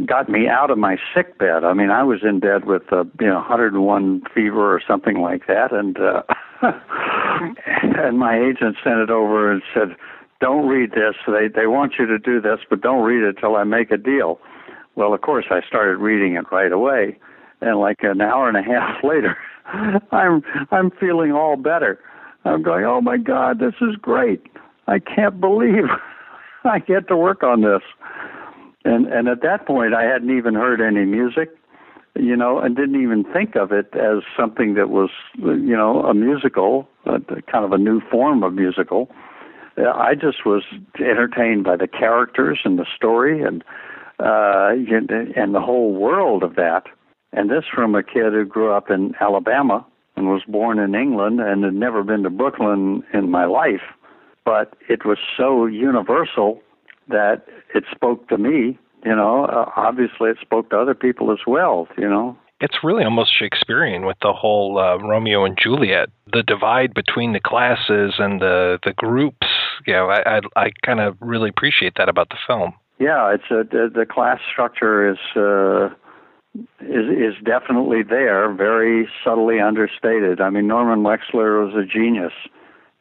[0.07, 1.65] got me out of my sick bed.
[1.65, 5.47] I mean, I was in bed with uh, you know 101 fever or something like
[5.47, 6.23] that and uh
[6.63, 9.97] and my agent sent it over and said,
[10.41, 11.15] "Don't read this.
[11.27, 13.97] They they want you to do this, but don't read it till I make a
[13.97, 14.41] deal."
[14.95, 17.19] Well, of course, I started reading it right away,
[17.61, 19.37] and like an hour and a half later,
[19.67, 21.99] I'm I'm feeling all better.
[22.45, 24.43] I'm going, "Oh my God, this is great!
[24.87, 25.85] I can't believe
[26.65, 27.83] I get to work on this."
[28.85, 31.51] And and at that point, I hadn't even heard any music,
[32.17, 36.15] you know, and didn't even think of it as something that was, you know, a
[36.15, 39.09] musical, a, kind of a new form of musical.
[39.79, 40.65] Uh, I just was
[40.99, 43.65] entertained by the characters and the story and
[44.19, 44.73] uh,
[45.37, 46.85] and the whole world of that.
[47.33, 51.41] And this from a kid who grew up in Alabama and was born in England
[51.41, 53.83] and had never been to Brooklyn in my life.
[54.45, 56.61] But it was so universal
[57.09, 58.79] that it spoke to me.
[59.05, 61.89] You know, uh, obviously it spoke to other people as well.
[61.97, 66.95] You know, It's really almost Shakespearean with the whole uh, Romeo and Juliet, the divide
[66.95, 69.47] between the classes and the the groups
[69.87, 72.75] you know I I, I kind of really appreciate that about the film.
[72.99, 75.89] Yeah, it's a the, the class structure is uh,
[76.55, 80.41] is is definitely there, very subtly understated.
[80.41, 82.33] I mean, Norman Wexler was a genius,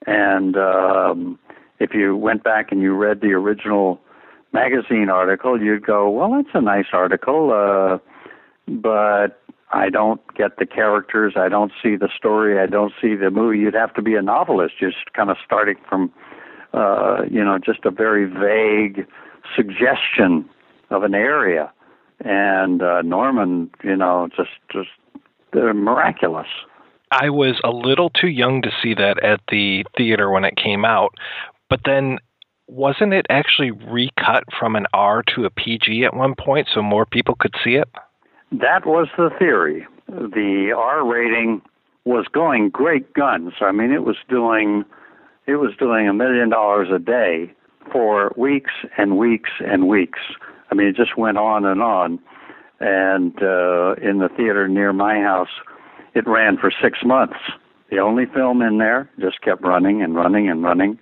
[0.07, 1.39] and um,
[1.79, 3.99] if you went back and you read the original
[4.53, 7.97] magazine article, you'd go, "Well, that's a nice article," uh,
[8.67, 9.41] but
[9.73, 11.33] I don't get the characters.
[11.35, 12.59] I don't see the story.
[12.59, 13.59] I don't see the movie.
[13.59, 16.11] You'd have to be a novelist, just kind of starting from,
[16.73, 19.07] uh, you know, just a very vague
[19.55, 20.49] suggestion
[20.89, 21.71] of an area.
[22.23, 24.89] And uh, Norman, you know, just just
[25.53, 26.47] they're miraculous.
[27.11, 30.85] I was a little too young to see that at the theater when it came
[30.85, 31.13] out,
[31.69, 32.19] but then
[32.67, 37.05] wasn't it actually recut from an R to a PG at one point so more
[37.05, 37.89] people could see it?
[38.51, 39.85] That was the theory.
[40.07, 41.61] The R rating
[42.05, 43.53] was going great guns.
[43.59, 44.85] I mean, it was doing
[45.47, 47.51] it was doing a million dollars a day
[47.91, 50.19] for weeks and weeks and weeks.
[50.71, 52.19] I mean, it just went on and on.
[52.79, 55.49] And uh, in the theater near my house,
[56.15, 57.37] it ran for six months.
[57.89, 60.97] The only film in there just kept running and running and running.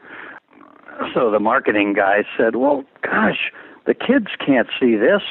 [1.14, 3.52] So the marketing guy said, "Well, gosh,
[3.86, 5.22] the kids can't see this."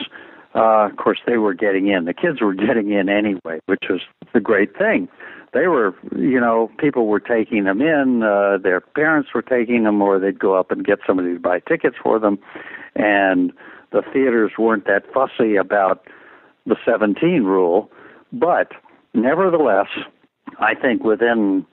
[0.54, 2.06] Uh, of course, they were getting in.
[2.06, 4.00] The kids were getting in anyway, which was
[4.32, 5.08] the great thing.
[5.52, 8.22] They were, you know, people were taking them in.
[8.22, 11.60] Uh, their parents were taking them, or they'd go up and get somebody to buy
[11.60, 12.38] tickets for them.
[12.94, 13.52] And
[13.92, 16.06] the theaters weren't that fussy about
[16.66, 17.90] the 17 rule.
[18.32, 18.72] But
[19.14, 19.88] nevertheless,
[20.58, 21.66] I think within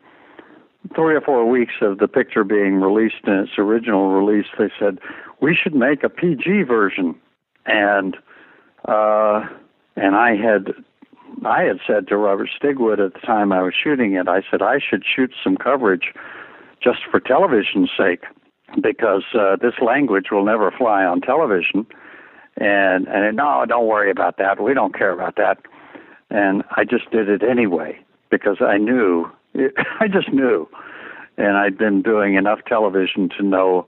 [0.96, 5.00] three or four weeks of the picture being released in its original release, they said,
[5.42, 7.16] we should make a PG version.
[7.66, 8.16] And
[8.88, 9.48] uh,
[9.96, 10.74] and I had
[11.44, 14.62] I had said to Robert Stigwood at the time I was shooting it, I said
[14.62, 16.14] I should shoot some coverage
[16.82, 18.24] just for television's sake
[18.82, 21.88] because uh, this language will never fly on television.
[22.58, 24.62] And and no, don't worry about that.
[24.62, 25.58] We don't care about that.
[26.30, 28.00] And I just did it anyway
[28.30, 29.30] because I knew.
[30.00, 30.68] I just knew,
[31.38, 33.88] and I'd been doing enough television to know,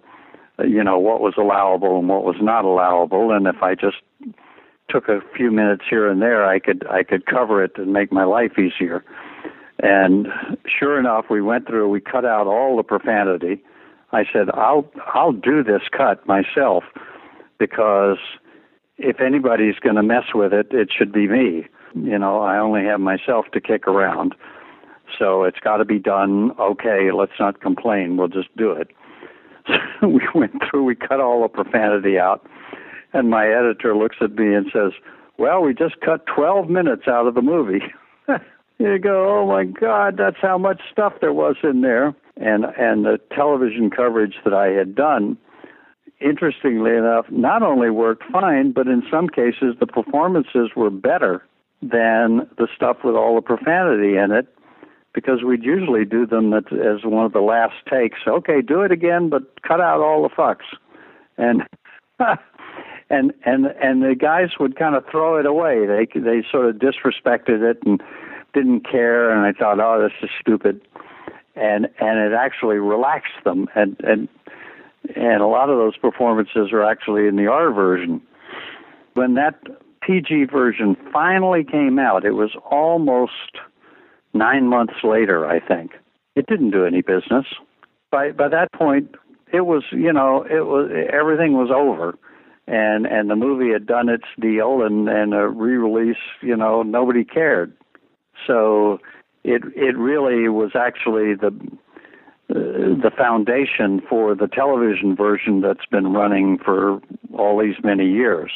[0.59, 3.31] you know, what was allowable and what was not allowable.
[3.31, 3.97] And if I just
[4.89, 8.11] took a few minutes here and there, I could I could cover it and make
[8.11, 9.03] my life easier.
[9.79, 10.27] And
[10.67, 11.89] sure enough, we went through.
[11.89, 13.61] We cut out all the profanity.
[14.11, 16.83] I said, "I'll I'll do this cut myself
[17.59, 18.17] because
[18.97, 21.67] if anybody's going to mess with it, it should be me.
[21.95, 24.35] You know, I only have myself to kick around,
[25.17, 26.51] so it's got to be done.
[26.59, 28.17] Okay, let's not complain.
[28.17, 28.89] We'll just do it."
[29.67, 30.83] So we went through.
[30.83, 32.45] We cut all the profanity out
[33.13, 34.91] and my editor looks at me and says,
[35.37, 37.81] Well, we just cut 12 minutes out of the movie.
[38.77, 42.15] you go, Oh my God, that's how much stuff there was in there.
[42.37, 45.37] And, and the television coverage that I had done,
[46.19, 51.45] interestingly enough, not only worked fine, but in some cases the performances were better
[51.81, 54.47] than the stuff with all the profanity in it
[55.13, 58.19] because we'd usually do them as one of the last takes.
[58.27, 60.65] Okay, do it again, but cut out all the fucks.
[61.37, 61.63] And
[63.09, 65.85] and and and the guys would kind of throw it away.
[65.85, 68.01] They they sort of disrespected it and
[68.53, 69.31] didn't care.
[69.31, 70.81] And I thought, oh, this is stupid.
[71.55, 73.67] And and it actually relaxed them.
[73.75, 74.27] And and
[75.15, 78.21] and a lot of those performances are actually in the R version.
[79.13, 79.55] When that
[80.01, 83.57] PG version finally came out, it was almost
[84.33, 85.93] nine months later, I think.
[86.35, 87.45] It didn't do any business.
[88.11, 89.15] By by that point,
[89.51, 92.17] it was you know it was everything was over
[92.67, 97.23] and and the movie had done its deal and and a re-release you know nobody
[97.23, 97.73] cared
[98.45, 98.99] so
[99.43, 101.51] it it really was actually the
[102.49, 107.01] the foundation for the television version that's been running for
[107.37, 108.51] all these many years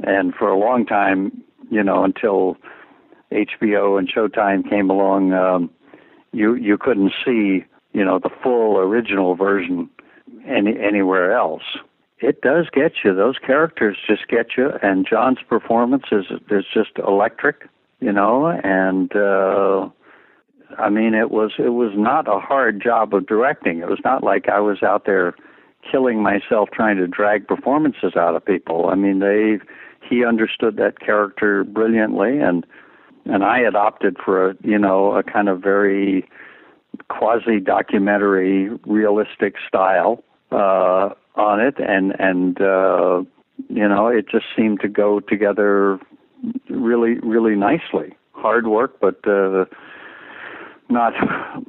[0.00, 2.56] and for a long time you know until
[3.32, 5.70] HBO and Showtime came along um
[6.32, 9.88] you you couldn't see you know the full original version
[10.46, 11.62] any anywhere else
[12.24, 13.14] it does get you.
[13.14, 17.68] Those characters just get you, and John's performance is is just electric,
[18.00, 18.46] you know.
[18.46, 19.90] And uh,
[20.78, 23.78] I mean, it was it was not a hard job of directing.
[23.78, 25.34] It was not like I was out there
[25.90, 28.88] killing myself trying to drag performances out of people.
[28.88, 29.58] I mean, they
[30.08, 32.66] he understood that character brilliantly, and
[33.24, 36.28] and I had opted for a you know a kind of very
[37.08, 40.22] quasi documentary realistic style.
[40.50, 43.22] Uh, on it, and and uh,
[43.68, 45.98] you know it just seemed to go together
[46.68, 48.16] really really nicely.
[48.32, 49.64] Hard work, but uh,
[50.94, 51.12] not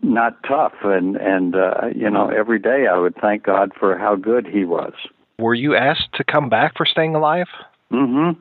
[0.02, 4.16] not tough, and and uh, you know every day I would thank God for how
[4.16, 4.94] good He was.
[5.38, 7.48] Were you asked to come back for Staying Alive?
[7.92, 8.40] Mm-hmm.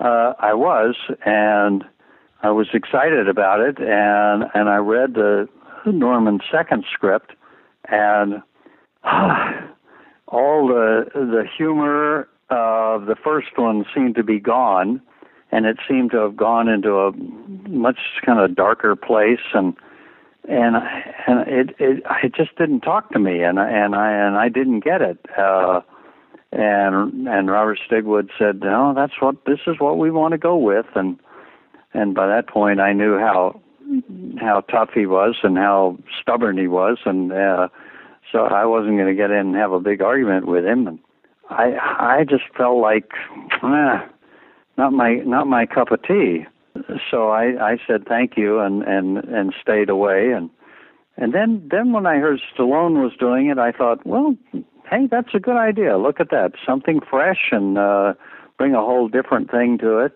[0.00, 1.84] Uh, I was, and
[2.42, 5.48] I was excited about it, and and I read the
[5.86, 7.32] Norman second script,
[7.88, 8.42] and
[9.04, 15.00] all the the humor of the first one seemed to be gone,
[15.52, 17.12] and it seemed to have gone into a
[17.68, 19.76] much kind of darker place, and
[20.48, 20.76] and
[21.26, 24.80] and it it it just didn't talk to me, and and I and I didn't
[24.80, 25.18] get it.
[25.36, 25.80] Uh,
[26.52, 30.56] and and Robert Stigwood said, "No, that's what this is what we want to go
[30.56, 31.18] with." And
[31.92, 33.60] and by that point, I knew how
[34.38, 37.68] how tough he was and how stubborn he was, and uh,
[38.32, 40.86] so I wasn't going to get in and have a big argument with him.
[40.86, 40.98] And
[41.50, 43.10] I I just felt like,
[43.62, 43.98] eh,
[44.78, 46.46] not my not my cup of tea.
[47.10, 50.50] So I I said thank you and and and stayed away and.
[51.18, 54.36] And then, then when I heard Stallone was doing it, I thought, well,
[54.90, 55.96] hey, that's a good idea.
[55.96, 58.14] Look at that, something fresh and uh,
[58.58, 60.12] bring a whole different thing to it.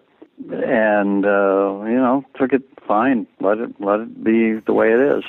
[0.51, 3.27] And uh, you know, took it fine.
[3.41, 5.25] Let it let it be the way it is.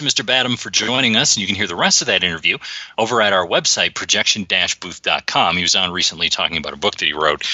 [0.00, 0.24] To Mr.
[0.24, 2.56] Badham for joining us, and you can hear the rest of that interview
[2.96, 5.56] over at our website, projection-booth.com.
[5.56, 7.46] He was on recently talking about a book that he wrote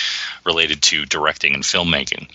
[0.44, 2.28] related to directing and filmmaking.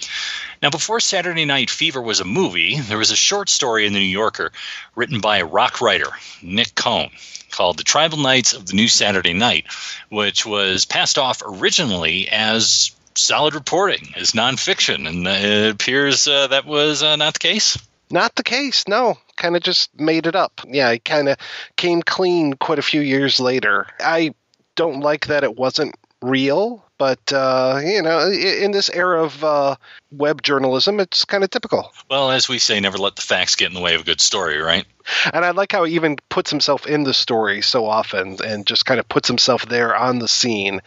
[0.62, 4.00] Now, before Saturday Night Fever was a movie, there was a short story in the
[4.00, 4.52] New Yorker
[4.96, 6.10] written by a rock writer,
[6.42, 7.10] Nick Cohn,
[7.50, 9.68] called The Tribal Rites of the New Saturday Night,
[10.10, 16.66] which was passed off originally as solid reporting, as nonfiction, and it appears uh, that
[16.66, 17.78] was uh, not the case.
[18.12, 19.18] Not the case, no.
[19.38, 20.62] Kind of just made it up.
[20.68, 21.38] Yeah, it kind of
[21.76, 23.88] came clean quite a few years later.
[24.00, 24.34] I
[24.76, 29.76] don't like that it wasn't real, but uh, you know, in this era of uh,
[30.12, 31.92] web journalism, it's kind of typical.
[32.10, 34.22] Well, as we say, never let the facts get in the way of a good
[34.22, 34.86] story, right?
[35.34, 38.86] And I like how he even puts himself in the story so often, and just
[38.86, 40.82] kind of puts himself there on the scene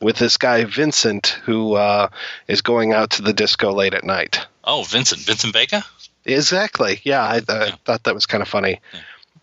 [0.00, 2.08] with this guy Vincent, who uh,
[2.46, 4.46] is going out to the disco late at night.
[4.64, 5.84] Oh, Vincent, Vincent Vega.
[6.28, 7.00] Exactly.
[7.04, 8.80] Yeah, I, I thought that was kind of funny.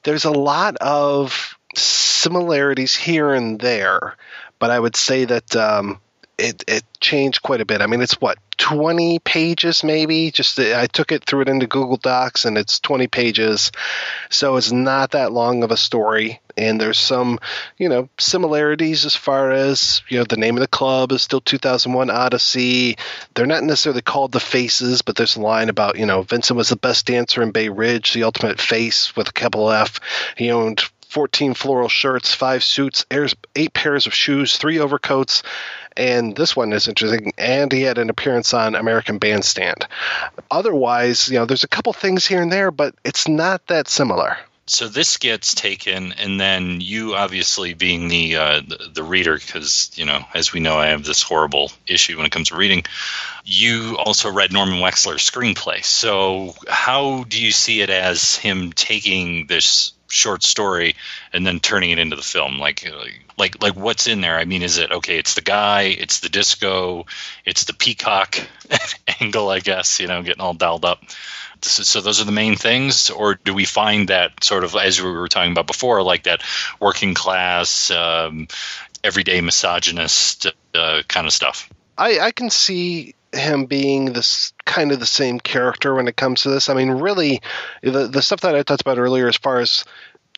[0.03, 4.15] There's a lot of similarities here and there,
[4.59, 5.99] but I would say that um,
[6.37, 7.81] it it changed quite a bit.
[7.81, 10.31] I mean, it's what 20 pages maybe.
[10.31, 13.71] Just I took it threw it into Google Docs and it's 20 pages,
[14.29, 16.41] so it's not that long of a story.
[16.57, 17.39] And there's some
[17.77, 21.41] you know similarities as far as you know the name of the club is still
[21.41, 22.97] 2001 Odyssey.
[23.33, 26.69] They're not necessarily called the Faces, but there's a line about you know Vincent was
[26.69, 29.99] the best dancer in Bay Ridge, the ultimate face with a capital F.
[30.37, 30.83] He owned
[31.15, 33.05] 14 floral shirts, five suits,
[33.55, 35.43] eight pairs of shoes, three overcoats,
[35.95, 37.31] and this one is interesting.
[37.37, 39.87] And he had an appearance on American Bandstand.
[40.51, 44.35] Otherwise, you know, there's a couple things here and there, but it's not that similar.
[44.67, 49.91] So this gets taken, and then you, obviously being the uh, the, the reader, because
[49.95, 52.83] you know, as we know, I have this horrible issue when it comes to reading.
[53.45, 55.85] You also read Norman Wexler's screenplay.
[55.85, 60.95] So how do you see it as him taking this short story
[61.33, 62.59] and then turning it into the film.
[62.59, 62.89] Like
[63.37, 64.37] like like what's in there?
[64.37, 67.05] I mean is it okay it's the guy it's the disco
[67.45, 68.39] it's the peacock
[69.21, 71.03] angle i guess you know getting all dialed up.
[71.61, 75.09] So, those are the main things or do we find that sort of as we
[75.09, 76.43] were talking about before like that
[76.79, 78.47] working class um,
[79.03, 81.69] everyday misogynist uh, kind of stuff?
[81.97, 86.43] I, I can see him being this kind of the same character when it comes
[86.43, 86.69] to this.
[86.69, 87.41] I mean, really,
[87.81, 89.85] the the stuff that I talked about earlier, as far as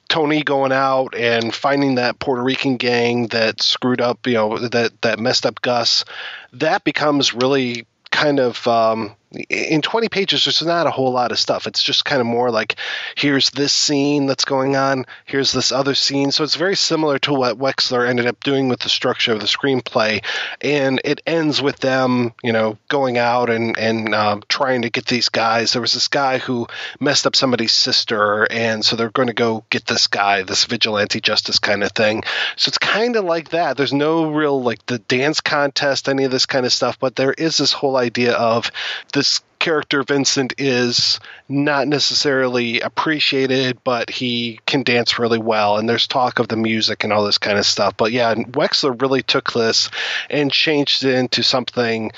[0.09, 5.01] Tony going out and finding that Puerto Rican gang that screwed up, you know, that
[5.01, 6.05] that messed up Gus,
[6.53, 9.15] that becomes really kind of um,
[9.49, 11.67] in 20 pages there's not a whole lot of stuff.
[11.67, 12.75] It's just kind of more like
[13.15, 16.31] here's this scene that's going on here's this other scene.
[16.31, 19.45] So it's very similar to what wexler ended up doing with the structure of the
[19.45, 20.23] screenplay.
[20.61, 25.05] And it ends with them you know going out and and um, trying to get
[25.05, 25.73] these guys.
[25.73, 26.67] There was this guy who
[26.99, 31.21] messed up somebody's sister and so they're going to go get this guy this vigilante
[31.21, 32.23] justice kind of thing.
[32.55, 33.77] So it's kind of like that.
[33.77, 37.33] There's no real like the dance contest any of this kind of stuff but there
[37.33, 38.71] is this whole idea of
[39.13, 39.26] this
[39.59, 41.19] character Vincent is
[41.49, 45.77] not necessarily appreciated, but he can dance really well.
[45.77, 47.97] And there's talk of the music and all this kind of stuff.
[47.97, 49.89] But yeah, Wexler really took this
[50.29, 52.11] and changed it into something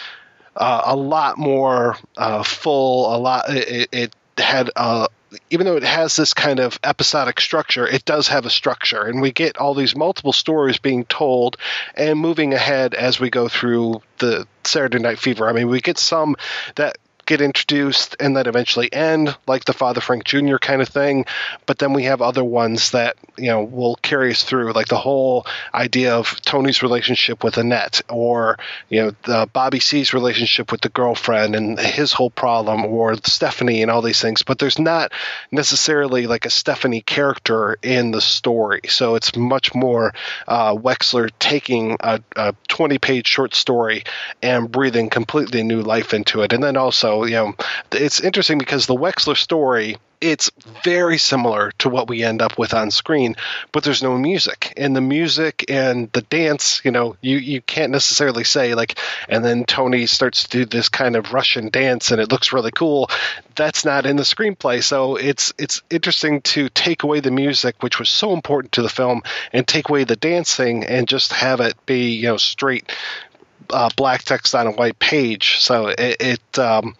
[0.55, 3.15] uh, a lot more uh, full.
[3.15, 3.45] A lot.
[3.49, 5.07] It, it had uh,
[5.49, 9.21] even though it has this kind of episodic structure, it does have a structure, and
[9.21, 11.57] we get all these multiple stories being told
[11.95, 15.49] and moving ahead as we go through the Saturday Night Fever.
[15.49, 16.35] I mean, we get some
[16.75, 16.97] that
[17.29, 20.57] get introduced and then eventually end, like the Father Frank Jr.
[20.57, 21.25] kind of thing.
[21.67, 24.97] But then we have other ones that you know will carry us through, like the
[24.97, 28.57] whole idea of Tony's relationship with Annette, or
[28.89, 33.83] you know the Bobby C's relationship with the girlfriend and his whole problem, or Stephanie
[33.83, 34.41] and all these things.
[34.41, 35.11] But there's not
[35.51, 40.15] necessarily like a Stephanie character in the story, so it's much more
[40.47, 44.03] uh, Wexler taking a, a 20 page short story
[44.41, 47.55] and breathing completely new life into it, and then also you know
[47.91, 50.51] it's interesting because the Wexler story it's
[50.83, 53.35] very similar to what we end up with on screen,
[53.71, 54.73] but there's no music.
[54.75, 59.45] And the music and the dance, you know, you, you can't necessarily say like, and
[59.45, 63.09] then Tony starts to do this kind of Russian dance and it looks really cool.
[63.55, 64.83] That's not in the screenplay.
[64.83, 68.89] So it's it's interesting to take away the music, which was so important to the
[68.89, 72.91] film, and take away the dancing and just have it be, you know, straight
[73.71, 75.59] uh, black text on a white page.
[75.59, 76.95] So it it, um,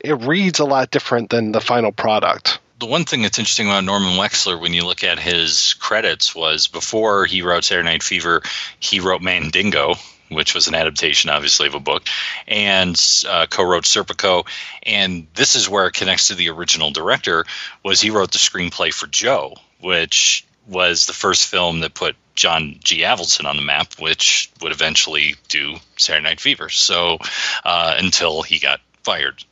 [0.00, 3.84] it reads a lot different than the final product the one thing that's interesting about
[3.84, 8.42] Norman Wexler when you look at his credits was before he wrote Saturday Night Fever,
[8.78, 9.94] he wrote Mandingo,
[10.28, 12.02] which was an adaptation, obviously, of a book,
[12.46, 14.46] and uh, co-wrote Serpico.
[14.82, 17.46] And this is where it connects to the original director.
[17.82, 22.76] Was he wrote the screenplay for Joe, which was the first film that put John
[22.82, 23.00] G.
[23.00, 26.68] Avildsen on the map, which would eventually do Saturday Night Fever.
[26.68, 27.18] So
[27.64, 29.44] uh, until he got fired.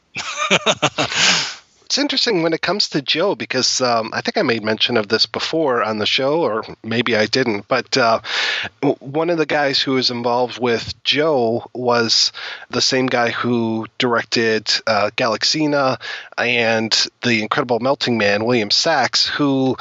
[1.92, 5.08] it's interesting when it comes to Joe because um, I think I made mention of
[5.08, 7.68] this before on the show, or maybe I didn't.
[7.68, 8.20] But uh,
[8.98, 12.32] one of the guys who was involved with Joe was
[12.70, 16.00] the same guy who directed uh, Galaxina
[16.38, 19.76] and The Incredible Melting Man, William Sachs, who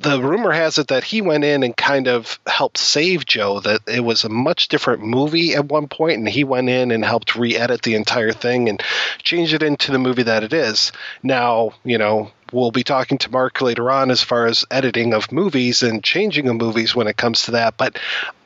[0.00, 3.60] the rumor has it that he went in and kind of helped save Joe.
[3.60, 7.04] That it was a much different movie at one point, and he went in and
[7.04, 8.82] helped re-edit the entire thing and
[9.22, 10.92] change it into the movie that it is.
[11.22, 15.32] Now, you know, we'll be talking to Mark later on as far as editing of
[15.32, 17.76] movies and changing of movies when it comes to that.
[17.76, 17.98] But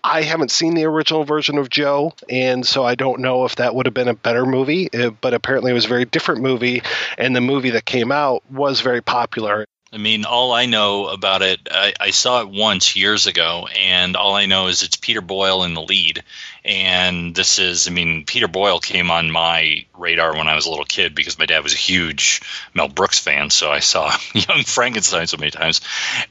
[0.05, 3.75] I haven't seen the original version of Joe, and so I don't know if that
[3.75, 4.93] would have been a better movie.
[4.93, 6.83] Uh, but apparently, it was a very different movie,
[7.19, 9.67] and the movie that came out was very popular.
[9.93, 14.17] I mean, all I know about it, I, I, saw it once years ago, and
[14.17, 16.25] all I know is it's Peter Boyle in the lead.
[16.65, 20.71] And this is, I mean, Peter Boyle came on my radar when I was a
[20.71, 22.43] little kid because my dad was a huge
[22.75, 23.51] Mel Brooks fan.
[23.51, 25.81] So I saw Young Frankenstein so many times.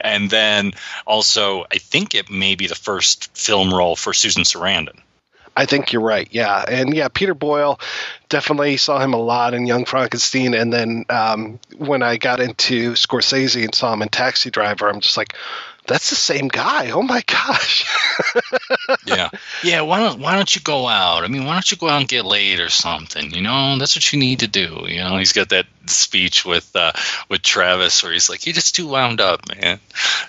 [0.02, 0.72] And then
[1.06, 5.00] also, I think it may be the first film role for Susan Sarandon.
[5.56, 6.28] I think you're right.
[6.30, 7.80] Yeah, and yeah, Peter Boyle
[8.28, 12.92] definitely saw him a lot in Young Frankenstein, and then um, when I got into
[12.92, 15.34] Scorsese and saw him in Taxi Driver, I'm just like,
[15.86, 16.90] that's the same guy.
[16.90, 17.86] Oh my gosh.
[19.06, 19.30] yeah,
[19.62, 19.82] yeah.
[19.82, 21.22] Why don't Why don't you go out?
[21.22, 23.30] I mean, why don't you go out and get laid or something?
[23.30, 24.84] You know, that's what you need to do.
[24.88, 26.90] You know, he's got that speech with uh,
[27.28, 29.78] with Travis where he's like, "You're just too wound up, man.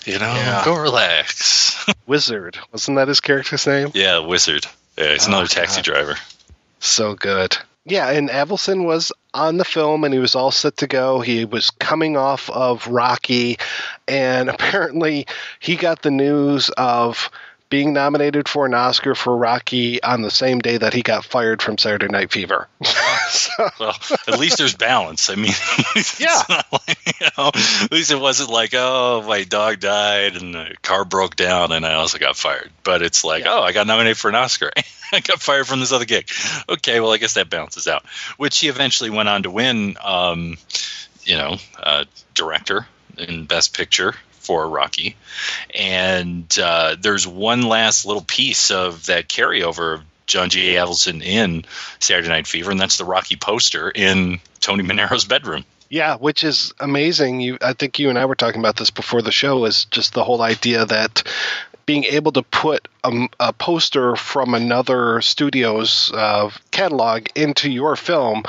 [0.05, 0.61] You know, Yeah.
[0.63, 3.91] go relax." Wizard wasn't that his character's name?
[3.95, 4.67] yeah, Wizard.
[4.97, 5.85] Yeah, he's Oh, another taxi God.
[5.85, 6.15] driver.
[6.79, 7.57] So good.
[7.85, 11.21] Yeah, and Avildsen was on the film and he was all set to go.
[11.21, 13.57] He was coming off of Rocky,
[14.07, 15.25] and apparently
[15.59, 17.29] he got the news of
[17.69, 21.61] being nominated for an Oscar for Rocky on the same day that he got fired
[21.61, 22.67] from Saturday Night Fever.
[23.79, 23.95] Well,
[24.27, 25.29] at least there's balance.
[25.29, 25.51] I mean,
[26.19, 26.41] yeah.
[26.87, 27.47] you know,
[27.83, 31.85] at least it wasn't like, oh, my dog died and the car broke down and
[31.85, 32.69] I also got fired.
[32.83, 34.71] But it's like, oh, I got nominated for an Oscar.
[35.11, 36.29] I got fired from this other gig.
[36.67, 38.05] Okay, well, I guess that balances out.
[38.37, 40.57] Which he eventually went on to win, um,
[41.23, 42.85] you know, uh, director
[43.17, 45.15] in Best Picture for Rocky.
[45.73, 50.73] And uh, there's one last little piece of that carryover of John G.
[50.73, 51.63] Avildsen in
[51.99, 55.63] Saturday Night Fever, and that's the Rocky poster in Tony Manero's bedroom.
[55.89, 57.39] Yeah, which is amazing.
[57.39, 59.65] You, I think you and I were talking about this before the show.
[59.65, 61.23] Is just the whole idea that
[61.85, 68.43] being able to put a, a poster from another studio's uh, catalog into your film.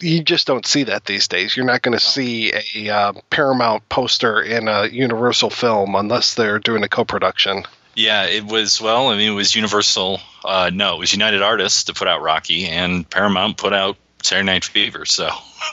[0.00, 1.56] You just don't see that these days.
[1.56, 6.58] You're not going to see a uh, Paramount poster in a Universal film unless they're
[6.58, 7.64] doing a co-production.
[7.94, 9.08] Yeah, it was well.
[9.08, 10.20] I mean, it was Universal.
[10.44, 14.46] Uh, no, it was United Artists to put out Rocky, and Paramount put out Saturday
[14.46, 15.04] Night Fever.
[15.04, 15.30] So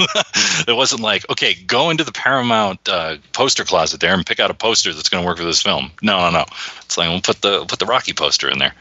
[0.68, 4.52] it wasn't like, okay, go into the Paramount uh, poster closet there and pick out
[4.52, 5.92] a poster that's going to work for this film.
[6.02, 6.46] No, no, no.
[6.82, 8.74] It's like we'll put the put the Rocky poster in there.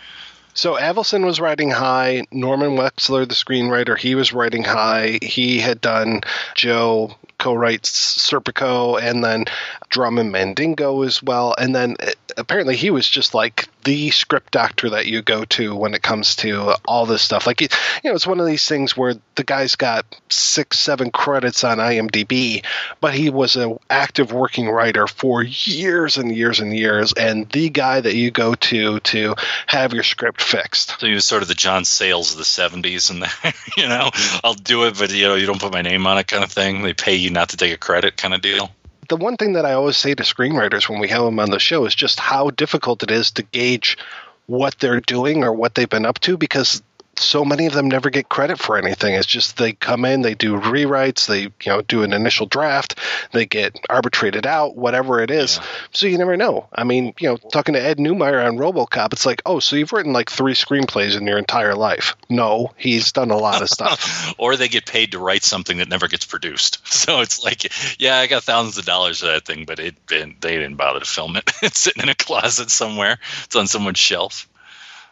[0.54, 2.26] So Avildsen was writing high.
[2.30, 5.18] Norman Wexler, the screenwriter, he was writing high.
[5.22, 6.20] He had done
[6.54, 9.46] Joe co-writes Serpico and then
[9.88, 11.54] Drum and Mandingo as well.
[11.58, 15.74] And then uh, apparently he was just like the script doctor that you go to
[15.74, 17.46] when it comes to all this stuff.
[17.46, 17.68] Like, you
[18.04, 22.64] know, it's one of these things where the guy's got six, seven credits on IMDb,
[23.00, 27.70] but he was an active working writer for years and years and years, and the
[27.70, 29.34] guy that you go to to
[29.66, 31.00] have your script fixed.
[31.00, 34.10] So he was sort of the John Sayles of the '70s, and you know,
[34.44, 36.52] I'll do it, but you know, you don't put my name on it, kind of
[36.52, 36.82] thing.
[36.82, 38.70] They pay you not to take a credit, kind of deal
[39.12, 41.58] the one thing that I always say to screenwriters when we have them on the
[41.58, 43.98] show is just how difficult it is to gauge
[44.46, 46.82] what they're doing or what they've been up to because
[47.16, 49.14] so many of them never get credit for anything.
[49.14, 52.98] It's just they come in, they do rewrites, they you know do an initial draft,
[53.32, 55.56] they get arbitrated out, whatever it is.
[55.56, 55.64] Yeah.
[55.92, 56.68] So you never know.
[56.72, 59.92] I mean, you know, talking to Ed Neumeier on RoboCop, it's like, oh, so you've
[59.92, 62.16] written like three screenplays in your entire life?
[62.28, 64.34] No, he's done a lot of stuff.
[64.38, 66.78] or they get paid to write something that never gets produced.
[67.02, 70.40] So it's like, yeah, I got thousands of dollars for that thing, but it, it
[70.40, 71.50] they didn't bother to film it.
[71.62, 73.18] it's sitting in a closet somewhere.
[73.42, 74.48] It's on someone's shelf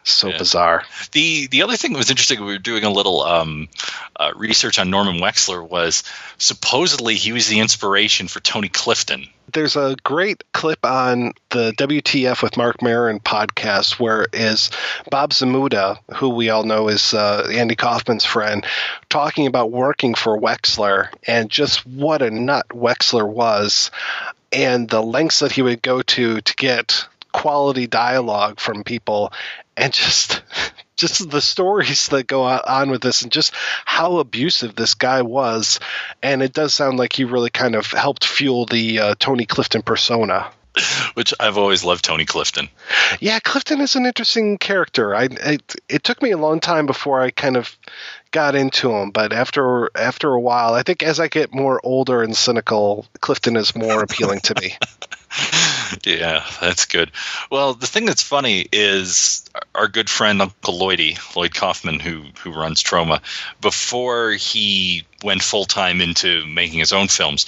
[0.03, 0.37] so yeah.
[0.37, 0.83] bizarre.
[1.11, 3.67] The the other thing that was interesting, we were doing a little um,
[4.15, 5.67] uh, research on Norman Wexler.
[5.67, 6.03] Was
[6.37, 9.27] supposedly he was the inspiration for Tony Clifton.
[9.53, 14.71] There's a great clip on the WTF with Marc Maron podcast where is
[15.09, 18.65] Bob Zmuda, who we all know is uh, Andy Kaufman's friend,
[19.09, 23.91] talking about working for Wexler and just what a nut Wexler was
[24.53, 29.31] and the lengths that he would go to to get quality dialogue from people
[29.81, 30.41] and just
[30.95, 33.53] just the stories that go on with this and just
[33.85, 35.79] how abusive this guy was
[36.21, 39.81] and it does sound like he really kind of helped fuel the uh, tony clifton
[39.81, 40.51] persona
[41.15, 42.69] which I've always loved Tony Clifton.
[43.19, 45.13] Yeah, Clifton is an interesting character.
[45.13, 45.57] I, I,
[45.89, 47.77] it took me a long time before I kind of
[48.31, 52.23] got into him, but after after a while, I think as I get more older
[52.23, 54.77] and cynical, Clifton is more appealing to me.
[56.03, 57.11] yeah, that's good.
[57.49, 62.51] Well, the thing that's funny is our good friend Uncle Lloydie, Lloyd Kaufman, who who
[62.51, 63.21] runs Troma,
[63.61, 67.45] before he went full time into making his own films.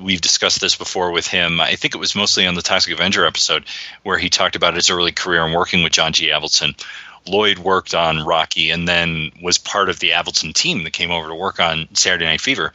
[0.00, 1.60] We've discussed this before with him.
[1.60, 3.66] I think it was mostly on the Toxic Avenger episode
[4.04, 6.28] where he talked about his early career and working with John G.
[6.28, 6.82] Avildsen.
[7.28, 11.28] Lloyd worked on Rocky and then was part of the Avildsen team that came over
[11.28, 12.72] to work on Saturday Night Fever.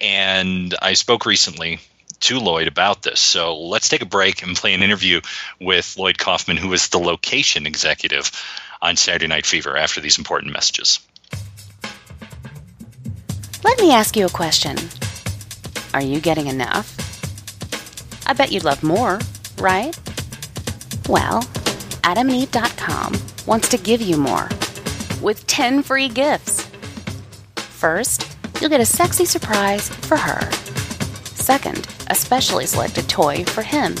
[0.00, 1.80] And I spoke recently
[2.20, 3.20] to Lloyd about this.
[3.20, 5.20] So let's take a break and play an interview
[5.60, 8.30] with Lloyd Kaufman, who is the location executive
[8.80, 11.00] on Saturday Night Fever, after these important messages.
[13.64, 14.76] Let me ask you a question
[15.92, 16.94] Are you getting enough?
[18.26, 19.18] I bet you'd love more,
[19.58, 19.98] right?
[21.08, 21.42] Well,
[22.04, 23.16] adamandeve.com
[23.46, 24.48] wants to give you more
[25.22, 26.68] with 10 free gifts.
[27.56, 30.50] First, you'll get a sexy surprise for her.
[31.34, 33.94] Second, a specially selected toy for him.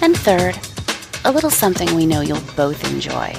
[0.00, 0.58] And third,
[1.24, 3.32] a little something we know you'll both enjoy.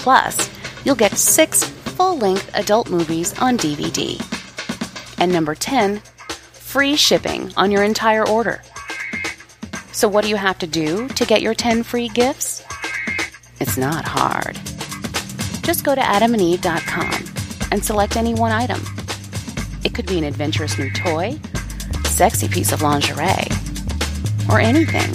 [0.00, 0.48] Plus,
[0.84, 4.18] you'll get six full length adult movies on DVD.
[5.18, 5.98] And number 10,
[6.52, 8.62] free shipping on your entire order.
[9.92, 12.64] So, what do you have to do to get your 10 free gifts?
[13.60, 14.58] It's not hard.
[15.62, 18.80] Just go to adamandeve.com and select any one item.
[19.84, 21.38] It could be an adventurous new toy
[22.20, 23.48] sexy piece of lingerie,
[24.50, 25.10] or anything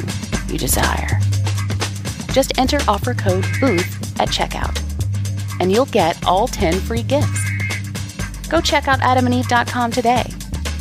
[0.51, 1.19] you desire.
[2.31, 4.75] Just enter offer code BOOTH at checkout,
[5.59, 7.39] and you'll get all 10 free gifts.
[8.49, 10.23] Go check out adamandeve.com today.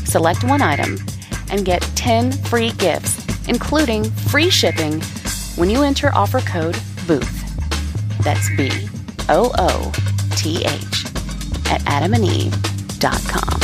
[0.06, 0.96] Select one item
[1.50, 5.02] and get 10 free gifts, including free shipping
[5.56, 8.24] when you enter offer code BOOTH.
[8.24, 8.70] That's B
[9.28, 9.92] O O
[10.36, 11.04] T H
[11.70, 13.63] at adamandeve.com.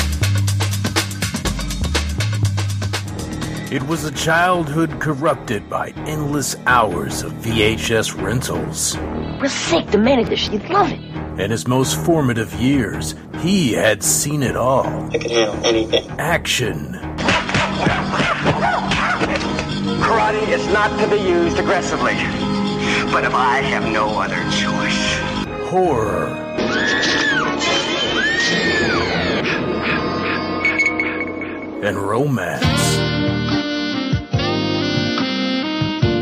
[3.71, 8.97] It was a childhood corrupted by endless hours of VHS rentals.
[9.41, 10.49] We're sick, demanded this.
[10.49, 10.99] You'd love it.
[11.41, 15.09] In his most formative years, he had seen it all.
[15.13, 16.11] I can handle anything.
[16.19, 16.95] Action,
[20.03, 22.15] Karate is not to be used aggressively.
[23.13, 25.21] But if I have no other choice.
[25.71, 26.27] horror,
[31.85, 33.10] and romance.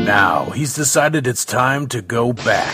[0.05, 2.73] Now he's decided it's time to go back.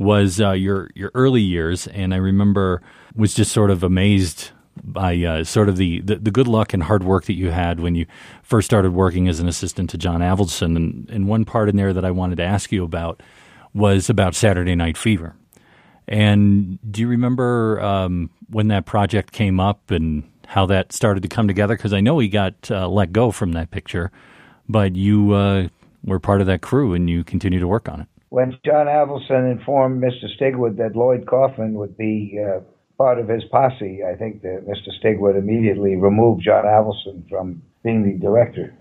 [0.00, 1.86] was uh, your your early years.
[1.88, 2.80] And I remember
[3.14, 4.50] was just sort of amazed
[4.82, 7.80] by uh, sort of the, the the good luck and hard work that you had
[7.80, 8.06] when you
[8.42, 10.74] first started working as an assistant to John Avildsen.
[10.74, 13.22] And, and one part in there that I wanted to ask you about
[13.74, 15.36] was about Saturday Night Fever.
[16.08, 21.28] And do you remember um, when that project came up and how that started to
[21.28, 21.76] come together?
[21.76, 24.10] Because I know he got uh, let go from that picture,
[24.66, 25.68] but you uh,
[26.02, 28.08] were part of that crew and you continue to work on it.
[28.30, 30.26] When John Avildsen informed Mr.
[30.38, 32.60] Stigwood that Lloyd Kaufman would be uh,
[32.96, 34.90] part of his posse, I think that Mr.
[35.02, 38.72] Stigwood immediately removed John Avildsen from being the director.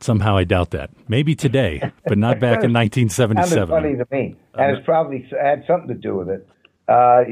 [0.00, 0.90] Somehow I doubt that.
[1.08, 3.68] Maybe today, but not back in Sounded 1977.
[3.68, 6.46] funny to me, and it's probably had something to do with it.
[6.88, 7.22] Uh,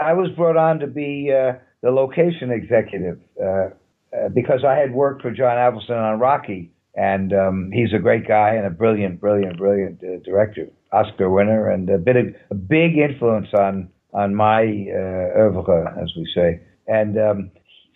[0.00, 4.94] I was brought on to be uh, the location executive uh, uh, because I had
[4.94, 9.20] worked for John Avildsen on Rocky, and um, he's a great guy and a brilliant,
[9.20, 14.34] brilliant, brilliant uh, director, Oscar winner, and a bit of a big influence on on
[14.34, 16.60] my uh, oeuvre, as we say.
[16.86, 17.50] And um,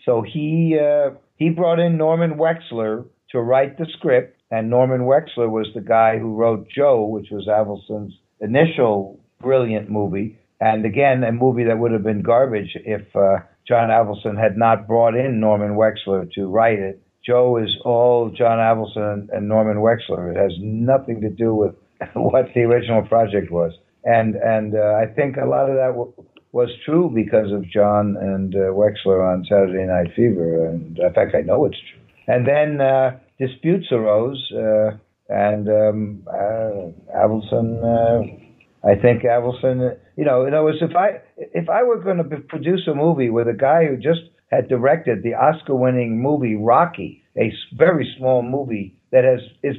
[0.04, 5.50] so he uh, he brought in Norman Wexler to write the script, and Norman Wexler
[5.50, 11.32] was the guy who wrote Joe, which was Avildsen's initial brilliant movie, and again a
[11.32, 15.72] movie that would have been garbage if uh, John Avildsen had not brought in Norman
[15.72, 17.00] Wexler to write it.
[17.26, 20.30] Joe is all John Avildsen and Norman Wexler.
[20.30, 21.74] It has nothing to do with
[22.14, 23.72] what the original project was,
[24.04, 26.12] and and uh, I think a lot of that w-
[26.52, 31.34] was true because of John and uh, Wexler on Saturday Night Fever, and in fact
[31.34, 32.00] I know it's true.
[32.26, 34.96] And then uh, disputes arose, uh,
[35.28, 37.80] and um, uh, Avildsen.
[37.82, 38.40] Uh,
[38.86, 39.96] I think Avildsen.
[40.16, 43.30] You know, in other words, if I if I were going to produce a movie
[43.30, 44.20] with a guy who just
[44.54, 49.76] had directed the Oscar-winning movie Rocky, a very small movie that has is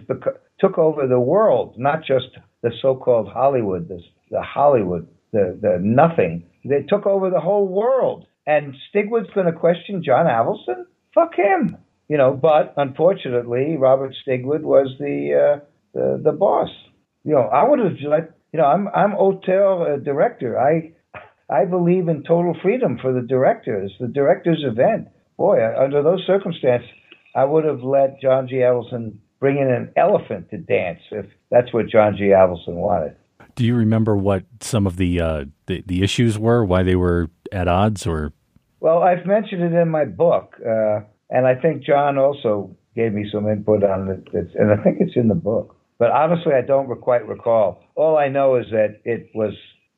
[0.59, 2.27] took over the world, not just
[2.61, 6.45] the so-called Hollywood, the, the Hollywood, the the nothing.
[6.63, 10.85] They took over the whole world, and Stigwood's going to question John Avildsen?
[11.13, 11.77] Fuck him,
[12.07, 12.33] you know.
[12.33, 16.69] But unfortunately, Robert Stigwood was the uh, the, the boss.
[17.23, 18.65] You know, I would have let you know.
[18.65, 20.59] I'm I'm auteur uh, director.
[20.59, 20.93] I
[21.49, 23.93] I believe in total freedom for the directors.
[23.99, 25.09] The director's event.
[25.37, 26.89] Boy, uh, under those circumstances,
[27.35, 28.55] I would have let John G.
[28.55, 32.25] Avildsen bring in an elephant to dance if that's what John G.
[32.25, 33.15] Avildsen wanted.
[33.55, 36.65] Do you remember what some of the, uh, the the issues were?
[36.65, 38.33] Why they were at odds, or
[38.79, 43.29] Well, I've mentioned it in my book, uh, and I think John also gave me
[43.31, 45.75] some input on it, it's, and I think it's in the book.
[45.97, 47.81] But honestly, I don't quite recall.
[47.95, 49.53] All I know is that it was,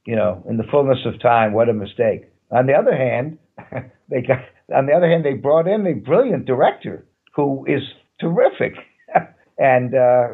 [0.07, 2.31] you know, in the fullness of time, what a mistake.
[2.51, 3.37] On the other hand,
[4.09, 4.39] they got.
[4.75, 7.05] On the other hand, they brought in a brilliant director
[7.35, 7.81] who is
[8.21, 8.73] terrific,
[9.59, 10.27] and uh,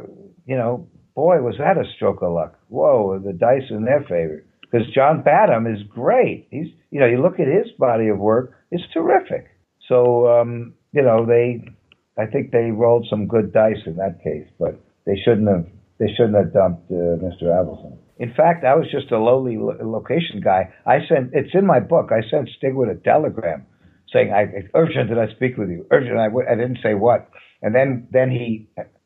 [0.45, 2.59] you know, boy, was that a stroke of luck.
[2.69, 4.45] Whoa, the dice in their favor.
[4.61, 6.47] because John Badham is great.
[6.51, 9.47] He's you know you look at his body of work, it's terrific.
[9.89, 11.65] So um, you know they,
[12.17, 15.65] I think they rolled some good dice in that case, but they shouldn't have
[15.99, 17.45] they shouldn't have dumped uh, Mr.
[17.45, 17.97] Avildsen.
[18.23, 20.61] In fact, I was just a lowly lo- location guy.
[20.85, 22.07] I sent it's in my book.
[22.11, 23.65] I sent Stigwood a telegram
[24.13, 24.41] saying, "I
[24.73, 25.85] urgent that I speak with you.
[25.91, 27.21] Urgent." I w- I didn't say what,
[27.61, 28.47] and then then he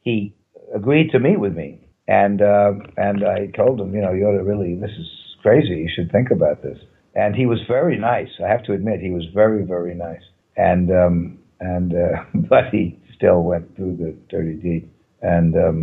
[0.01, 0.35] he
[0.79, 1.69] agreed to meet with me,
[2.07, 5.09] and uh, and I told him, you know, you ought to really this is
[5.41, 5.77] crazy.
[5.85, 6.77] You should think about this.
[7.15, 8.29] And he was very nice.
[8.45, 10.25] I have to admit, he was very very nice.
[10.55, 12.23] And um, and uh,
[12.53, 14.89] but he still went through the dirty deed.
[15.23, 15.79] And um,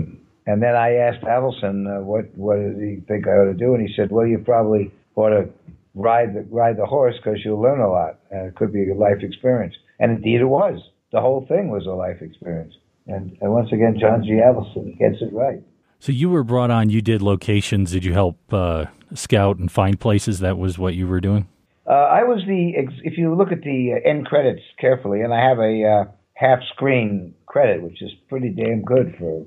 [0.47, 3.75] and then I asked Avildsen, uh, what what does he think I ought to do?
[3.75, 5.49] And he said, well, you probably ought to
[5.95, 8.95] ride the ride the horse because you'll learn a lot, and it could be a
[8.95, 9.75] life experience.
[9.99, 10.81] And indeed, it was.
[11.13, 12.75] The whole thing was a life experience.
[13.07, 14.33] And, and once again, John G.
[14.33, 15.63] Avildsen gets it right.
[16.01, 16.91] So you were brought on.
[16.91, 17.93] You did locations.
[17.93, 20.41] Did you help uh, scout and find places?
[20.41, 21.49] That was what you were doing.
[21.87, 22.73] Uh, I was the.
[23.03, 26.05] If you look at the uh, end credits carefully, and I have a uh,
[26.35, 29.47] half screen credit, which is pretty damn good for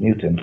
[0.00, 0.40] Newton.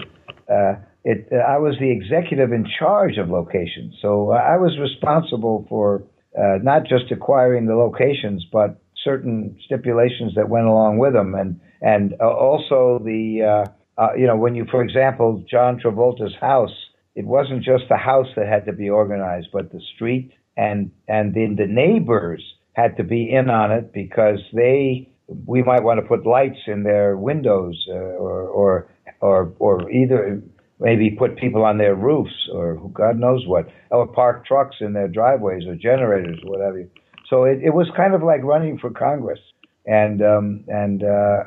[0.49, 1.27] Uh, it.
[1.31, 6.03] Uh, I was the executive in charge of locations, so I was responsible for
[6.37, 11.59] uh, not just acquiring the locations, but certain stipulations that went along with them, and
[11.81, 13.67] and uh, also the.
[14.15, 16.75] You know, when you, for example, John Travolta's house,
[17.15, 21.33] it wasn't just the house that had to be organized, but the street and and
[21.33, 22.43] then the neighbors
[22.73, 25.09] had to be in on it because they
[25.45, 28.89] we might want to put lights in their windows uh, or or
[29.21, 30.41] or or either
[30.79, 35.07] maybe put people on their roofs or God knows what or park trucks in their
[35.07, 36.83] driveways or generators or whatever.
[37.29, 39.39] So it, it was kind of like running for Congress
[39.87, 41.43] and um, and uh,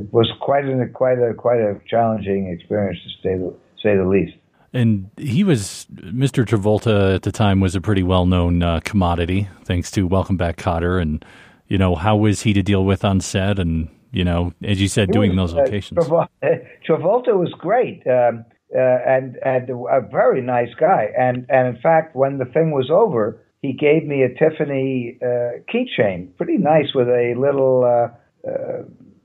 [0.00, 4.08] it was quite a quite a quite a challenging experience to say the say the
[4.08, 4.34] least.
[4.72, 6.44] And he was Mr.
[6.44, 10.56] Travolta at the time was a pretty well known uh, commodity, thanks to Welcome Back,
[10.56, 11.00] Kotter.
[11.00, 11.24] And
[11.68, 13.58] you know, how was he to deal with on set?
[13.58, 15.98] And you know, as you said, doing was, those uh, locations.
[15.98, 21.08] Travolta, Travolta was great um, uh, and and a very nice guy.
[21.18, 25.62] And and in fact, when the thing was over, he gave me a Tiffany uh,
[25.72, 27.84] keychain, pretty nice with a little.
[27.84, 28.82] Uh, uh,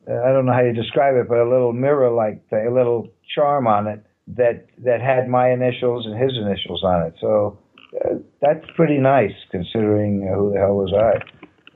[0.07, 3.65] I don't know how you describe it, but a little mirror-like thing, a little charm
[3.65, 7.13] on it that that had my initials and his initials on it.
[7.19, 7.59] So
[8.03, 11.19] uh, that's pretty nice, considering uh, who the hell was I.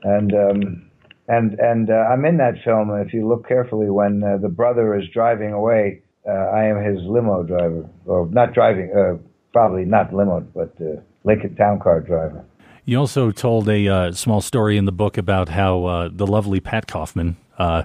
[0.02, 0.89] And um,
[1.30, 2.90] and and uh, I'm in that film.
[3.06, 6.98] If you look carefully, when uh, the brother is driving away, uh, I am his
[7.06, 9.16] limo driver, or not driving, uh,
[9.52, 12.44] probably not limo, but uh, Lincoln Town Car driver.
[12.84, 16.58] You also told a uh, small story in the book about how uh, the lovely
[16.58, 17.84] Pat Kaufman uh,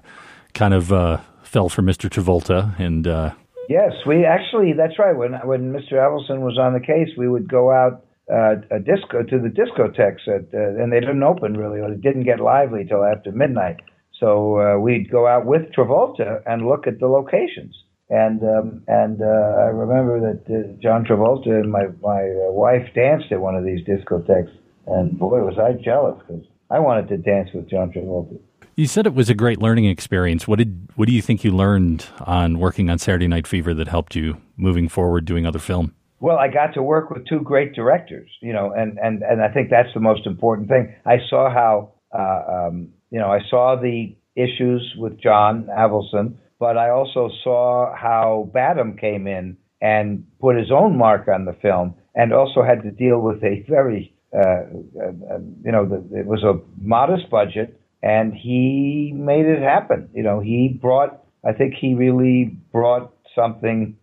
[0.55, 2.09] kind of uh, fell for Mr.
[2.09, 3.33] Travolta, and uh,
[3.69, 4.73] Yes, we actually.
[4.73, 5.15] That's right.
[5.15, 5.93] When when Mr.
[5.93, 10.27] Avildsen was on the case, we would go out uh, a disco to the discotheques,
[10.27, 13.77] at, uh, and they didn't open really, or they didn't get lively till after midnight.
[14.19, 17.75] So uh, we'd go out with Travolta and look at the locations.
[18.09, 22.87] And um, and uh, I remember that uh, John Travolta and my my uh, wife
[22.93, 24.51] danced at one of these discotheques,
[24.85, 28.39] and boy was I jealous because I wanted to dance with John Travolta.
[28.75, 30.47] you said it was a great learning experience.
[30.47, 33.87] What did what do you think you learned on working on Saturday Night Fever that
[33.87, 35.95] helped you moving forward doing other film?
[36.19, 39.49] Well, I got to work with two great directors, you know, and and and I
[39.49, 40.95] think that's the most important thing.
[41.05, 46.77] I saw how, uh, um, you know, I saw the issues with John Avildsen, but
[46.77, 51.95] I also saw how Badham came in and put his own mark on the film,
[52.15, 56.43] and also had to deal with a very, uh, uh, you know, the, it was
[56.43, 60.09] a modest budget, and he made it happen.
[60.13, 63.97] You know, he brought, I think he really brought something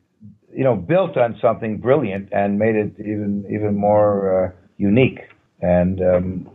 [0.55, 5.21] you know, built on something brilliant and made it even even more uh, unique.
[5.61, 6.51] And um,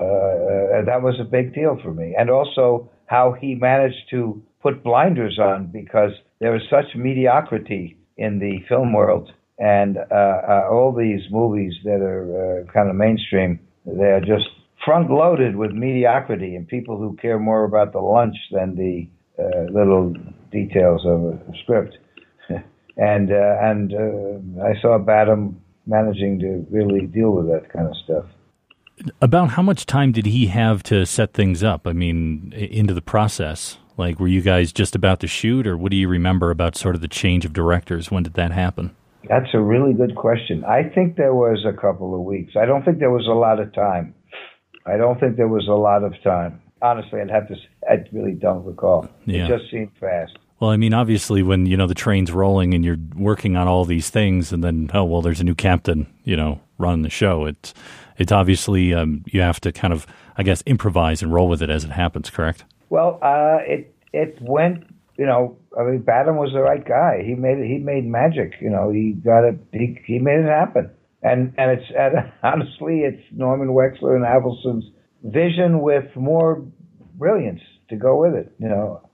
[0.00, 2.14] uh, that was a big deal for me.
[2.18, 6.10] And also how he managed to put blinders on because
[6.40, 12.00] there was such mediocrity in the film world, and uh, uh, all these movies that
[12.00, 14.48] are uh, kind of mainstream, they're just
[14.84, 19.06] front loaded with mediocrity and people who care more about the lunch than the
[19.38, 20.14] uh, little
[20.50, 21.98] details of a script
[22.96, 27.96] and uh, and uh, I saw Badham managing to really deal with that kind of
[28.04, 28.24] stuff.
[29.20, 31.86] About how much time did he have to set things up?
[31.86, 33.78] I mean, into the process.
[33.98, 36.94] Like, were you guys just about to shoot, or what do you remember about sort
[36.94, 38.10] of the change of directors?
[38.10, 38.94] When did that happen?
[39.28, 40.64] That's a really good question.
[40.64, 42.54] I think there was a couple of weeks.
[42.56, 44.14] I don't think there was a lot of time.
[44.86, 46.60] I don't think there was a lot of time.
[46.80, 47.56] Honestly, I'd have to.
[47.90, 49.08] I really don't recall.
[49.24, 49.46] Yeah.
[49.46, 50.38] It just seemed fast.
[50.58, 53.84] Well, I mean, obviously, when you know the train's rolling and you're working on all
[53.84, 57.44] these things, and then oh well, there's a new captain, you know, running the show.
[57.44, 57.74] It's
[58.16, 60.06] it's obviously um, you have to kind of,
[60.36, 62.30] I guess, improvise and roll with it as it happens.
[62.30, 62.64] Correct?
[62.88, 64.84] Well, uh, it it went.
[65.18, 67.22] You know, I mean, Badham was the right guy.
[67.24, 67.66] He made it.
[67.66, 68.54] He made magic.
[68.60, 69.58] You know, he got it.
[69.72, 70.90] He he made it happen.
[71.22, 74.90] And and it's and honestly, it's Norman Wexler and Avildsen's
[75.22, 76.64] vision with more
[77.14, 77.60] brilliance
[77.90, 78.52] to go with it.
[78.58, 79.05] You know,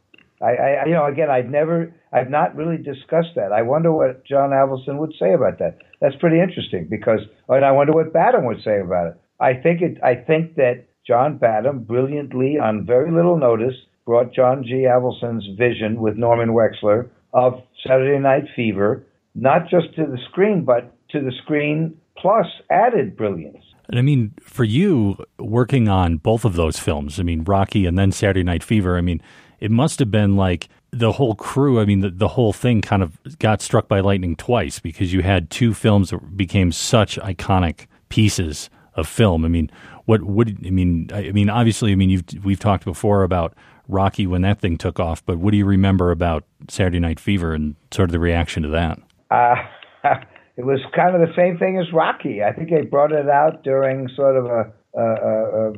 [0.43, 3.53] I, I you know again I've never I've not really discussed that.
[3.53, 5.79] I wonder what John Avildsen would say about that.
[6.01, 9.21] That's pretty interesting because and I wonder what Badham would say about it.
[9.41, 13.75] I think it I think that John Badham brilliantly on very little notice
[14.05, 14.87] brought John G.
[14.89, 17.55] Avildsen's vision with Norman Wexler of
[17.87, 23.65] Saturday Night Fever not just to the screen but to the screen plus added brilliance.
[23.89, 27.99] And I mean, for you working on both of those films, I mean, Rocky and
[27.99, 29.21] then Saturday Night Fever, I mean,
[29.63, 33.01] it must have been like the whole crew, I mean, the, the whole thing kind
[33.01, 37.87] of got struck by lightning twice because you had two films that became such iconic
[38.09, 39.45] pieces of film.
[39.45, 39.71] I mean,
[40.05, 43.55] what would, I mean, I, I mean, obviously, I mean, you've, we've talked before about
[43.87, 47.55] Rocky when that thing took off, but what do you remember about Saturday Night Fever
[47.55, 48.99] and sort of the reaction to that?
[49.31, 49.55] Uh,
[50.57, 52.43] it was kind of the same thing as Rocky.
[52.43, 55.73] I think they brought it out during sort of a, a, a, a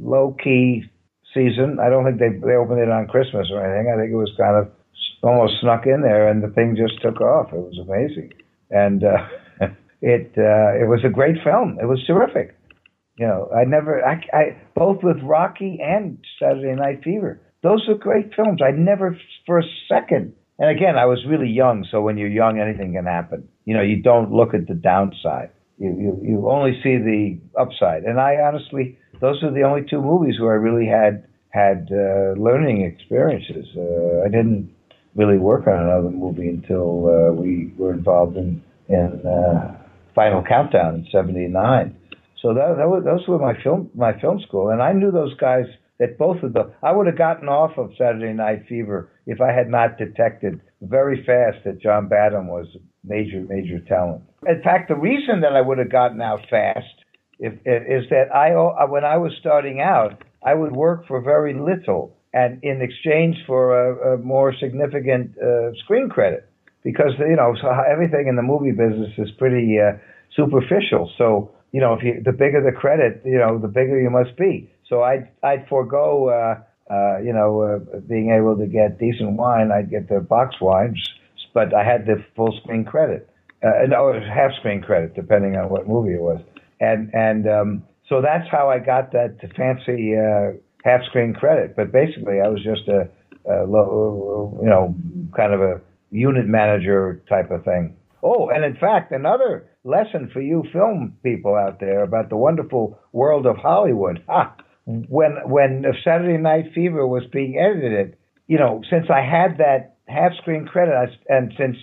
[0.00, 0.90] low key
[1.34, 1.78] season.
[1.80, 3.92] I don't think they they opened it on Christmas or anything.
[3.92, 4.70] I think it was kind of
[5.22, 7.52] almost snuck in there, and the thing just took off.
[7.52, 8.32] It was amazing,
[8.70, 9.26] and uh,
[10.02, 11.78] it uh, it was a great film.
[11.80, 12.56] It was terrific.
[13.18, 17.40] You know, I never I, I both with Rocky and Saturday Night Fever.
[17.62, 18.60] Those are great films.
[18.62, 20.34] I never for a second.
[20.58, 23.48] And again, I was really young, so when you're young, anything can happen.
[23.64, 25.50] You know, you don't look at the downside.
[25.78, 28.02] You you, you only see the upside.
[28.04, 32.34] And I honestly those are the only two movies where I really had had uh,
[32.38, 33.66] learning experiences.
[33.76, 34.70] Uh, I didn't
[35.14, 39.78] really work on another movie until uh, we were involved in in uh,
[40.14, 41.96] Final Countdown in '79.
[42.42, 45.34] So that, that was, those were my film my film school, and I knew those
[45.36, 45.64] guys.
[45.98, 49.52] That both of them, I would have gotten off of Saturday Night Fever if I
[49.52, 52.66] had not detected very fast that John Badham was
[53.04, 54.22] major major talent.
[54.48, 57.01] In fact, the reason that I would have gotten out fast
[57.42, 58.54] if, is that I,
[58.86, 63.74] when I was starting out, I would work for very little and in exchange for
[63.74, 66.48] a, a more significant uh, screen credit
[66.84, 69.98] because you know so everything in the movie business is pretty uh,
[70.34, 71.10] superficial.
[71.18, 74.36] So you know if you the bigger the credit, you know the bigger you must
[74.36, 74.70] be.
[74.88, 79.70] So I'd I'd forego uh, uh, you know uh, being able to get decent wine.
[79.70, 81.02] I'd get the box wines,
[81.52, 83.28] but I had the full screen credit.
[83.62, 86.40] Uh, no, half screen credit depending on what movie it was
[86.82, 91.76] and and um, so that's how I got that fancy uh, half screen credit.
[91.76, 93.08] But basically, I was just a,
[93.50, 94.94] a low, you know
[95.36, 95.80] kind of a
[96.10, 97.96] unit manager type of thing.
[98.22, 102.98] Oh, and in fact, another lesson for you film people out there about the wonderful
[103.12, 104.22] world of Hollywood.
[104.28, 104.54] Ah,
[104.84, 108.16] when when Saturday Night Fever was being edited,
[108.48, 111.76] you know, since I had that half screen credit, I, and since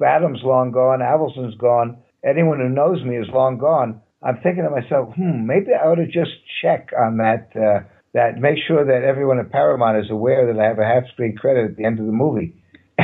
[0.00, 4.00] Badham's long gone, Avildsen's gone, anyone who knows me is long gone.
[4.22, 6.32] I'm thinking to myself, hmm, maybe I ought to just
[6.62, 7.50] check on that.
[7.54, 11.02] Uh, that make sure that everyone at Paramount is aware that I have a half
[11.12, 12.54] screen credit at the end of the movie.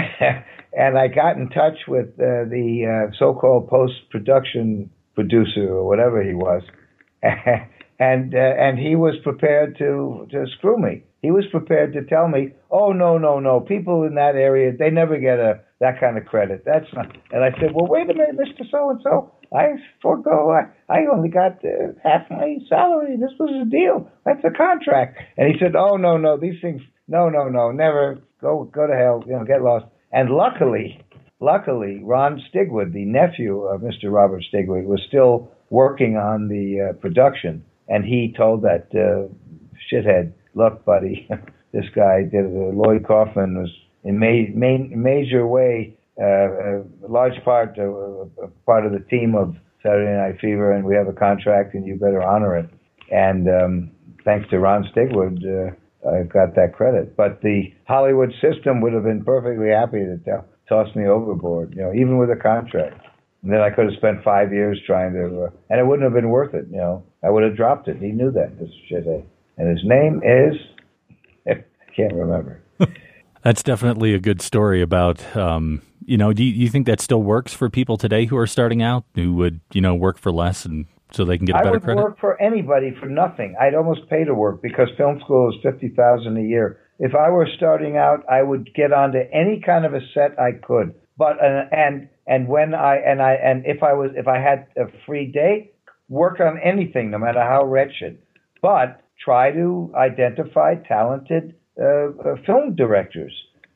[0.72, 6.34] and I got in touch with uh, the uh, so-called post-production producer or whatever he
[6.34, 6.62] was,
[7.22, 11.04] and uh, and he was prepared to to screw me.
[11.20, 13.60] He was prepared to tell me, "Oh no, no, no!
[13.60, 16.62] People in that area they never get a that kind of credit.
[16.64, 19.32] That's not." And I said, "Well, wait a minute, Mister So and So.
[19.54, 20.50] I forego.
[20.50, 23.16] I, I only got uh, half my salary.
[23.16, 24.10] This was a deal.
[24.24, 26.36] That's a contract." And he said, "Oh no, no!
[26.36, 26.82] These things.
[27.08, 27.70] No, no, no!
[27.70, 29.22] Never go go to hell.
[29.26, 31.00] You know, get lost." And luckily,
[31.40, 34.10] luckily, Ron Stigwood, the nephew of Mr.
[34.12, 39.32] Robert Stigwood, was still working on the uh, production, and he told that uh,
[39.90, 41.28] shithead look, buddy,
[41.72, 43.70] this guy did uh, Lloyd Kaufman was
[44.04, 50.16] in ma- main, major way a large part uh, part of the team of Saturday
[50.16, 52.70] Night Fever, and we have a contract, and you better honor it.
[53.10, 53.90] And um,
[54.24, 57.16] thanks to Ron Stigwood, uh, I've got that credit.
[57.16, 61.92] But the Hollywood system would have been perfectly happy to toss me overboard, you know,
[61.92, 63.04] even with a contract.
[63.42, 66.14] And then I could have spent five years trying to, uh, and it wouldn't have
[66.14, 66.66] been worth it.
[66.70, 67.96] You know, I would have dropped it.
[67.96, 68.58] He knew that.
[68.58, 68.70] This
[69.58, 70.56] and his name is
[71.48, 72.62] I can't remember.
[73.42, 75.36] That's definitely a good story about.
[75.36, 78.46] Um, you know, do you, you, think that still works for people today who are
[78.46, 81.58] starting out who would you know work for less and so they can get a
[81.58, 82.02] better I would credit?
[82.02, 83.54] work for anybody for nothing.
[83.60, 86.80] I'd almost pay to work because film school is fifty thousand a year.
[86.98, 90.52] if I were starting out, I would get onto any kind of a set I
[90.52, 90.94] could.
[91.16, 94.66] But uh, and and when I and I and if I was if I had
[94.76, 95.72] a free day,
[96.08, 98.18] work on anything, no matter how wretched.
[98.60, 103.32] But try to identify talented uh, uh, film directors,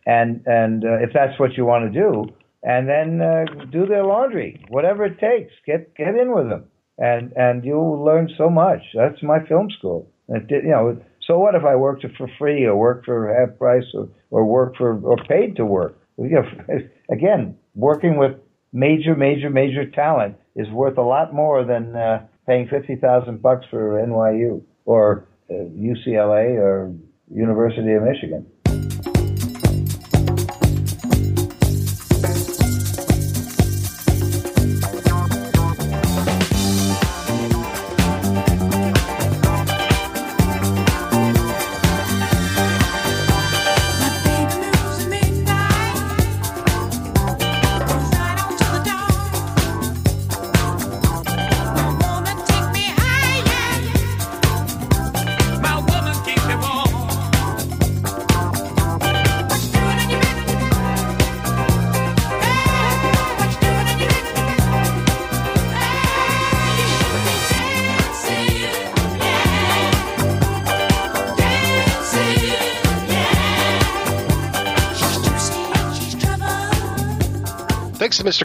[0.07, 2.25] and and uh, if that's what you want to do,
[2.63, 5.53] and then uh, do their laundry, whatever it takes.
[5.67, 6.65] Get get in with them,
[6.99, 8.81] and and you'll learn so much.
[8.95, 10.09] That's my film school.
[10.29, 13.59] It, did, you know, so what if I worked for free or worked for half
[13.59, 15.99] price or or work for or paid to work?
[16.19, 16.79] You know,
[17.11, 18.37] again, working with
[18.73, 23.67] major, major, major talent is worth a lot more than uh, paying fifty thousand bucks
[23.71, 26.95] for NYU or uh, UCLA or
[27.31, 28.47] University of Michigan.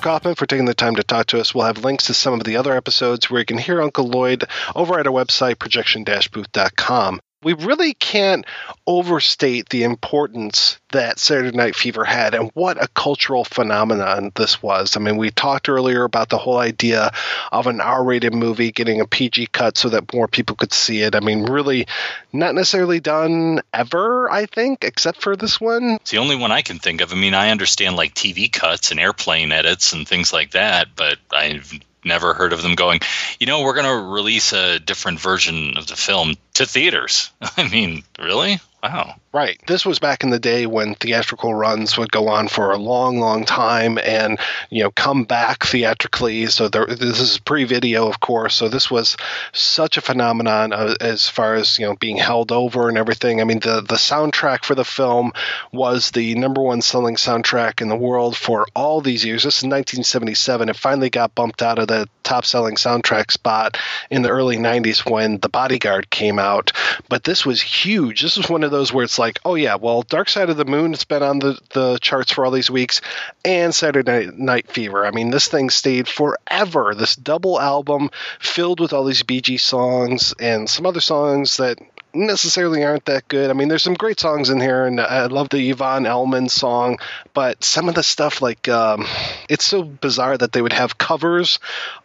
[0.02, 1.54] Kaufman for taking the time to talk to us.
[1.54, 4.46] We'll have links to some of the other episodes where you can hear Uncle Lloyd
[4.76, 7.22] over at our website, projection-booth.com.
[7.44, 8.46] We really can't
[8.86, 14.96] overstate the importance that Saturday Night Fever had and what a cultural phenomenon this was.
[14.96, 17.12] I mean, we talked earlier about the whole idea
[17.52, 21.02] of an R rated movie getting a PG cut so that more people could see
[21.02, 21.16] it.
[21.16, 21.88] I mean, really
[22.32, 25.98] not necessarily done ever, I think, except for this one.
[26.02, 27.12] It's the only one I can think of.
[27.12, 31.18] I mean, I understand like TV cuts and airplane edits and things like that, but
[31.32, 33.00] I've never heard of them going,
[33.40, 37.32] you know, we're going to release a different version of the film to theaters.
[37.58, 38.60] I mean, really?
[38.84, 39.16] Wow.
[39.34, 39.62] Right.
[39.66, 43.18] This was back in the day when theatrical runs would go on for a long,
[43.18, 44.38] long time and,
[44.70, 46.48] you know, come back theatrically.
[46.48, 48.56] So there, this is pre-video, of course.
[48.56, 49.16] So this was
[49.54, 53.40] such a phenomenon uh, as far as, you know, being held over and everything.
[53.40, 55.32] I mean, the, the soundtrack for the film
[55.72, 59.44] was the number one selling soundtrack in the world for all these years.
[59.44, 60.68] This is 1977.
[60.68, 63.78] It finally got bumped out of the top selling soundtrack spot
[64.10, 66.74] in the early 90s when The Bodyguard came out.
[67.08, 68.22] But this was huge.
[68.22, 70.66] This was one of those where it's like, oh yeah, well, Dark Side of the
[70.66, 73.02] Moon has been on the, the charts for all these weeks,
[73.46, 75.06] and Saturday Night Fever.
[75.06, 76.96] I mean, this thing stayed forever.
[76.96, 81.78] This double album filled with all these Bee Gees songs and some other songs that
[82.14, 83.50] necessarily aren't that good.
[83.50, 87.00] I mean, there's some great songs in here, and I love the Yvonne Elliman song,
[87.34, 89.06] but some of the stuff, like, um,
[89.50, 91.60] it's so bizarre that they would have covers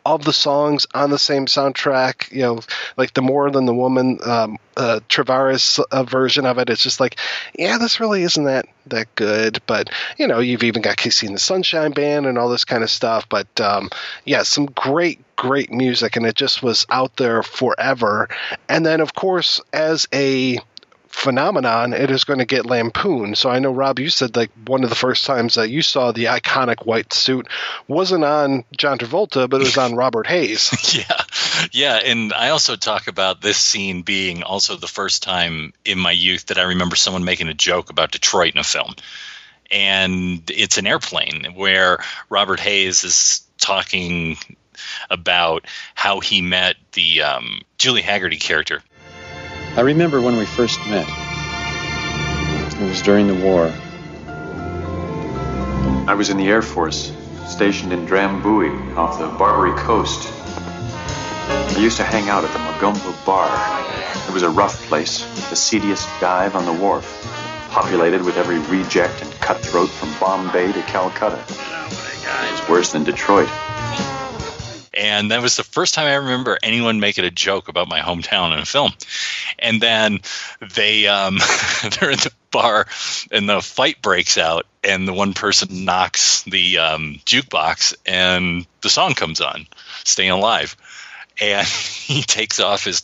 [0.05, 2.61] of the songs on the same soundtrack, you know,
[2.97, 6.71] like the More Than the Woman, um, uh, Tavares uh, version of it.
[6.71, 7.19] It's just like,
[7.59, 9.61] yeah, this really isn't that that good.
[9.67, 12.83] But you know, you've even got KC and the Sunshine Band and all this kind
[12.83, 13.29] of stuff.
[13.29, 13.91] But um,
[14.25, 18.29] yeah, some great great music, and it just was out there forever.
[18.69, 20.59] And then, of course, as a
[21.17, 23.39] phenomenon, it is going to get lampooned.
[23.39, 26.13] So I know, Rob, you said like one of the first times that you saw
[26.13, 27.49] the iconic white suit
[27.89, 30.95] wasn't on John Travolta, but it was on Robert Hays.
[30.95, 31.23] yeah,
[31.73, 36.13] yeah, and I also talk about this scene being also the first time in my
[36.13, 38.95] youth that I remember someone making a joke about Detroit in a film.
[39.71, 41.99] And it's an airplane where
[42.29, 44.37] Robert Hays is talking
[45.11, 48.83] about how he met the um, Julie Hagerty character.
[49.77, 51.07] I remember when we first met.
[52.81, 53.73] It was during the war.
[56.09, 57.13] I was in the Air Force,
[57.47, 60.33] stationed in Drambuie off the Barbary coast.
[61.49, 63.49] I used to hang out at the Magumba Bar.
[64.29, 65.21] It was a rough place,
[65.51, 67.05] the seediest dive on the wharf,
[67.71, 71.43] populated with every reject and cutthroat from Bombay to Calcutta.
[72.53, 73.49] It's worse than Detroit.
[74.97, 78.55] And that was the first time I remember anyone making a joke about my hometown
[78.55, 78.93] in a film.
[79.59, 80.21] And then
[80.75, 81.39] they um,
[82.01, 82.87] they're in the bar,
[83.31, 88.89] and the fight breaks out, and the one person knocks the um, jukebox, and the
[88.89, 89.67] song comes on,
[90.05, 90.77] "Stayin' Alive,"
[91.41, 91.67] and
[92.07, 93.03] he takes off his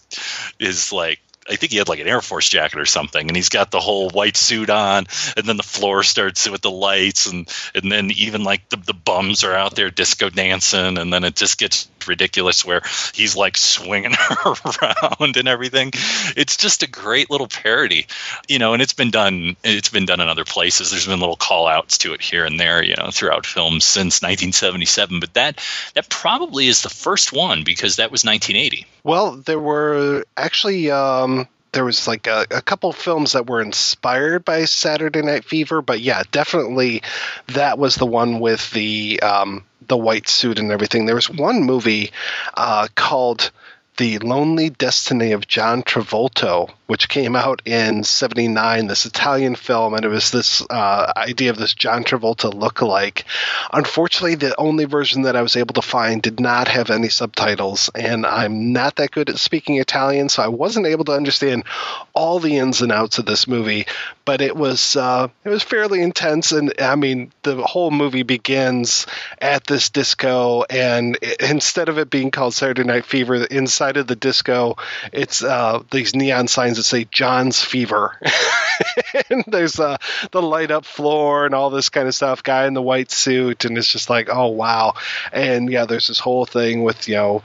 [0.58, 3.48] his like I think he had like an Air Force jacket or something, and he's
[3.48, 5.06] got the whole white suit on,
[5.36, 8.94] and then the floor starts with the lights, and and then even like the, the
[8.94, 12.82] bums are out there disco dancing, and then it just gets ridiculous where
[13.14, 15.90] he's like swinging her around and everything.
[16.36, 18.06] It's just a great little parody,
[18.48, 19.56] you know, and it's been done.
[19.64, 20.90] It's been done in other places.
[20.90, 24.22] There's been little call outs to it here and there, you know, throughout films since
[24.22, 25.20] 1977.
[25.20, 25.60] But that
[25.94, 28.86] that probably is the first one because that was 1980.
[29.04, 34.44] Well, there were actually um, there was like a, a couple films that were inspired
[34.44, 37.02] by Saturday Night Fever, but yeah, definitely
[37.48, 41.06] that was the one with the um, the white suit and everything.
[41.06, 42.12] There was one movie
[42.54, 43.50] uh, called
[43.96, 50.04] The Lonely Destiny of John Travolta, which came out in 79, this Italian film, and
[50.04, 53.24] it was this uh, idea of this John Travolta look-alike.
[53.72, 57.88] Unfortunately, the only version that I was able to find did not have any subtitles,
[57.94, 61.64] and I'm not that good at speaking Italian, so I wasn't able to understand
[62.12, 63.86] all the ins and outs of this movie.
[64.26, 69.06] But it was uh, it was fairly intense, and I mean the whole movie begins
[69.40, 74.06] at this disco, and it, instead of it being called Saturday Night Fever, inside of
[74.06, 74.76] the disco,
[75.10, 78.18] it's uh, these neon signs say John's Fever.
[79.30, 79.96] and there's uh,
[80.30, 82.42] the light up floor and all this kind of stuff.
[82.42, 84.94] Guy in the white suit, and it's just like, oh wow.
[85.32, 87.42] And yeah, there's this whole thing with you know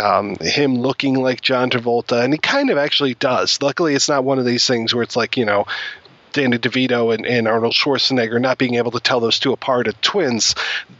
[0.00, 3.60] um, him looking like John Travolta, and he kind of actually does.
[3.60, 5.66] Luckily, it's not one of these things where it's like you know
[6.32, 9.94] Danny DeVito and, and, Arnold Schwarzenegger not being able to tell those two apart as
[10.00, 10.54] twins.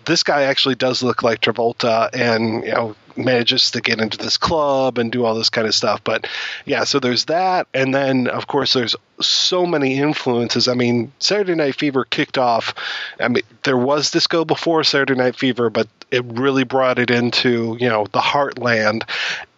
[0.05, 4.37] This guy actually does look like Travolta, and you know manages to get into this
[4.37, 6.03] club and do all this kind of stuff.
[6.05, 6.27] But
[6.65, 10.69] yeah, so there's that, and then of course there's so many influences.
[10.69, 12.75] I mean, Saturday Night Fever kicked off.
[13.21, 17.77] I mean, there was disco before Saturday Night Fever, but it really brought it into
[17.81, 19.09] you know the heartland,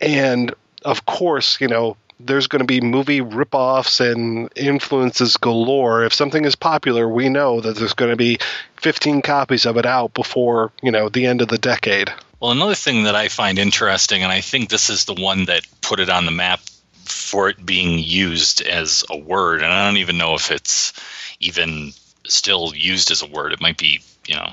[0.00, 0.54] and
[0.84, 6.04] of course, you know, there's going to be movie ripoffs and influences galore.
[6.04, 8.38] If something is popular, we know that there's going to be
[8.76, 12.12] 15 copies of it out before you know the end of the decade.
[12.40, 15.66] Well, another thing that I find interesting, and I think this is the one that
[15.80, 16.60] put it on the map
[17.04, 20.92] for it being used as a word, and I don't even know if it's
[21.40, 21.92] even
[22.26, 23.52] still used as a word.
[23.52, 24.52] It might be, you know,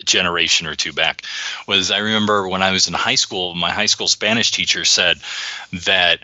[0.00, 1.22] a generation or two back.
[1.66, 5.18] Was I remember when I was in high school, my high school Spanish teacher said
[5.84, 6.20] that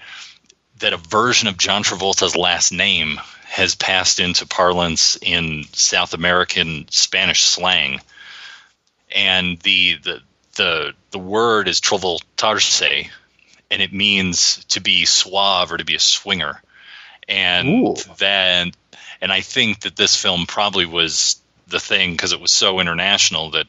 [0.79, 6.87] that a version of John Travolta's last name has passed into parlance in South American
[6.91, 8.01] Spanish slang,
[9.15, 10.23] and the the
[10.55, 13.09] the the word is trovoltarse,
[13.71, 16.63] and it means to be suave or to be a swinger.
[17.29, 17.97] And Ooh.
[18.19, 18.73] then,
[19.21, 23.51] and I think that this film probably was the thing because it was so international
[23.53, 23.67] that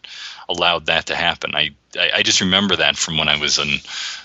[0.50, 1.56] allowed that to happen.
[1.56, 3.78] I, I, I just remember that from when I was in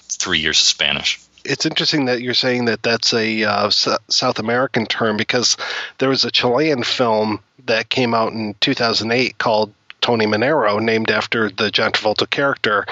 [0.08, 4.38] three years of Spanish it's interesting that you're saying that that's a uh, S- South
[4.38, 5.56] American term because
[5.98, 9.72] there was a Chilean film that came out in 2008 called
[10.08, 12.86] Tony Manero, named after the John Travolta character,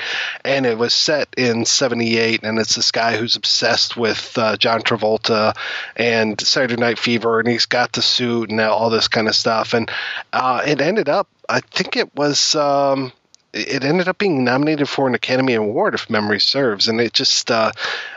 [0.44, 2.42] and it was set in '78.
[2.42, 5.56] And it's this guy who's obsessed with uh, John Travolta
[5.96, 9.72] and Saturday Night Fever, and he's got the suit and all this kind of stuff.
[9.72, 9.90] And
[10.30, 12.54] uh, it ended up, I think it was.
[12.54, 13.12] Um,
[13.56, 16.88] it ended up being nominated for an Academy Award, if memory serves.
[16.88, 17.72] And it just, uh,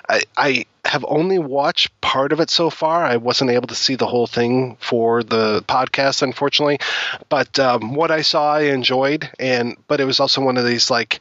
[0.07, 3.03] I, I have only watched part of it so far.
[3.03, 6.80] I wasn't able to see the whole thing for the podcast, unfortunately.
[7.30, 9.30] But um, what I saw, I enjoyed.
[9.40, 11.20] And but it was also one of these like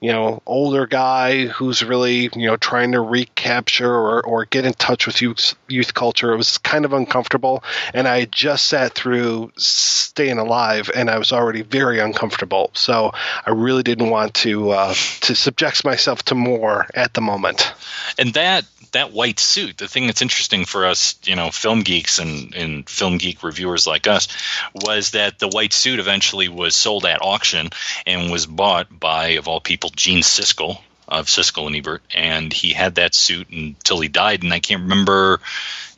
[0.00, 4.72] you know, older guy who's really, you know, trying to recapture or, or get in
[4.72, 6.32] touch with youth, youth culture.
[6.32, 7.64] It was kind of uncomfortable.
[7.92, 12.70] And I just sat through Staying Alive and I was already very uncomfortable.
[12.74, 13.12] So
[13.44, 17.72] I really didn't want to, uh, to subject myself to more at the moment.
[18.18, 22.18] And that that white suit, the thing that's interesting for us, you know, film geeks
[22.18, 24.28] and, and film geek reviewers like us,
[24.74, 27.70] was that the white suit eventually was sold at auction
[28.06, 32.72] and was bought by, of all people, Gene Siskel of Siskel and Ebert, and he
[32.72, 34.42] had that suit until he died.
[34.42, 35.40] And I can't remember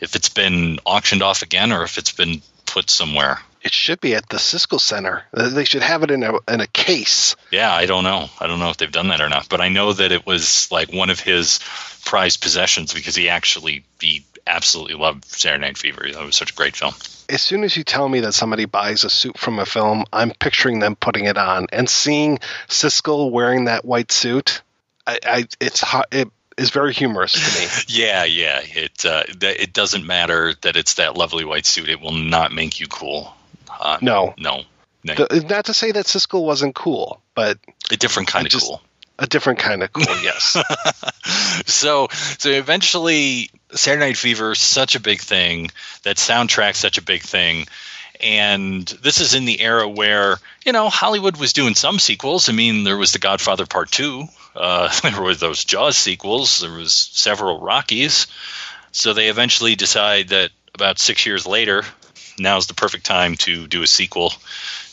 [0.01, 3.41] if it's been auctioned off again or if it's been put somewhere.
[3.62, 5.24] It should be at the Siskel Center.
[5.32, 7.37] They should have it in a in a case.
[7.51, 8.28] Yeah, I don't know.
[8.41, 10.70] I don't know if they've done that or not, but I know that it was
[10.73, 11.61] like one of his
[12.05, 16.07] prized possessions because he actually he absolutely loved Saturday Night Fever.
[16.07, 16.95] It was such a great film.
[17.28, 20.32] As soon as you tell me that somebody buys a suit from a film, I'm
[20.32, 22.39] picturing them putting it on and seeing
[22.69, 24.62] Siskel wearing that white suit.
[25.07, 27.69] I, I it's it is very humorous to me.
[27.89, 28.61] yeah, yeah.
[28.65, 31.89] It uh, it doesn't matter that it's that lovely white suit.
[31.89, 33.35] It will not make you cool.
[33.81, 34.62] Uh, no, no.
[35.05, 35.15] no.
[35.15, 37.59] The, not to say that Siskel wasn't cool, but
[37.90, 38.82] a different kind of cool.
[39.19, 40.57] A different kind of cool, yes.
[41.66, 42.09] so,
[42.39, 45.70] so eventually, Saturday Night Fever, such a big thing.
[46.05, 47.66] That soundtrack, such a big thing.
[48.23, 52.48] And this is in the era where you know Hollywood was doing some sequels.
[52.48, 56.61] I mean, there was The Godfather Part Two, Uh, there were those Jaws sequels.
[56.61, 58.27] There was several Rockies.
[58.93, 61.85] So they eventually decide that about six years later,
[62.39, 64.32] now's the perfect time to do a sequel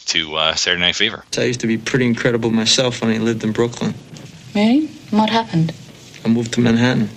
[0.07, 1.23] to uh, Saturday Night Fever.
[1.37, 3.93] I used to be pretty incredible myself when I lived in Brooklyn.
[4.55, 4.87] Really?
[5.11, 5.73] What happened?
[6.23, 7.09] I moved to Manhattan.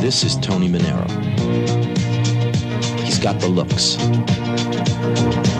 [0.00, 1.08] This is Tony Manero.
[3.04, 3.94] He's got the looks.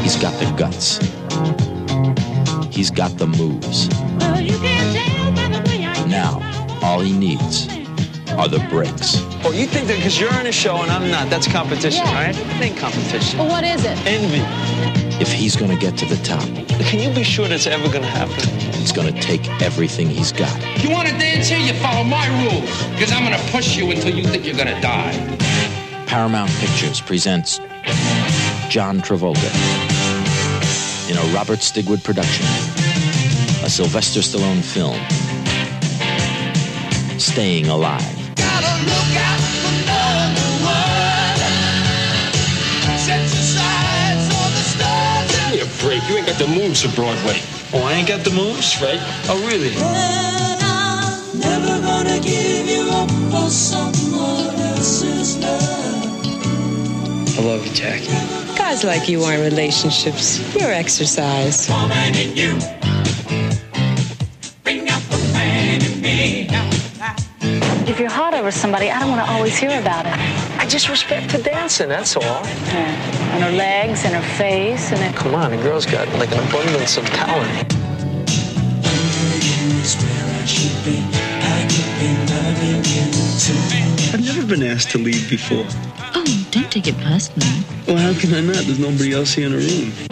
[0.03, 0.99] He's got the guts.
[2.75, 3.89] He's got the moves.
[6.09, 6.41] Now,
[6.83, 7.80] all he needs
[8.41, 9.21] are the breaks.
[9.45, 12.15] Oh, you think that because you're on a show and I'm not, that's competition, Yeah.
[12.27, 12.37] right?
[12.39, 13.39] It ain't competition.
[13.39, 13.99] Well, what is it?
[14.07, 14.41] Envy.
[15.21, 16.43] If he's gonna get to the top,
[16.89, 18.43] Can you be sure that's ever going to happen?
[18.81, 20.57] it's gonna take everything he's got.
[20.83, 21.59] You want to dance here?
[21.59, 22.71] You follow my rules.
[22.95, 25.13] Because I'm going to push you until you think you're going to die.
[26.07, 27.59] Paramount Pictures presents
[28.71, 29.51] John Travolta
[31.11, 32.47] in a Robert Stigwood production,
[33.63, 34.97] a Sylvester Stallone film,
[37.19, 38.20] Staying Alive.
[45.29, 46.03] Give me a break.
[46.09, 47.41] You ain't got the moves for Broadway.
[47.73, 49.01] Oh, I ain't got the moves, right?
[49.29, 49.75] Oh, really?
[51.41, 56.19] Never gonna give you up for someone else's love.
[57.39, 58.13] I love you, Jackie.
[58.57, 60.41] Guys like you aren't relationships.
[60.55, 61.69] You're exercise.
[68.51, 70.13] You're hot over somebody, I don't want to always hear about it.
[70.59, 72.23] I just respect the dancing, that's all.
[72.23, 73.35] Yeah.
[73.35, 75.17] And her legs and her face and it.
[75.17, 77.75] Come on, the girl's got like an abundance of talent.
[79.81, 80.99] Is where I should be.
[80.99, 83.07] I could be loving you
[83.39, 84.13] too.
[84.13, 85.65] I've never been asked to leave before.
[86.15, 87.65] Oh, don't take it personally.
[87.87, 88.65] Well, how can I not?
[88.67, 90.10] There's nobody else here in the room.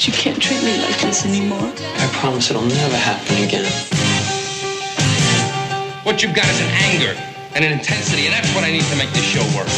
[0.00, 1.60] But you can't treat me like this anymore.
[1.60, 3.70] I promise it'll never happen again.
[6.04, 7.14] What you've got is an anger
[7.54, 9.68] and an intensity, and that's what I need to make this show work.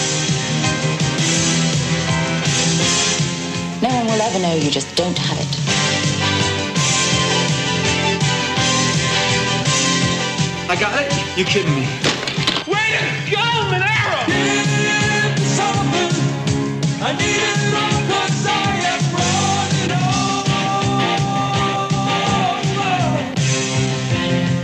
[3.82, 5.50] No one will ever know you just don't have it.
[10.70, 11.36] I got it?
[11.36, 11.88] You're kidding me?
[12.70, 13.42] Way to go,
[13.74, 14.22] Manero!
[17.02, 17.61] I need it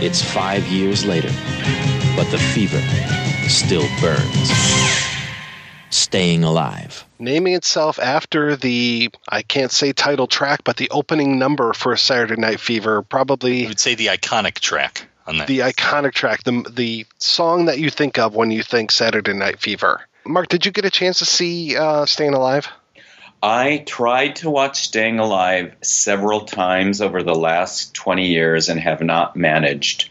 [0.01, 1.27] It's five years later,
[2.15, 2.81] but the fever
[3.49, 4.49] still burns.
[5.89, 7.03] Staying Alive.
[7.19, 12.39] naming itself after the I can't say title track, but the opening number for Saturday
[12.39, 15.47] Night Fever, probably I would say the iconic track on that.
[15.47, 19.59] the iconic track, the the song that you think of when you think Saturday Night
[19.59, 20.01] Fever.
[20.25, 22.67] Mark, did you get a chance to see uh, Staying Alive?
[23.41, 29.01] I tried to watch Staying Alive several times over the last 20 years and have
[29.01, 30.09] not managed.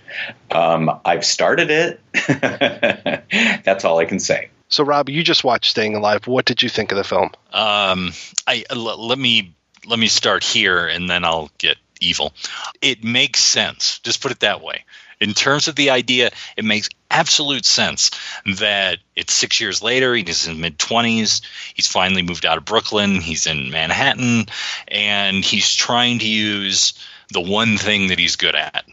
[0.50, 2.00] Um, I've started it.
[3.64, 4.48] That's all I can say.
[4.70, 6.26] So, Rob, you just watched Staying Alive.
[6.26, 7.30] What did you think of the film?
[7.52, 8.12] Um,
[8.46, 9.54] I l- let me
[9.86, 12.34] let me start here, and then I'll get evil.
[12.82, 13.98] It makes sense.
[14.00, 14.84] Just put it that way.
[15.20, 18.10] In terms of the idea, it makes absolute sense
[18.58, 20.14] that it's six years later.
[20.14, 21.42] He's in his mid twenties.
[21.74, 23.20] He's finally moved out of Brooklyn.
[23.20, 24.46] He's in Manhattan,
[24.86, 26.94] and he's trying to use
[27.32, 28.84] the one thing that he's good at,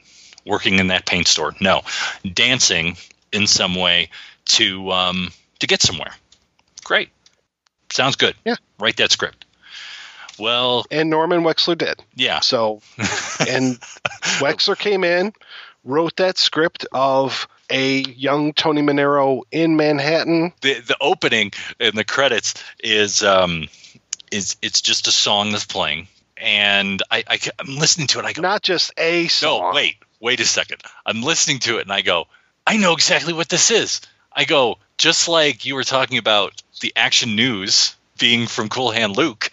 [0.46, 1.54] working in that paint store.
[1.62, 1.82] No,
[2.34, 2.98] dancing
[3.32, 4.10] in some way
[4.46, 5.30] to um,
[5.60, 6.14] to get somewhere.
[6.84, 7.10] Great.
[7.92, 8.36] Sounds good.
[8.44, 8.56] Yeah.
[8.80, 9.46] Write that script.
[10.38, 12.04] Well, And Norman Wexler did.
[12.14, 12.42] yeah.
[12.42, 12.82] So,
[13.48, 13.80] and
[14.42, 15.32] Wexler came in,
[15.86, 20.52] wrote that script of a young Tony Manero in Manhattan.
[20.62, 23.68] The the opening in the credits is um
[24.32, 26.08] is it's just a song that's playing,
[26.38, 28.26] and I, I am listening to it.
[28.26, 29.72] I go, not just a song.
[29.72, 30.82] No, wait, wait a second.
[31.06, 32.26] I'm listening to it, and I go,
[32.68, 34.02] I know exactly what this is.
[34.32, 39.16] I go, just like you were talking about the action news being from Cool Hand
[39.16, 39.50] Luke.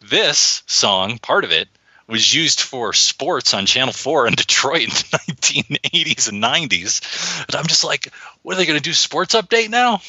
[0.00, 1.68] This song, part of it,
[2.12, 7.44] was used for sports on Channel 4 in Detroit in the 1980s and 90s.
[7.48, 8.08] And I'm just like,
[8.42, 8.92] what are they going to do?
[8.92, 10.00] Sports update now?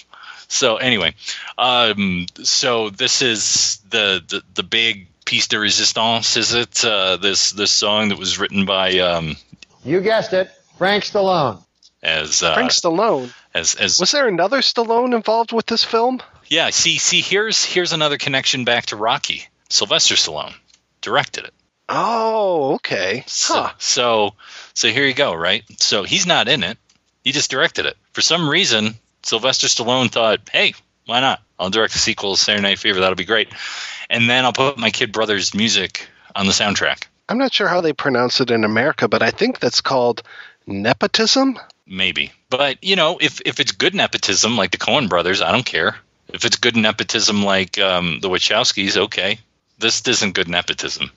[0.50, 1.16] So anyway,
[1.58, 6.86] um, so this is the, the the big piece de resistance, is it?
[6.86, 9.36] Uh, this this song that was written by um,
[9.84, 11.64] You guessed it, Frank Stallone.
[12.04, 13.34] as uh, Frank Stallone.
[13.56, 16.22] as as Was there another Stallone involved with this film?
[16.50, 16.70] yeah.
[16.70, 19.48] See see here's here's another connection back to Rocky.
[19.70, 20.54] Sylvester Stallone
[21.02, 21.54] directed it.
[21.90, 23.24] Oh, okay.
[23.28, 24.34] So, so
[24.74, 25.64] so here you go, right?
[25.80, 26.78] So he's not in it.
[27.24, 27.98] He just directed it.
[28.14, 30.74] For some reason, Sylvester Stallone thought, "Hey,
[31.06, 31.42] Why not?
[31.60, 33.00] I'll direct the sequel, Saturday Night Fever.
[33.00, 33.50] That'll be great.
[34.10, 37.06] And then I'll put my kid brother's music on the soundtrack.
[37.30, 40.24] I'm not sure how they pronounce it in America, but I think that's called
[40.68, 41.60] nepotism.
[41.86, 42.32] Maybe.
[42.50, 45.96] But, you know, if, if it's good nepotism like the Coen brothers, I don't care.
[46.30, 49.40] If it's good nepotism like um, the Wachowskis, okay.
[49.80, 51.12] This isn't good nepotism.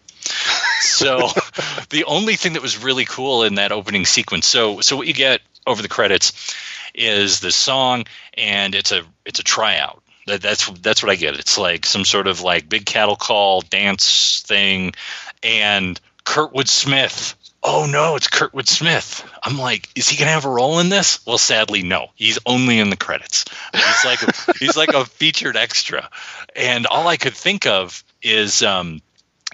[0.80, 1.18] So
[1.90, 5.14] the only thing that was really cool in that opening sequence so so what you
[5.14, 6.54] get over the credits
[6.94, 8.04] is the song
[8.34, 11.38] and it's a it's a tryout that, that's that's what I get.
[11.38, 14.94] It's like some sort of like big cattle call dance thing,
[15.42, 17.34] and Kurtwood Smith.
[17.62, 19.28] Oh no, it's Kurtwood Smith.
[19.42, 21.24] I'm like, is he gonna have a role in this?
[21.26, 22.08] Well, sadly, no.
[22.14, 23.44] He's only in the credits.
[23.72, 24.18] He's like
[24.58, 26.10] he's like a featured extra,
[26.54, 29.00] and all I could think of is um,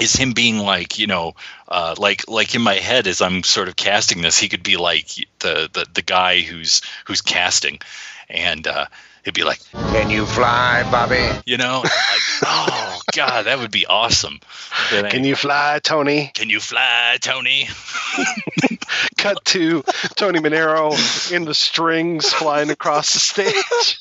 [0.01, 1.35] is him being like you know
[1.69, 4.77] uh, like like in my head as I'm sort of casting this, he could be
[4.77, 5.09] like
[5.40, 7.78] the the, the guy who's who's casting,
[8.28, 8.86] and uh,
[9.24, 11.28] he'd be like, Can you fly, Bobby?
[11.47, 11.93] you know, like
[12.44, 14.40] oh god, that would be awesome.
[14.90, 16.31] Can you fly, Tony?
[16.35, 17.69] Can you fly, Tony?
[19.19, 19.82] Cut to
[20.16, 24.01] Tony Manero in the strings flying across the stage.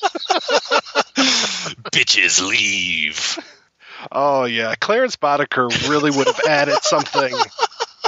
[1.92, 3.38] Bitches leave.
[4.10, 7.34] Oh yeah, Clarence Boddicker really would have added something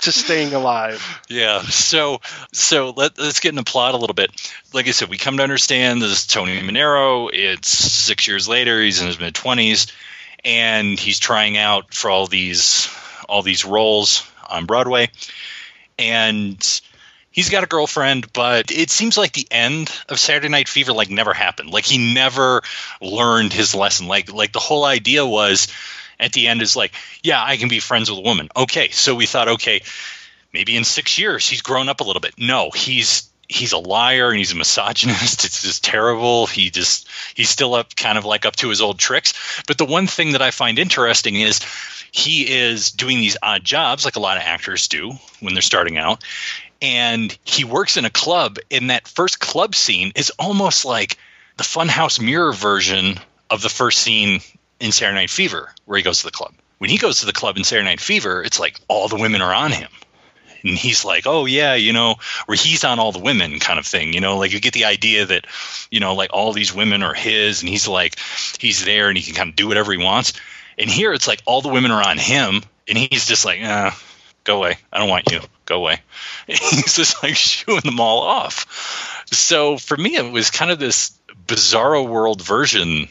[0.02, 1.22] to staying alive.
[1.28, 1.62] Yeah.
[1.62, 2.20] So
[2.52, 4.30] so let, let's get in the plot a little bit.
[4.72, 7.30] Like I said, we come to understand this is Tony Manero.
[7.32, 8.80] It's six years later.
[8.80, 9.88] He's in his mid twenties,
[10.44, 12.88] and he's trying out for all these
[13.28, 15.10] all these roles on Broadway,
[15.98, 16.80] and
[17.34, 21.10] he's got a girlfriend, but it seems like the end of Saturday Night Fever like
[21.10, 21.70] never happened.
[21.70, 22.62] Like he never
[23.02, 24.06] learned his lesson.
[24.06, 25.68] Like like the whole idea was
[26.18, 26.92] at the end is like,
[27.22, 28.48] yeah, I can be friends with a woman.
[28.56, 29.82] Okay, so we thought, okay,
[30.52, 32.34] maybe in six years he's grown up a little bit.
[32.38, 35.44] No, he's he's a liar and he's a misogynist.
[35.44, 36.46] It's just terrible.
[36.46, 39.62] He just he's still up kind of like up to his old tricks.
[39.66, 41.60] But the one thing that I find interesting is
[42.14, 45.98] he is doing these odd jobs like a lot of actors do when they're starting
[45.98, 46.22] out.
[46.84, 51.16] And he works in a club, and that first club scene is almost like
[51.56, 54.40] the Funhouse Mirror version of the first scene
[54.80, 56.52] in Saturday Night Fever, where he goes to the club.
[56.76, 59.40] When he goes to the club in Saturday Night Fever, it's like all the women
[59.40, 59.88] are on him.
[60.62, 63.86] And he's like, oh, yeah, you know, where he's on all the women kind of
[63.86, 64.12] thing.
[64.12, 65.46] You know, like you get the idea that,
[65.90, 68.18] you know, like all these women are his and he's like,
[68.58, 70.34] he's there and he can kind of do whatever he wants.
[70.78, 73.60] And here it's like all the women are on him and he's just like,
[74.44, 74.76] go away.
[74.92, 75.40] I don't want you.
[75.66, 76.00] Go away.
[76.46, 79.24] he's just like shooing them all off.
[79.32, 83.08] So for me, it was kind of this bizarro world version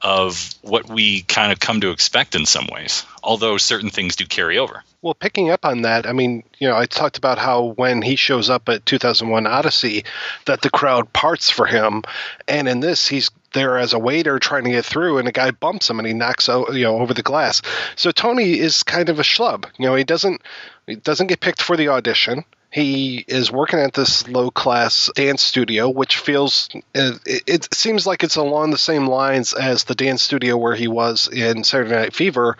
[0.00, 4.26] of what we kind of come to expect in some ways, although certain things do
[4.26, 4.84] carry over.
[5.02, 8.16] Well, picking up on that, I mean, you know, I talked about how when he
[8.16, 10.04] shows up at 2001 Odyssey,
[10.46, 12.02] that the crowd parts for him,
[12.46, 15.50] and in this, he's there as a waiter trying to get through, and a guy
[15.50, 17.62] bumps him and he knocks out, you know, over the glass.
[17.96, 19.66] So Tony is kind of a schlub.
[19.78, 20.42] You know, he doesn't
[20.86, 22.44] he doesn't get picked for the audition.
[22.70, 28.06] He is working at this low class dance studio, which feels uh, it, it seems
[28.06, 31.94] like it's along the same lines as the dance studio where he was in Saturday
[31.94, 32.58] Night Fever,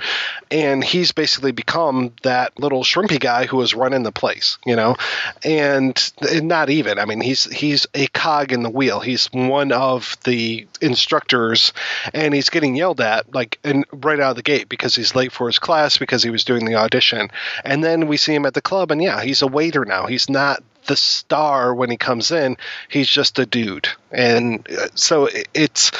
[0.51, 4.97] and he's basically become that little shrimpy guy who is running the place, you know,
[5.45, 6.99] and, and not even.
[6.99, 9.01] I mean, he's he's a cog in the wheel.
[9.01, 11.75] He's one of the instructors,
[12.15, 15.33] and he's getting yelled at like and right out of the gate because he's late
[15.33, 17.31] for his class because he was doing the audition,
[17.63, 19.98] and then we see him at the club, and yeah, he's a waiter now.
[20.07, 22.57] He's not the star when he comes in.
[22.89, 25.93] He's just a dude, and uh, so it's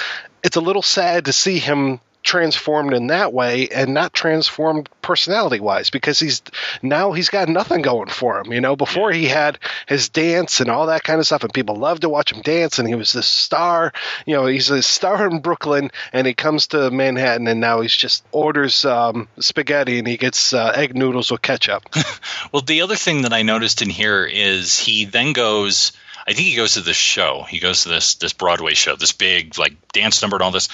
[0.43, 5.59] it's a little sad to see him transformed in that way and not transformed personality
[5.61, 6.43] wise because he's
[6.83, 10.69] now he's got nothing going for him you know before he had his dance and
[10.69, 13.15] all that kind of stuff and people loved to watch him dance and he was
[13.15, 13.93] this star
[14.27, 17.97] you know he's a star in brooklyn and he comes to manhattan and now he's
[17.97, 21.89] just orders um, spaghetti and he gets uh, egg noodles with ketchup
[22.53, 25.93] Well, the other thing that I noticed in here is he then goes.
[26.27, 27.45] I think he goes to this show.
[27.49, 30.69] He goes to this this Broadway show, this big like dance number and all this,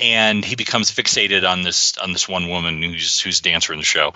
[0.00, 3.84] and he becomes fixated on this on this one woman who's who's dancer in the
[3.84, 4.14] show.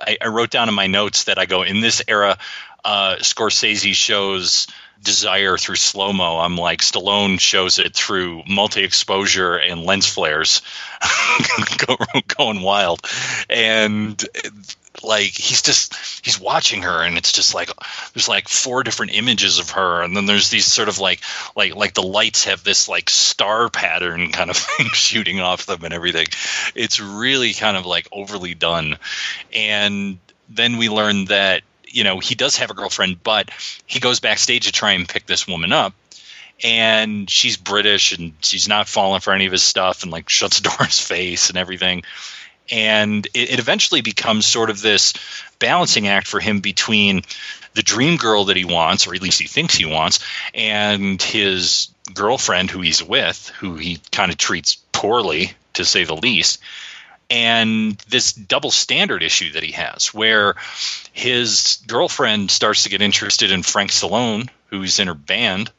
[0.00, 2.38] I, I wrote down in my notes that I go in this era,
[2.84, 4.66] uh, Scorsese shows
[5.02, 6.38] desire through slow mo.
[6.38, 10.62] I'm like Stallone shows it through multi exposure and lens flares,
[12.36, 13.00] going wild,
[13.48, 14.22] and
[15.02, 15.94] like he's just
[16.24, 17.70] he's watching her and it's just like
[18.12, 21.20] there's like four different images of her and then there's these sort of like
[21.56, 25.84] like like the lights have this like star pattern kind of thing shooting off them
[25.84, 26.26] and everything
[26.74, 28.96] it's really kind of like overly done
[29.52, 30.18] and
[30.48, 33.50] then we learn that you know he does have a girlfriend but
[33.86, 35.92] he goes backstage to try and pick this woman up
[36.62, 40.60] and she's British and she's not falling for any of his stuff and like shuts
[40.60, 42.04] the door in his face and everything.
[42.70, 45.12] And it, it eventually becomes sort of this
[45.58, 47.22] balancing act for him between
[47.74, 50.20] the dream girl that he wants, or at least he thinks he wants,
[50.54, 56.16] and his girlfriend who he's with, who he kind of treats poorly, to say the
[56.16, 56.60] least
[57.30, 60.54] and this double standard issue that he has where
[61.12, 65.70] his girlfriend starts to get interested in Frank Stallone who's in her band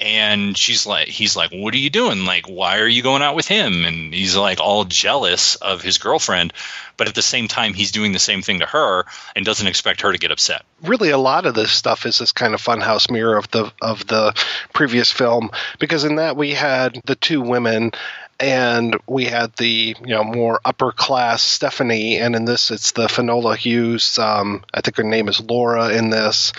[0.00, 2.24] and she's like he's like what are you doing?
[2.24, 3.84] Like why are you going out with him?
[3.84, 6.52] And he's like all jealous of his girlfriend
[7.00, 10.02] but at the same time he's doing the same thing to her and doesn't expect
[10.02, 10.66] her to get upset.
[10.82, 14.06] Really a lot of this stuff is this kind of funhouse mirror of the of
[14.06, 14.38] the
[14.74, 17.92] previous film because in that we had the two women
[18.38, 23.08] and we had the you know more upper class Stephanie, and in this it's the
[23.08, 24.18] Finola Hughes.
[24.18, 26.52] Um, I think her name is Laura in this,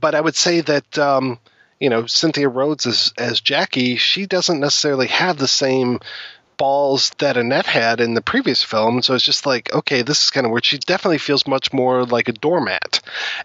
[0.00, 1.38] but I would say that um,
[1.82, 5.98] you know Cynthia Rhodes as as Jackie, she doesn't necessarily have the same
[6.56, 9.02] balls that Annette had in the previous film.
[9.02, 10.64] So it's just like, okay, this is kind of weird.
[10.64, 13.00] She definitely feels much more like a doormat.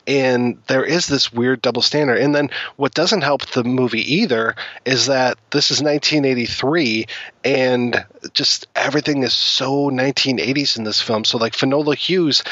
[0.05, 2.19] And there is this weird double standard.
[2.19, 4.55] And then what doesn't help the movie either
[4.85, 7.07] is that this is 1983
[7.43, 11.25] and just everything is so 1980s in this film.
[11.25, 12.43] So like Finola Hughes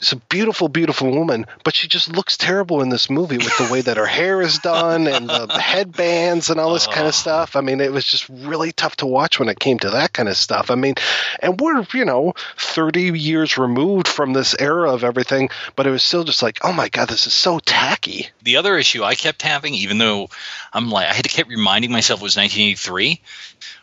[0.00, 3.68] She's a beautiful, beautiful woman, but she just looks terrible in this movie with the
[3.70, 7.10] way that her hair is done and the headbands and all this kind of oh.
[7.10, 7.54] stuff.
[7.54, 10.30] I mean, it was just really tough to watch when it came to that kind
[10.30, 10.70] of stuff.
[10.70, 10.94] I mean,
[11.40, 16.02] and we're, you know, 30 years removed from this era of everything, but it was
[16.02, 18.28] still just like, oh my God, this is so tacky.
[18.42, 20.30] The other issue I kept having, even though
[20.72, 23.20] I'm like, I had to keep reminding myself it was 1983,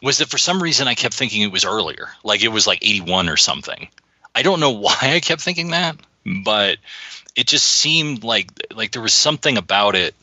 [0.01, 2.09] was that for some reason I kept thinking it was earlier.
[2.23, 3.87] Like it was like 81 or something.
[4.37, 5.97] I don't know why I kept thinking that,
[6.43, 6.77] but
[7.35, 10.13] it just seemed like like there was something about it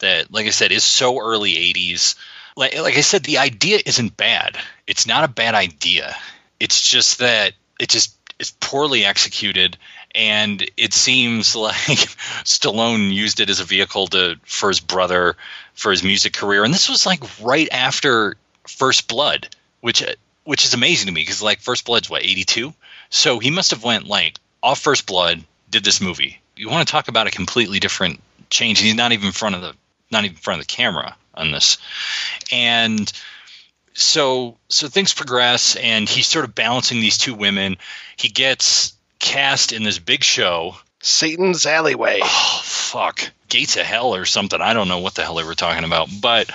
[0.00, 2.16] that, like I said, is so early '80s.
[2.56, 4.58] Like like I said, the idea isn't bad.
[4.86, 6.16] It's not a bad idea.
[6.58, 9.76] It's just that it just is poorly executed
[10.14, 12.08] and it seems like
[12.44, 15.36] Stallone used it as a vehicle to for his brother
[15.74, 18.36] for his music career and this was like right after
[18.66, 19.48] First Blood
[19.80, 20.04] which
[20.44, 22.72] which is amazing to me because like First Blood's what 82
[23.10, 26.40] so he must have went like off First Blood, did this movie.
[26.56, 28.20] You want to talk about a completely different
[28.50, 28.80] change?
[28.80, 29.74] He's not even in front of the
[30.10, 31.78] not even in front of the camera on this,
[32.50, 33.10] and
[33.94, 37.76] so so things progress, and he's sort of balancing these two women.
[38.16, 42.20] He gets cast in this big show, Satan's Alleyway.
[42.22, 44.60] Oh fuck, Gates of Hell or something.
[44.60, 46.50] I don't know what the hell they were talking about, but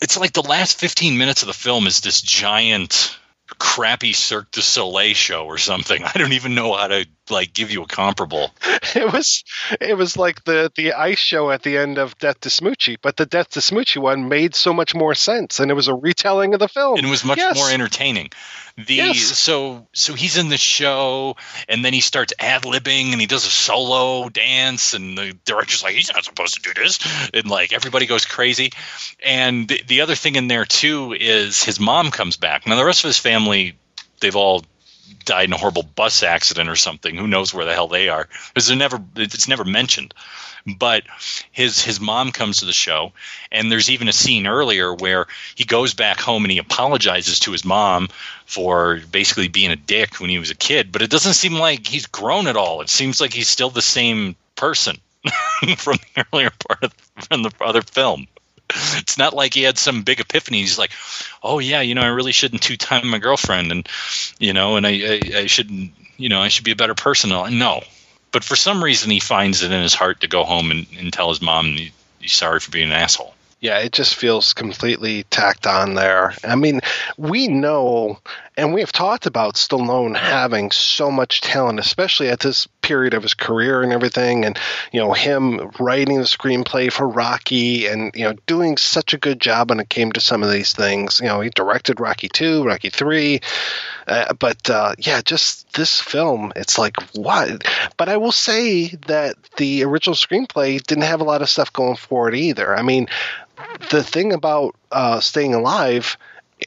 [0.00, 3.17] it's like the last 15 minutes of the film is this giant
[3.58, 6.02] crappy Cirque du Soleil show or something.
[6.14, 8.50] I don't even know how to like give you a comparable.
[8.94, 9.44] It was
[9.80, 13.16] it was like the the ice show at the end of Death to Smoochy, but
[13.18, 16.54] the Death to Smoochy one made so much more sense, and it was a retelling
[16.54, 16.96] of the film.
[16.96, 17.56] And it was much Yes.
[17.56, 18.30] more entertaining.
[18.78, 19.18] The Yes.
[19.38, 21.36] so so he's in the show,
[21.68, 25.82] and then he starts ad libbing, and he does a solo dance, and the director's
[25.82, 26.98] like, he's not supposed to do this,
[27.34, 28.72] and like everybody goes crazy.
[29.22, 32.66] And the, the other thing in there too is his mom comes back.
[32.66, 33.76] Now the rest of his family,
[34.20, 34.64] they've all
[35.24, 37.16] died in a horrible bus accident or something.
[37.16, 38.28] Who knows where the hell they are?
[38.48, 40.14] Because they're never it's never mentioned.
[40.66, 41.04] But
[41.50, 43.12] his his mom comes to the show,
[43.50, 47.52] and there's even a scene earlier where he goes back home and he apologizes to
[47.52, 48.08] his mom
[48.44, 50.92] for basically being a dick when he was a kid.
[50.92, 52.80] But it doesn't seem like he's grown at all.
[52.82, 54.98] It seems like he's still the same person
[55.76, 56.92] from the earlier part of
[57.28, 58.26] from the other film.
[58.70, 60.60] It's not like he had some big epiphany.
[60.60, 60.90] He's like,
[61.42, 63.88] "Oh yeah, you know, I really shouldn't two time my girlfriend, and
[64.38, 67.30] you know, and I, I, I shouldn't, you know, I should be a better person."
[67.30, 67.82] No,
[68.32, 71.12] but for some reason, he finds it in his heart to go home and, and
[71.12, 73.34] tell his mom he, he's sorry for being an asshole.
[73.60, 76.34] Yeah, it just feels completely tacked on there.
[76.44, 76.80] I mean,
[77.16, 78.20] we know
[78.58, 83.22] and we have talked about Stallone having so much talent, especially at this period of
[83.22, 84.58] his career and everything, and
[84.90, 89.40] you know him writing the screenplay for Rocky and you know doing such a good
[89.40, 91.20] job when it came to some of these things.
[91.20, 93.42] You know, he directed Rocky two, Rocky three,
[94.08, 97.64] uh, but uh, yeah, just this film, it's like what?
[97.96, 101.96] But I will say that the original screenplay didn't have a lot of stuff going
[101.96, 102.76] for it either.
[102.76, 103.06] I mean,
[103.90, 106.16] the thing about uh, Staying Alive,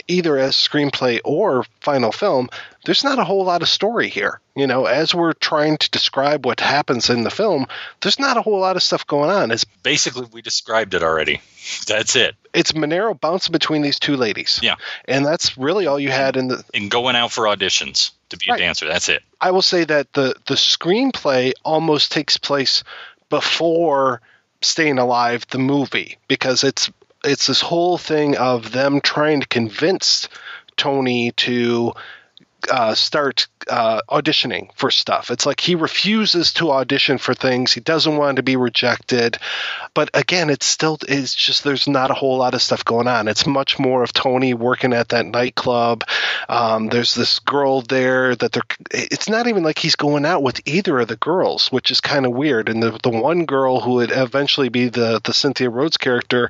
[0.08, 2.50] either as screenplay or final film,
[2.86, 4.40] there's not a whole lot of story here.
[4.56, 7.68] You know, as we're trying to describe what happens in the film,
[8.02, 9.52] there's not a whole lot of stuff going on.
[9.52, 11.42] It's Basically, we described it already.
[11.88, 12.36] That's it.
[12.54, 14.60] it's Manero bouncing between these two ladies.
[14.62, 14.76] Yeah.
[15.06, 18.48] And that's really all you had in the And going out for auditions to be
[18.50, 18.60] Right.
[18.60, 18.88] a dancer.
[18.88, 19.24] That's it.
[19.40, 22.84] I will say that the the screenplay almost takes place
[23.30, 24.22] before
[24.64, 26.92] Staying Alive the movie because it's
[27.24, 30.28] it's this whole thing of them trying to convince
[30.78, 31.94] Tony to
[32.70, 35.32] uh, start uh, auditioning for stuff.
[35.32, 37.72] It's like he refuses to audition for things.
[37.72, 39.38] He doesn't want to be rejected.
[39.94, 43.28] But again, it's still it's just there's not a whole lot of stuff going on.
[43.28, 46.04] It's much more of Tony working at that nightclub.
[46.50, 48.64] Um, there's this girl there that they're.
[48.92, 52.26] It's not even like he's going out with either of the girls, which is kind
[52.26, 52.70] of weird.
[52.70, 56.50] And the the one girl who would eventually be the the Cynthia Rhodes character,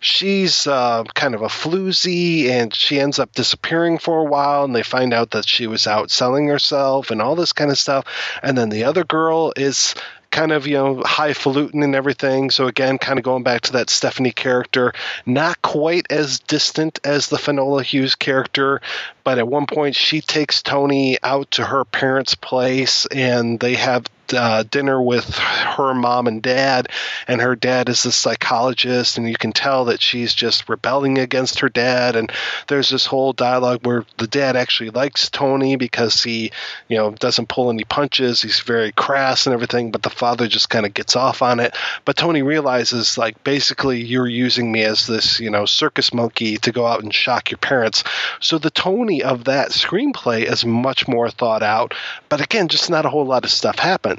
[0.00, 4.74] she's uh, kind of a floozy, and she ends up disappearing for a while, and
[4.74, 8.04] they find out that she was out selling herself and all this kind of stuff.
[8.42, 9.94] And then the other girl is
[10.30, 12.50] kind of you know highfalutin and everything.
[12.50, 14.92] So again, kind of going back to that Stephanie character,
[15.26, 18.80] not quite as distant as the Finola Hughes character,
[19.24, 24.04] but at one point she takes Tony out to her parents' place and they have
[24.34, 26.90] uh, dinner with her mom and dad,
[27.26, 31.60] and her dad is a psychologist, and you can tell that she's just rebelling against
[31.60, 32.16] her dad.
[32.16, 32.32] And
[32.66, 36.52] there's this whole dialogue where the dad actually likes Tony because he,
[36.88, 38.42] you know, doesn't pull any punches.
[38.42, 41.76] He's very crass and everything, but the father just kind of gets off on it.
[42.04, 46.72] But Tony realizes, like, basically, you're using me as this, you know, circus monkey to
[46.72, 48.04] go out and shock your parents.
[48.40, 51.94] So the Tony of that screenplay is much more thought out.
[52.28, 54.17] But again, just not a whole lot of stuff happens.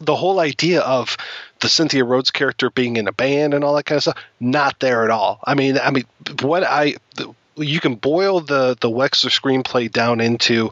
[0.00, 1.16] The whole idea of
[1.60, 4.80] the Cynthia Rhodes character being in a band and all that kind of stuff, not
[4.80, 5.40] there at all.
[5.44, 6.04] I mean, I mean,
[6.40, 6.96] what I
[7.56, 10.70] you can boil the the Wexler screenplay down into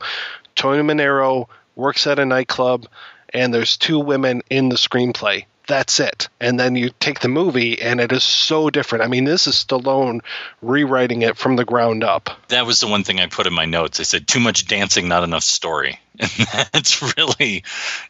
[0.55, 2.87] Tony Manero works at a nightclub
[3.33, 5.45] and there's two women in the screenplay.
[5.69, 6.29] That's it.
[6.41, 9.05] And then you take the movie and it is so different.
[9.05, 10.21] I mean, this is Stallone
[10.63, 12.31] rewriting it from the ground up.
[12.49, 14.01] That was the one thing I put in my notes.
[14.01, 16.01] I said too much dancing, not enough story.
[16.21, 17.65] And that's really,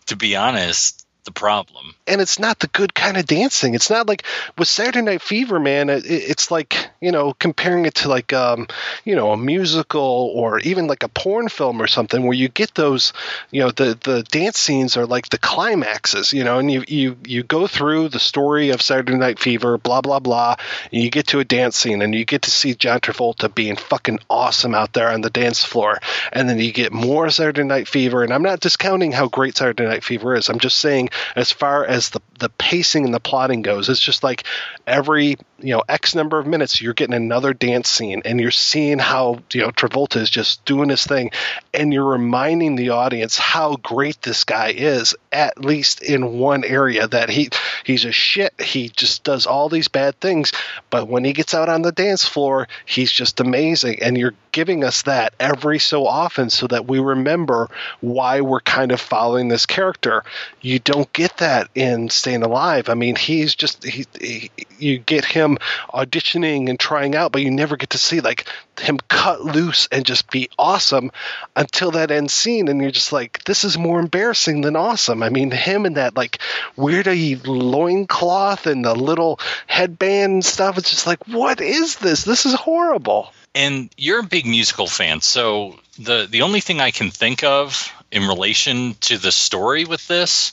[0.06, 1.94] to be honest, the problem.
[2.06, 3.74] And it's not the good kind of dancing.
[3.74, 4.24] It's not like
[4.56, 5.90] with Saturday Night Fever, man.
[5.90, 8.66] It, it's like you know comparing it to like um,
[9.04, 12.74] you know a musical or even like a porn film or something where you get
[12.74, 13.12] those
[13.50, 17.18] you know the the dance scenes are like the climaxes, you know, and you you
[17.24, 20.56] you go through the story of Saturday Night Fever, blah blah blah,
[20.90, 23.76] and you get to a dance scene and you get to see John Travolta being
[23.76, 25.98] fucking awesome out there on the dance floor,
[26.32, 29.84] and then you get more Saturday Night Fever, and I'm not discounting how great Saturday
[29.84, 30.48] Night Fever is.
[30.48, 34.22] I'm just saying as far as the the pacing and the plotting goes, it's just
[34.22, 34.44] like
[34.86, 38.98] every you know X number of minutes you're getting another dance scene, and you're seeing
[38.98, 41.30] how you know Travolta is just doing his thing,
[41.74, 47.08] and you're reminding the audience how great this guy is, at least in one area
[47.08, 47.50] that he
[47.84, 48.60] he's a shit.
[48.60, 50.52] He just does all these bad things,
[50.90, 54.84] but when he gets out on the dance floor, he's just amazing, and you're giving
[54.84, 57.68] us that every so often so that we remember
[58.00, 60.24] why we're kind of following this character.
[60.60, 62.88] You don't get that in Staying Alive.
[62.88, 65.58] I mean, he's just he, he, you get him
[65.92, 68.48] auditioning and trying out, but you never get to see like
[68.80, 71.10] him cut loose and just be awesome
[71.56, 75.22] until that end scene, and you're just like, this is more embarrassing than awesome.
[75.22, 76.38] I mean, him and that like
[76.76, 80.78] weirdy loincloth and the little headband and stuff.
[80.78, 82.24] It's just like, what is this?
[82.24, 83.32] This is horrible.
[83.54, 87.92] And you're a big musical fan, so the the only thing I can think of
[88.10, 90.52] in relation to the story with this,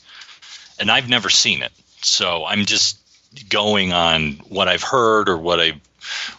[0.79, 1.71] and I've never seen it,
[2.01, 2.99] so I'm just
[3.49, 5.79] going on what I've heard or what I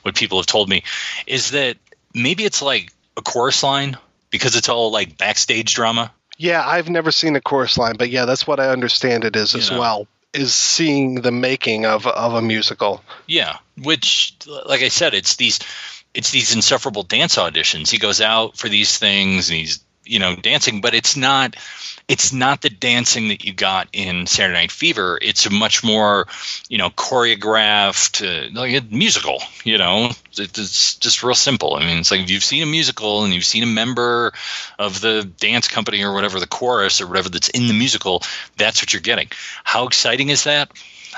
[0.02, 0.82] what people have told me,
[1.26, 1.76] is that
[2.14, 3.96] maybe it's like a chorus line
[4.30, 6.12] because it's all like backstage drama.
[6.38, 9.54] Yeah, I've never seen a chorus line, but yeah, that's what I understand it is
[9.54, 9.80] as know.
[9.80, 10.08] well.
[10.32, 13.02] Is seeing the making of of a musical.
[13.26, 14.34] Yeah, which,
[14.66, 15.60] like I said, it's these
[16.12, 17.90] it's these insufferable dance auditions.
[17.90, 21.56] He goes out for these things and he's you know dancing, but it's not
[22.08, 25.18] it's not the dancing that you got in Saturday Night Fever.
[25.20, 26.26] It's a much more
[26.68, 29.40] you know choreographed uh, like a musical.
[29.64, 31.74] You know, it's just real simple.
[31.74, 34.32] I mean, it's like if you've seen a musical and you've seen a member
[34.78, 38.22] of the dance company or whatever, the chorus or whatever that's in the musical,
[38.56, 39.28] that's what you're getting.
[39.64, 40.70] How exciting is that?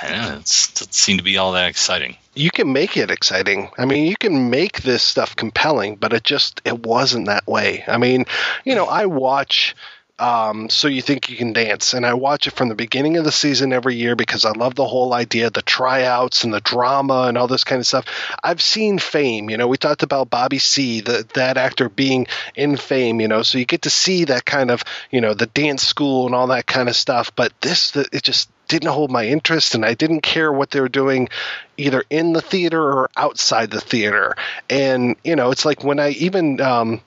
[0.03, 2.17] It's, it doesn't seem to be all that exciting.
[2.35, 3.71] You can make it exciting.
[3.79, 7.85] I mean, you can make this stuff compelling, but it just it wasn't that way.
[7.87, 8.27] I mean,
[8.65, 9.75] you know, I watch
[10.21, 13.25] um, so you think you can dance and i watch it from the beginning of
[13.25, 17.27] the season every year because i love the whole idea the tryouts and the drama
[17.29, 18.05] and all this kind of stuff
[18.43, 22.27] i've seen fame you know we talked about bobby c the, that actor being
[22.57, 25.47] in fame you know so you get to see that kind of you know the
[25.47, 29.27] dance school and all that kind of stuff but this it just didn't hold my
[29.27, 31.29] interest and I didn't care what they were doing
[31.77, 34.37] either in the theater or outside the theater.
[34.69, 37.01] And, you know, it's like when I even, um,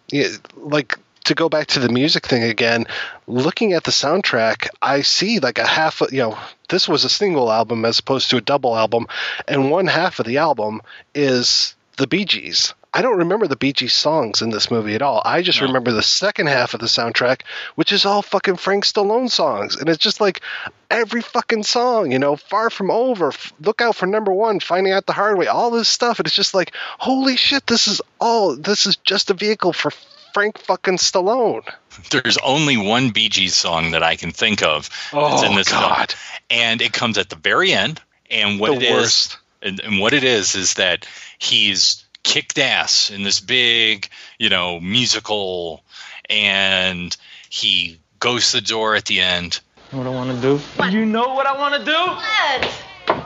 [0.55, 2.87] like, to go back to the music thing again,
[3.27, 6.37] looking at the soundtrack, I see like a half, you know,
[6.69, 9.07] this was a single album as opposed to a double album,
[9.47, 10.81] and one half of the album
[11.13, 12.73] is the Bee Gees.
[12.93, 15.21] I don't remember the Bee Gees songs in this movie at all.
[15.23, 17.41] I just remember the second half of the soundtrack,
[17.75, 20.41] which is all fucking Frank Stallone songs, and it's just like
[20.89, 24.91] every fucking song, you know, Far From Over, F- Look Out for Number One, Finding
[24.91, 28.01] Out the Hard Way, all this stuff, and it's just like, holy shit, this is
[28.19, 29.91] all, this is just a vehicle for
[30.33, 31.63] Frank fucking Stallone.
[32.09, 35.69] There's only one Bee Gees song that I can think of that's Oh, in this
[35.69, 36.11] God.
[36.11, 36.19] film,
[36.49, 38.01] and it comes at the very end.
[38.29, 39.37] And what The it is, worst.
[39.61, 41.05] and, and what it is, is that
[41.37, 45.83] he's kicked ass in this big, you know, musical,
[46.29, 47.15] and
[47.49, 49.59] he goes to the door at the end.
[49.91, 50.59] What I want to do?
[50.89, 53.21] You know what I want to do?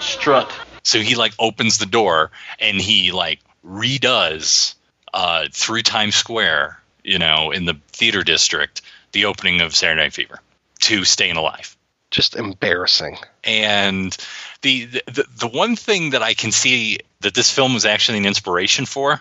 [0.00, 0.50] Strut.
[0.82, 4.74] So he like opens the door and he like redoes
[5.12, 8.80] uh, through Times Square, you know, in the theater district,
[9.12, 10.40] the opening of Saturday Night Fever
[10.80, 11.76] to Stayin' Alive.
[12.10, 13.18] Just embarrassing.
[13.44, 14.16] And
[14.62, 18.26] the, the the one thing that I can see that this film was actually an
[18.26, 19.20] inspiration for,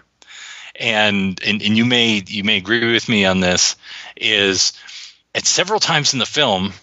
[0.76, 3.76] and and, and you may you may agree with me on this,
[4.16, 4.74] is
[5.34, 6.74] at several times in the film,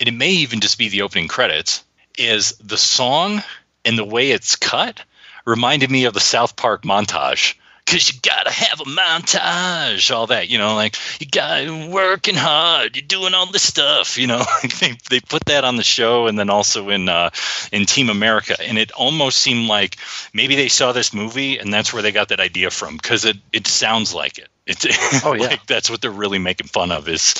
[0.00, 1.84] and it may even just be the opening credits,
[2.16, 3.42] is the song
[3.84, 5.00] and the way it's cut
[5.44, 7.54] reminded me of the South Park montage.
[7.84, 12.96] Cause you gotta have a montage, all that, you know, like you gotta working hard,
[12.96, 14.42] you're doing all this stuff, you know.
[14.80, 17.30] they they put that on the show, and then also in uh,
[17.70, 19.96] in Team America, and it almost seemed like
[20.32, 23.36] maybe they saw this movie, and that's where they got that idea from, because it
[23.52, 24.48] it sounds like it.
[24.66, 24.86] It's
[25.24, 25.48] Oh, yeah.
[25.48, 27.34] like that's what they're really making fun of is,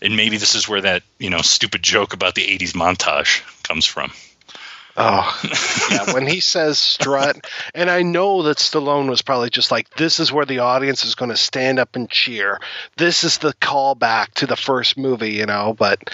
[0.00, 3.86] and maybe this is where that you know stupid joke about the '80s montage comes
[3.86, 4.10] from.
[4.96, 5.40] Oh,
[5.90, 6.12] yeah.
[6.12, 10.30] When he says strut, and I know that Stallone was probably just like, this is
[10.30, 12.60] where the audience is going to stand up and cheer.
[12.96, 15.74] This is the callback to the first movie, you know.
[15.78, 16.10] But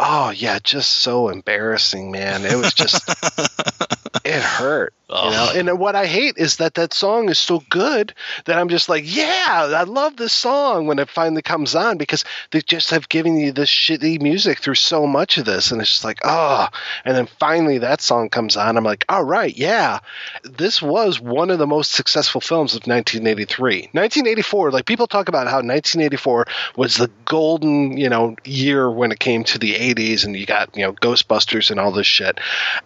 [0.00, 2.44] oh yeah, just so embarrassing, man.
[2.44, 3.06] It was just,
[4.24, 4.94] it hurt.
[5.12, 5.30] You oh.
[5.30, 8.14] know, and what I hate is that that song is so good
[8.46, 12.24] that I'm just like, yeah, I love this song when it finally comes on because
[12.50, 15.90] they just have given you this shitty music through so much of this, and it's
[15.90, 16.66] just like, oh,
[17.04, 18.76] and then finally that song comes on.
[18.76, 20.00] I'm like, all right, yeah,
[20.42, 23.90] this was one of the most successful films of 1983.
[23.92, 26.46] 1984, like people talk about how 1984
[26.76, 30.76] was the golden, you know, year when it came to the 80s, and you got
[30.76, 32.40] you know Ghostbusters and all this shit.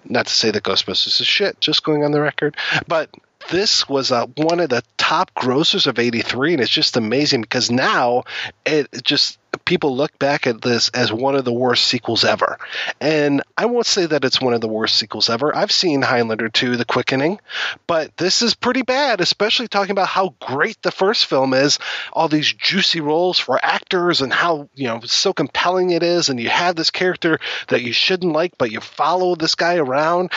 [0.05, 2.57] Not to say that Ghostbusters is shit, just going on the record,
[2.87, 3.11] but
[3.51, 7.71] this was uh, one of the top grossers of 83 and it's just amazing because
[7.71, 8.25] now
[8.65, 12.59] it just people look back at this as one of the worst sequels ever.
[13.01, 15.55] And i won't say that it's one of the worst sequels ever.
[15.55, 17.41] I've seen highlander 2 the quickening
[17.87, 21.79] but this is pretty bad especially talking about how great the first film is
[22.13, 26.41] all these juicy roles for actors and how you know so compelling it is and
[26.41, 27.39] you have this character
[27.69, 30.31] that you shouldn't like but you follow this guy around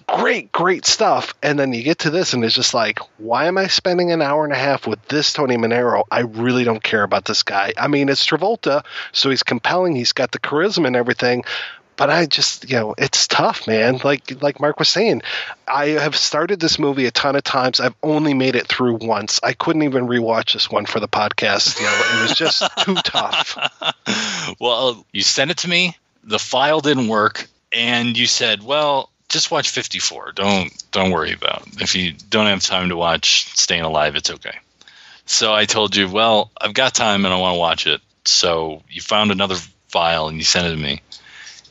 [0.00, 1.34] great, great stuff.
[1.42, 4.22] And then you get to this, and it's just like, why am I spending an
[4.22, 6.04] hour and a half with this Tony Manero?
[6.10, 7.72] I really don't care about this guy.
[7.76, 9.96] I mean, it's Travolta, so he's compelling.
[9.96, 11.44] He's got the charisma and everything.
[11.96, 14.00] But I just, you know, it's tough, man.
[14.02, 15.22] Like, like Mark was saying,
[15.68, 17.80] I have started this movie a ton of times.
[17.80, 19.40] I've only made it through once.
[19.42, 21.78] I couldn't even rewatch this one for the podcast.
[21.78, 23.58] You know, it was just too tough.
[24.58, 25.96] Well, you sent it to me.
[26.24, 30.32] The file didn't work, and you said, "Well, just watch 54.
[30.32, 31.80] Don't don't worry about it.
[31.80, 34.14] if you don't have time to watch Staying Alive.
[34.14, 34.58] It's okay."
[35.26, 38.82] So I told you, "Well, I've got time and I want to watch it." So
[38.88, 39.56] you found another
[39.88, 41.00] file and you sent it to me,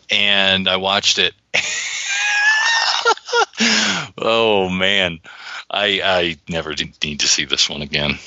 [0.09, 1.33] and I watched it.
[4.17, 5.19] oh man,
[5.69, 6.73] I I never
[7.03, 8.17] need to see this one again.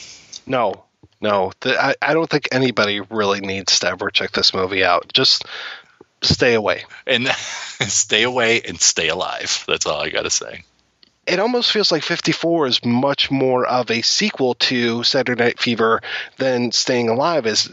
[0.46, 0.84] No,
[1.20, 1.52] no.
[1.60, 5.12] The, I, I don't think anybody really needs to ever check this movie out.
[5.12, 5.44] Just
[6.24, 6.84] stay away.
[7.06, 9.64] And stay away and stay alive.
[9.66, 10.64] That's all I got to say.
[11.26, 16.02] It almost feels like 54 is much more of a sequel to Saturday Night Fever
[16.36, 17.70] than Staying Alive is.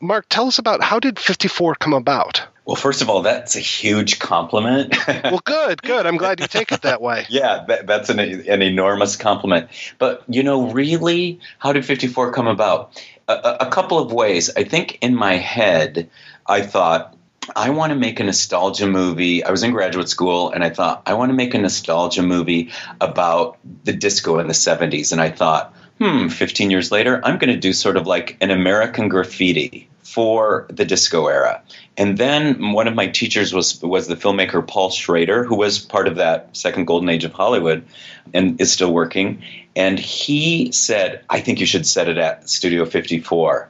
[0.00, 2.44] Mark, tell us about how did 54 come about?
[2.68, 4.94] Well, first of all, that's a huge compliment.
[5.24, 6.04] well, good, good.
[6.04, 7.24] I'm glad you take it that way.
[7.30, 9.70] yeah, that, that's an, an enormous compliment.
[9.98, 13.02] But, you know, really, how did 54 come about?
[13.26, 14.54] A, a couple of ways.
[14.54, 16.10] I think in my head,
[16.46, 17.16] I thought,
[17.54, 19.44] I want to make a nostalgia movie.
[19.44, 22.70] I was in graduate school and I thought, I want to make a nostalgia movie
[23.00, 25.12] about the disco in the 70s.
[25.12, 28.50] And I thought, hmm, 15 years later, I'm going to do sort of like an
[28.50, 31.62] American graffiti for the disco era.
[31.98, 36.08] And then one of my teachers was was the filmmaker Paul Schrader, who was part
[36.08, 37.84] of that second golden age of Hollywood
[38.32, 39.42] and is still working.
[39.76, 43.68] And he said, I think you should set it at Studio 54.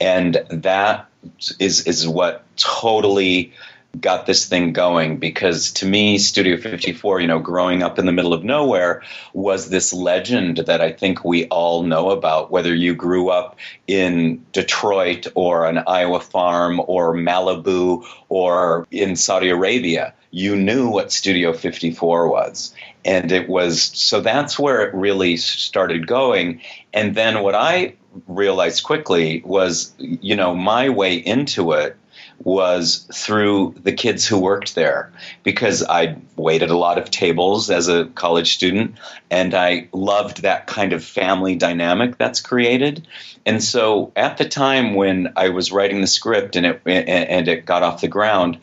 [0.00, 1.09] And that
[1.58, 3.52] is is what totally
[3.98, 5.18] got this thing going.
[5.18, 9.02] Because to me studio 54 you know growing up in the middle of nowhere
[9.32, 12.50] was this legend that i think we all know about.
[12.50, 19.50] Whether you grew up in detroit or an iowa farm or malibu or in saudi
[19.50, 22.72] arabia you knew what studio 54 was.
[23.04, 26.60] And it was so that's where it really started going.
[26.92, 27.94] And then what i
[28.26, 31.96] realized quickly was you know my way into it
[32.42, 35.12] was through the kids who worked there
[35.42, 38.96] because I waited a lot of tables as a college student
[39.30, 43.06] and I loved that kind of family dynamic that's created.
[43.44, 47.66] And so at the time when I was writing the script and it and it
[47.66, 48.58] got off the ground,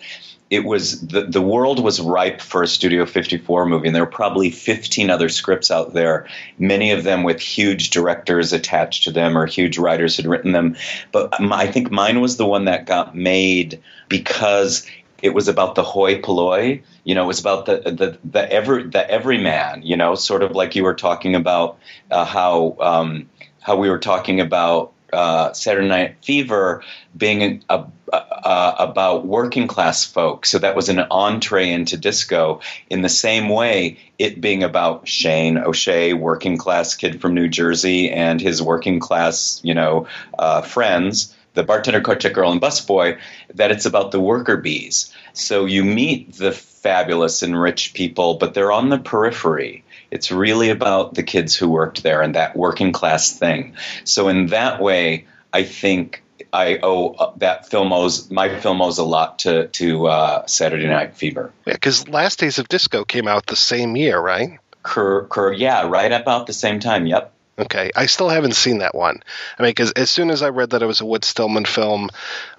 [0.50, 4.10] it was the, the world was ripe for a Studio 54 movie, and there were
[4.10, 9.38] probably 15 other scripts out there, many of them with huge directors attached to them
[9.38, 10.78] or huge writers had written them.
[11.12, 14.86] But I think mine was the one that got made because
[15.22, 16.82] it was about the hoi polloi.
[17.04, 19.82] You know, it was about the the the every the everyman.
[19.84, 21.80] You know, sort of like you were talking about
[22.12, 23.30] uh, how um,
[23.62, 26.84] how we were talking about uh, Saturday Night Fever
[27.16, 30.50] being a, a, a, about working class folks.
[30.50, 32.62] So that was an entree into disco.
[32.90, 38.10] In the same way, it being about Shane O'Shea, working class kid from New Jersey,
[38.10, 40.08] and his working class, you know,
[40.38, 41.34] uh, friends.
[41.54, 43.18] The bartender, coach, girl, and busboy.
[43.56, 45.12] That it's about the worker bees.
[45.34, 49.84] So you meet the fabulous and rich people, but they're on the periphery.
[50.12, 53.76] It's really about the kids who worked there and that working class thing.
[54.04, 56.24] So in that way, I think
[56.58, 60.88] I owe uh, that film owes my film owes a lot to to uh, Saturday
[60.88, 61.52] Night Fever.
[61.68, 64.58] Yeah, because Last Days of Disco came out the same year, right?
[64.82, 67.06] Cur, cur, yeah, right about the same time.
[67.06, 67.32] Yep.
[67.60, 69.24] Okay, I still haven't seen that one.
[69.58, 72.12] I mean, because as soon as I read that it was a Whit Stillman film,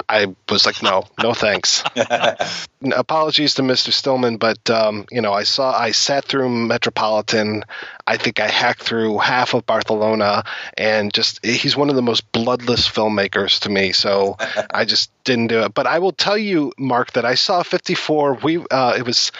[0.08, 1.84] I was like, no, no thanks.
[2.82, 3.92] Apologies to Mr.
[3.92, 7.64] Stillman, but um, you know, I saw, I sat through Metropolitan.
[8.08, 10.42] I think I hacked through half of Barcelona,
[10.76, 13.92] and just he's one of the most bloodless filmmakers to me.
[13.92, 14.36] So
[14.68, 15.74] I just didn't do it.
[15.74, 18.38] But I will tell you, Mark, that I saw 54.
[18.42, 19.30] We, uh, it was,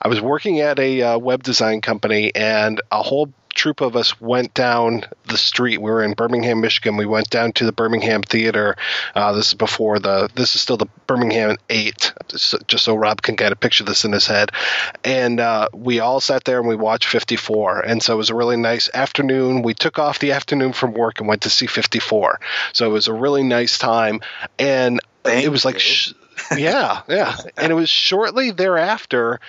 [0.00, 4.18] I was working at a uh, web design company, and a whole troop of us
[4.20, 5.82] went down the street.
[5.82, 6.96] We were in Birmingham, Michigan.
[6.96, 8.76] We went down to the Birmingham Theater.
[9.14, 10.30] Uh, this is before the.
[10.34, 14.04] This is still the Birmingham Eight, just so Rob can get a picture of this
[14.04, 14.52] in his head.
[15.04, 17.80] And uh, we all sat there and we watched 54.
[17.80, 19.62] And so it was a really nice afternoon.
[19.62, 22.40] We took off the afternoon from work and went to see 54.
[22.72, 24.20] So it was a really nice time.
[24.58, 26.12] And Thank it was like, sh-
[26.56, 27.36] yeah, yeah.
[27.56, 29.40] And it was shortly thereafter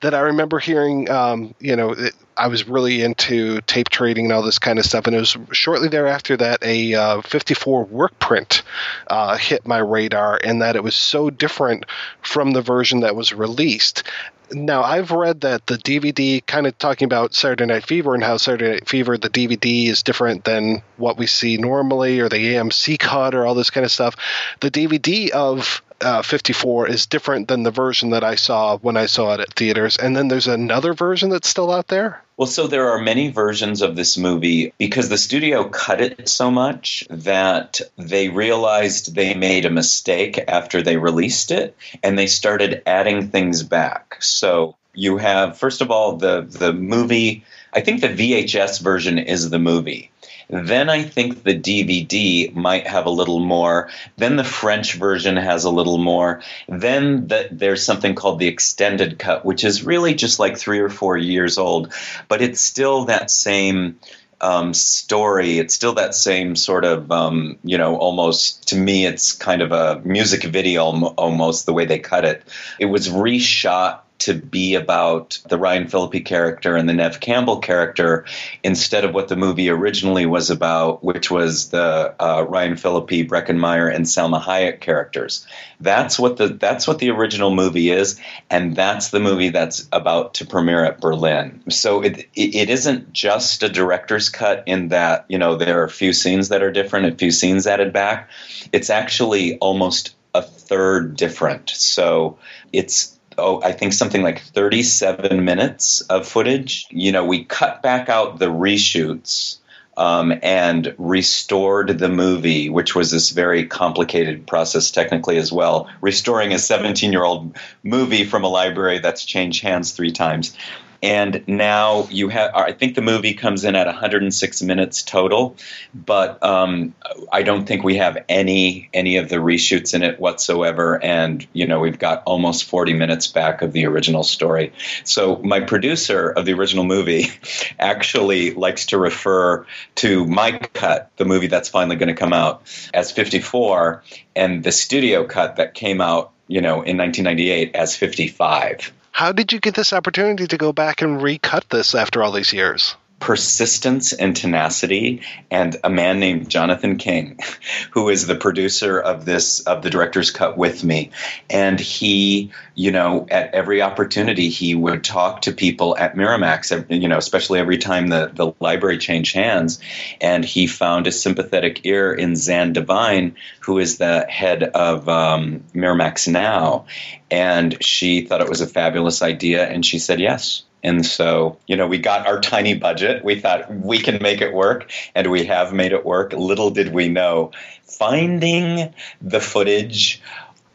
[0.00, 4.32] that I remember hearing, um, you know, it, I was really into tape trading and
[4.32, 5.06] all this kind of stuff.
[5.06, 8.62] And it was shortly thereafter that a uh, 54 work print
[9.08, 11.86] uh, hit my radar, and that it was so different
[12.22, 14.04] from the version that was released.
[14.50, 18.36] Now, I've read that the DVD, kind of talking about Saturday Night Fever and how
[18.36, 22.98] Saturday Night Fever, the DVD is different than what we see normally, or the AMC
[22.98, 24.16] cut, or all this kind of stuff.
[24.60, 29.06] The DVD of uh, 54 is different than the version that I saw when I
[29.06, 29.96] saw it at theaters.
[29.96, 32.22] And then there's another version that's still out there.
[32.38, 36.52] Well, so there are many versions of this movie because the studio cut it so
[36.52, 42.84] much that they realized they made a mistake after they released it and they started
[42.86, 44.18] adding things back.
[44.20, 49.50] So you have, first of all, the, the movie, I think the VHS version is
[49.50, 50.12] the movie.
[50.50, 53.90] Then I think the DVD might have a little more.
[54.16, 56.42] Then the French version has a little more.
[56.68, 60.88] Then the, there's something called the extended cut, which is really just like three or
[60.88, 61.92] four years old,
[62.28, 63.98] but it's still that same
[64.40, 65.58] um, story.
[65.58, 69.72] It's still that same sort of, um, you know, almost to me, it's kind of
[69.72, 72.42] a music video almost the way they cut it.
[72.78, 78.24] It was reshot to be about the Ryan Phillippe character and the Neve Campbell character
[78.62, 83.58] instead of what the movie originally was about, which was the uh, Ryan Phillippe, Breckin
[83.58, 85.46] Meyer, and Salma Hayek characters.
[85.80, 88.20] That's what the that's what the original movie is,
[88.50, 91.62] and that's the movie that's about to premiere at Berlin.
[91.68, 95.84] So it it, it isn't just a director's cut in that you know there are
[95.84, 98.30] a few scenes that are different, a few scenes added back.
[98.72, 101.70] It's actually almost a third different.
[101.70, 102.38] So
[102.72, 106.86] it's oh, I think something like 37 minutes of footage.
[106.90, 109.58] You know, we cut back out the reshoots
[109.96, 115.90] um, and restored the movie, which was this very complicated process technically as well.
[116.00, 120.56] Restoring a 17 year old movie from a library that's changed hands three times.
[121.02, 125.56] And now you have, I think the movie comes in at 106 minutes total,
[125.94, 126.94] but um,
[127.30, 131.02] I don't think we have any any of the reshoots in it whatsoever.
[131.02, 134.72] And you know, we've got almost 40 minutes back of the original story.
[135.04, 137.28] So my producer of the original movie
[137.78, 139.66] actually likes to refer
[139.96, 142.62] to my cut, the movie that's finally going to come out,
[142.92, 144.02] as 54,
[144.34, 148.92] and the studio cut that came out, you know, in 1998 as 55.
[149.18, 152.52] How did you get this opportunity to go back and recut this after all these
[152.52, 152.94] years?
[153.20, 157.38] Persistence and tenacity and a man named Jonathan King
[157.90, 161.10] who is the producer of this of the director's cut with me.
[161.50, 167.08] And he you know at every opportunity he would talk to people at Miramax you
[167.08, 169.80] know especially every time the the library changed hands.
[170.20, 175.64] And he found a sympathetic ear in Zanne Devine who is the head of um,
[175.74, 176.86] Miramax now.
[177.30, 181.76] And she thought it was a fabulous idea and she said yes and so, you
[181.76, 183.24] know, we got our tiny budget.
[183.24, 186.32] We thought we can make it work, and we have made it work.
[186.32, 187.50] Little did we know,
[187.82, 190.22] finding the footage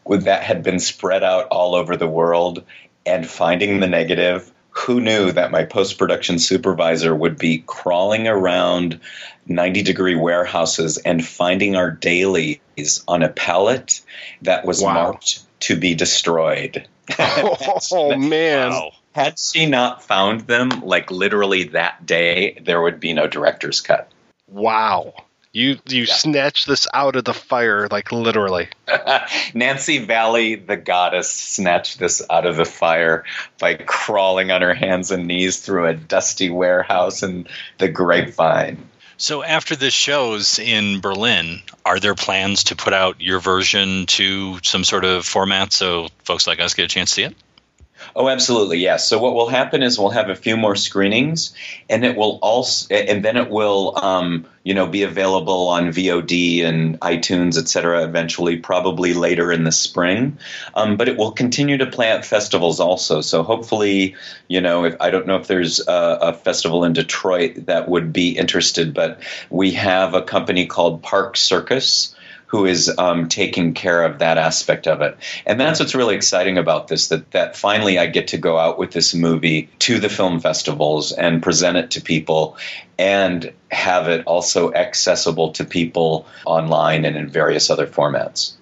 [0.06, 2.62] that had been spread out all over the world
[3.06, 4.50] and finding the negative.
[4.70, 9.00] Who knew that my post production supervisor would be crawling around
[9.46, 14.00] 90 degree warehouses and finding our dailies on a pallet
[14.42, 14.94] that was wow.
[14.94, 16.88] marked to be destroyed?
[17.18, 18.70] oh, man.
[18.70, 23.80] Wow had she not found them like literally that day, there would be no director's
[23.80, 24.10] cut.
[24.48, 25.14] Wow.
[25.52, 26.14] You you yeah.
[26.14, 28.68] snatched this out of the fire, like literally.
[29.54, 33.22] Nancy Valley, the goddess, snatched this out of the fire
[33.60, 37.46] by crawling on her hands and knees through a dusty warehouse in
[37.78, 38.88] the grapevine.
[39.16, 44.58] So after this shows in Berlin, are there plans to put out your version to
[44.64, 47.36] some sort of format so folks like us get a chance to see it?
[48.16, 49.08] Oh, absolutely, yes.
[49.08, 51.52] So what will happen is we'll have a few more screenings,
[51.90, 56.64] and it will also, and then it will, um, you know, be available on VOD
[56.64, 60.38] and iTunes, et cetera, eventually, probably later in the spring.
[60.76, 63.20] Um, but it will continue to play at festivals also.
[63.20, 64.14] So hopefully,
[64.46, 68.12] you know, if I don't know if there's a, a festival in Detroit that would
[68.12, 69.20] be interested, but
[69.50, 72.14] we have a company called Park Circus
[72.54, 75.18] who is um, taking care of that aspect of it.
[75.44, 78.78] And that's what's really exciting about this that, that finally I get to go out
[78.78, 82.56] with this movie to the film festivals and present it to people
[82.96, 88.52] and have it also accessible to people online and in various other formats.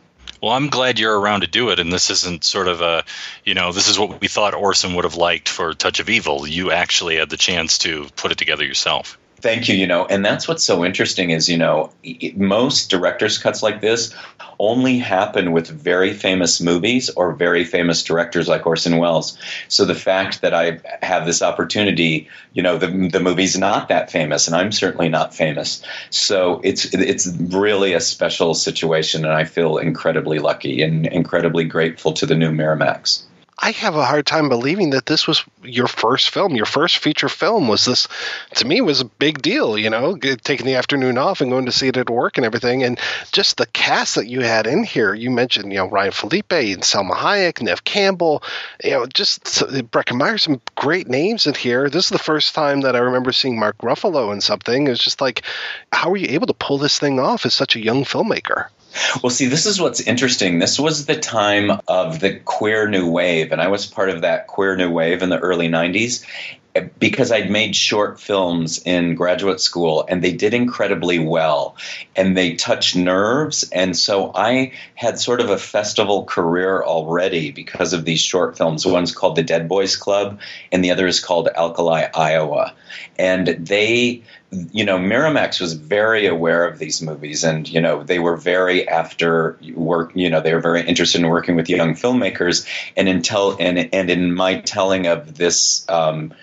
[0.41, 3.05] Well, I'm glad you're around to do it, and this isn't sort of a,
[3.45, 6.49] you know, this is what we thought Orson would have liked for Touch of Evil.
[6.49, 9.19] You actually had the chance to put it together yourself.
[9.43, 9.75] Thank you.
[9.75, 11.91] You know, and that's what's so interesting is, you know,
[12.37, 14.15] most director's cuts like this
[14.61, 19.37] only happen with very famous movies or very famous directors like Orson Welles.
[19.67, 24.13] So the fact that I have this opportunity, you know, the, the movie's not that
[24.13, 25.83] famous, and I'm certainly not famous.
[26.11, 32.13] So it's it's really a special situation, and I feel incredibly lucky and incredibly grateful
[32.13, 33.25] to the new Miramax.
[33.59, 36.57] I have a hard time believing that this was your first film.
[36.57, 38.09] Your first feature film was this.
[38.57, 39.79] To me, was a big deal.
[39.79, 42.83] You know, taking the afternoon off and going to see it at work and everything,
[42.83, 42.99] and
[43.31, 45.15] just the cast that you had in here.
[45.15, 48.43] You mentioned, you know, Ryan Phillippe and Salma Hayek, Neve Campbell.
[48.83, 51.89] You know, just Breckin Meyer, some great names in here.
[51.91, 54.89] This is the first time that I remember seeing Mark Ruffalo in something.
[54.89, 55.43] It's just like,
[55.93, 58.69] how were you able to pull this thing off as such a young filmmaker?
[59.23, 60.59] Well, see, this is what's interesting.
[60.59, 64.47] This was the time of the queer new wave, and I was part of that
[64.47, 66.25] queer new wave in the early 90s
[66.75, 71.77] eh, because I'd made short films in graduate school and they did incredibly well
[72.17, 73.69] and they touched nerves.
[73.71, 78.87] And so I had sort of a festival career already because of these short films.
[78.87, 80.41] One's called The Dead Boys Club
[80.71, 82.75] and the other is called Alkali, Iowa.
[83.19, 88.19] And they you know, Miramax was very aware of these movies, and you know, they
[88.19, 90.13] were very after work.
[90.15, 92.67] You know, they were very interested in working with young filmmakers,
[92.97, 93.23] and in
[93.61, 95.89] and and in my telling of this.
[95.89, 96.35] Um,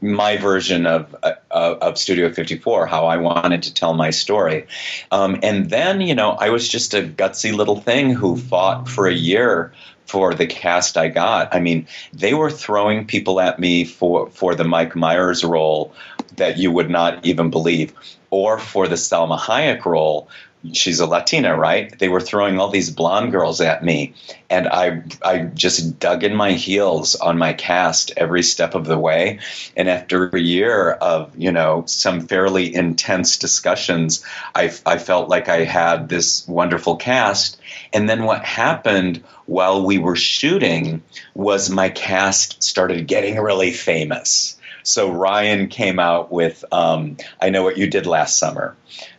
[0.00, 4.68] my version of, uh, of Studio 54, how I wanted to tell my story.
[5.10, 9.06] Um, and then, you know, I was just a gutsy little thing who fought for
[9.06, 9.74] a year
[10.06, 11.54] for the cast I got.
[11.54, 15.92] I mean, they were throwing people at me for, for the Mike Myers role
[16.36, 17.92] that you would not even believe,
[18.30, 20.28] or for the Salma Hayek role.
[20.72, 21.96] She's a Latina, right?
[21.96, 24.14] They were throwing all these blonde girls at me,
[24.50, 28.98] and I I just dug in my heels on my cast every step of the
[28.98, 29.38] way.
[29.76, 34.24] And after a year of you know some fairly intense discussions,
[34.56, 37.58] I I felt like I had this wonderful cast.
[37.92, 41.02] And then what happened while we were shooting
[41.34, 44.55] was my cast started getting really famous
[44.86, 48.76] So Ryan came out with um, I Know What You Did Last Summer.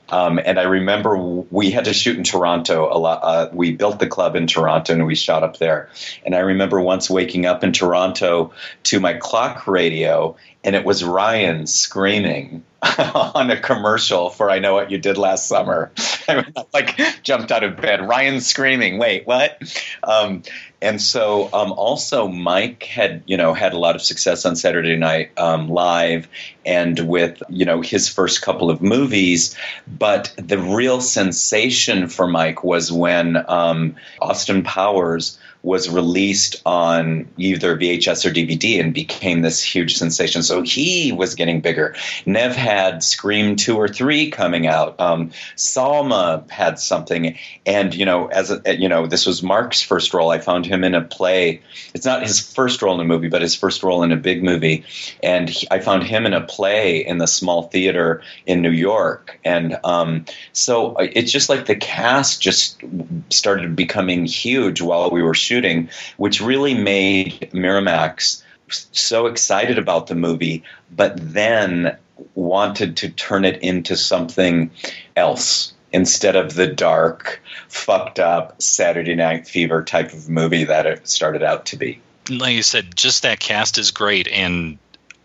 [0.10, 3.20] Um, and I remember we had to shoot in Toronto a lot.
[3.22, 5.90] Uh, we built the club in Toronto and we shot up there.
[6.26, 11.04] And I remember once waking up in Toronto to my clock radio, and it was
[11.04, 12.64] Ryan screaming
[12.98, 15.92] on a commercial for I Know What You Did Last Summer.
[16.30, 18.08] I like jumped out of bed.
[18.08, 19.62] Ryan screaming, wait, what?
[20.04, 20.44] Um,
[20.82, 24.96] and so um, also Mike had you know had a lot of success on Saturday
[24.96, 26.28] Night um, Live
[26.66, 29.56] and with you know his first couple of movies,
[29.88, 37.76] but the real sensation for Mike was when um, Austin Powers was released on either
[37.76, 40.44] VHS or DVD and became this huge sensation.
[40.44, 41.96] So he was getting bigger.
[42.26, 45.00] Neve had Scream two or three coming out.
[45.00, 50.14] Um, Salma had something, and you know, as a, you know, this was Mark's first
[50.14, 50.30] role.
[50.30, 51.62] I found him in a play.
[51.94, 54.44] It's not his first role in a movie, but his first role in a big
[54.44, 54.86] movie.
[55.22, 59.40] And he, I found him in a play in the small theater in New York.
[59.44, 62.82] And um, so uh, it's just like the cast just
[63.30, 70.16] started becoming huge while we were shooting, which really made Miramax so excited about the
[70.16, 71.98] movie, but then
[72.36, 74.72] wanted to turn it into something
[75.16, 81.08] else instead of the dark, fucked up Saturday Night Fever type of movie that it
[81.08, 82.02] started out to be.
[82.30, 84.78] Like you said, just that cast is great, and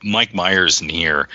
[0.05, 1.29] Mike Myers in here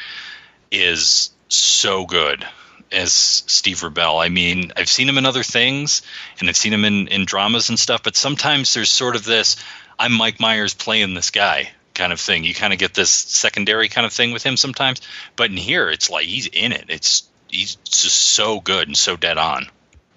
[0.72, 2.46] is so good
[2.92, 4.24] as Steve Rubell.
[4.24, 6.02] I mean, I've seen him in other things,
[6.40, 9.58] and I've seen him in, in dramas and stuff, but sometimes there's sort of this
[10.00, 12.44] I'm Mike Myers playing this guy kind of thing.
[12.44, 15.02] You kind of get this secondary kind of thing with him sometimes,
[15.36, 16.86] but in here, it's like he's in it.
[16.90, 19.68] It's he's just so good and so dead on.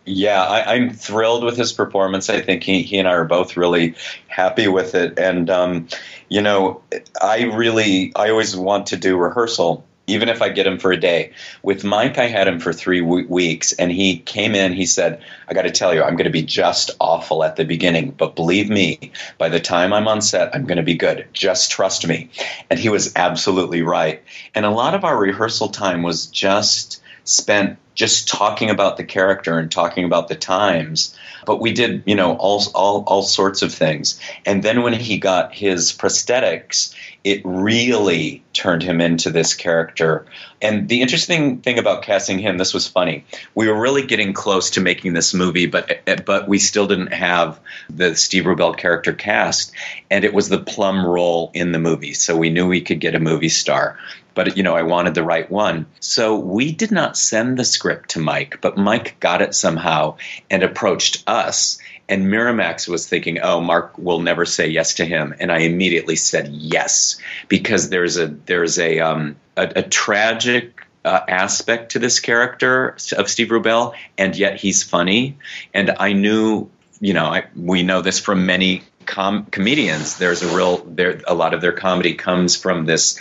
[0.07, 2.31] Yeah, I, am thrilled with his performance.
[2.31, 3.95] I think he, he and I are both really
[4.29, 5.19] happy with it.
[5.19, 5.89] And, um,
[6.29, 6.83] you know,
[7.21, 11.01] I really, I always want to do rehearsal even if I get him for a
[11.01, 11.33] day.
[11.63, 14.73] With Mike, I had him for three w- weeks, and he came in.
[14.73, 17.65] He said, I got to tell you, I'm going to be just awful at the
[17.65, 21.27] beginning, but believe me, by the time I'm on set, I'm going to be good.
[21.33, 22.31] Just trust me.
[22.71, 24.23] And he was absolutely right.
[24.55, 29.59] And a lot of our rehearsal time was just spent just talking about the character
[29.59, 31.15] and talking about the times.
[31.45, 34.19] But we did, you know, all, all, all sorts of things.
[34.47, 40.25] And then when he got his prosthetics, it really turned him into this character.
[40.63, 43.25] And the interesting thing about casting him, this was funny.
[43.55, 47.61] We were really getting close to making this movie, but but we still didn't have
[47.91, 49.73] the Steve Rubell character cast,
[50.11, 52.15] and it was the plum role in the movie.
[52.15, 53.99] So we knew we could get a movie star
[54.35, 55.87] but you know I wanted the right one.
[56.01, 60.17] So we did not send the script to Mike, but Mike got it somehow
[60.51, 61.79] and approached us.
[62.09, 66.17] And Miramax was thinking, "Oh, Mark will never say yes to him," and I immediately
[66.17, 72.21] said yes because there's a there's a um, a, a tragic uh, aspect to this
[72.21, 75.39] character of Steve Rubell, and yet he's funny.
[75.73, 76.69] And I knew,
[77.01, 80.19] you know, I, we know this from many com- comedians.
[80.19, 83.19] There's a real there a lot of their comedy comes from this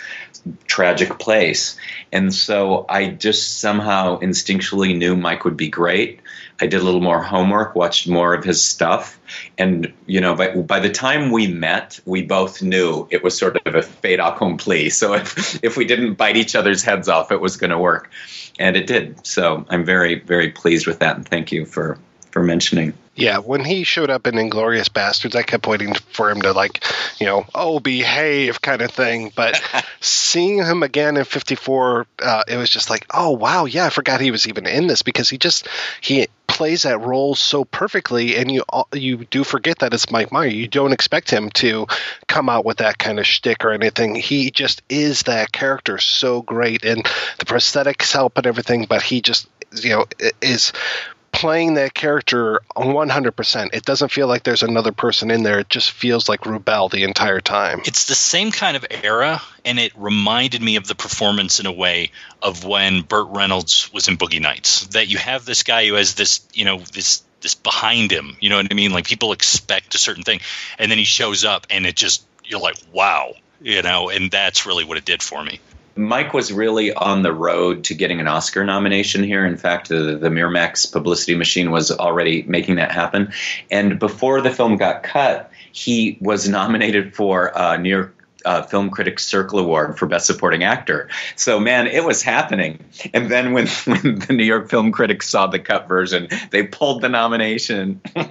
[0.66, 1.76] tragic place.
[2.12, 6.20] And so I just somehow instinctually knew Mike would be great.
[6.60, 9.18] I did a little more homework, watched more of his stuff,
[9.56, 13.56] and you know, by, by the time we met, we both knew it was sort
[13.66, 14.90] of a fait accompli.
[14.90, 18.10] So if if we didn't bite each other's heads off, it was going to work,
[18.58, 19.26] and it did.
[19.26, 21.98] So I'm very very pleased with that, and thank you for
[22.30, 22.92] for mentioning.
[23.16, 26.84] Yeah, when he showed up in Inglourious Basterds, I kept waiting for him to like,
[27.18, 29.32] you know, oh behave kind of thing.
[29.34, 29.60] But
[30.00, 34.20] seeing him again in '54, uh, it was just like, oh wow, yeah, I forgot
[34.20, 35.68] he was even in this because he just
[36.00, 40.54] he plays that role so perfectly, and you you do forget that it's Mike Myers.
[40.54, 41.86] You don't expect him to
[42.28, 44.14] come out with that kind of shtick or anything.
[44.14, 47.04] He just is that character so great, and
[47.38, 48.86] the prosthetics help and everything.
[48.88, 50.06] But he just you know
[50.42, 50.72] is
[51.40, 53.70] playing that character 100%.
[53.72, 55.58] It doesn't feel like there's another person in there.
[55.60, 57.80] It just feels like Rubell the entire time.
[57.86, 61.72] It's the same kind of era, and it reminded me of the performance in a
[61.72, 62.10] way
[62.42, 64.88] of when Burt Reynolds was in Boogie Nights.
[64.88, 68.36] That you have this guy who has this, you know, this this behind him.
[68.38, 68.92] You know what I mean?
[68.92, 70.40] Like people expect a certain thing,
[70.78, 74.10] and then he shows up, and it just you're like, wow, you know.
[74.10, 75.58] And that's really what it did for me.
[75.96, 79.44] Mike was really on the road to getting an Oscar nomination here.
[79.44, 83.32] In fact, the, the Miramax publicity machine was already making that happen.
[83.70, 88.88] And before the film got cut, he was nominated for a New York uh, Film
[88.88, 91.10] Critics Circle Award for Best Supporting Actor.
[91.36, 92.82] So, man, it was happening.
[93.12, 97.02] And then when, when the New York Film Critics saw the cut version, they pulled
[97.02, 98.00] the nomination.
[98.16, 98.22] oh,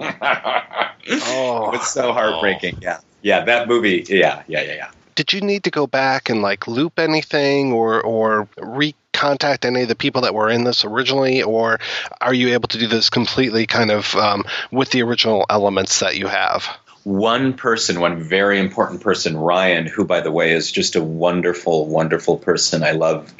[1.06, 2.76] it was so heartbreaking.
[2.76, 2.82] Oh.
[2.82, 3.00] Yeah.
[3.22, 4.04] Yeah, that movie.
[4.08, 4.90] Yeah, yeah, yeah, yeah
[5.20, 9.88] did you need to go back and like loop anything or or recontact any of
[9.88, 11.78] the people that were in this originally, or
[12.22, 16.16] are you able to do this completely kind of um, with the original elements that
[16.16, 16.66] you have?
[17.04, 21.86] One person, one very important person, Ryan, who, by the way, is just a wonderful,
[21.86, 22.82] wonderful person.
[22.82, 23.32] I love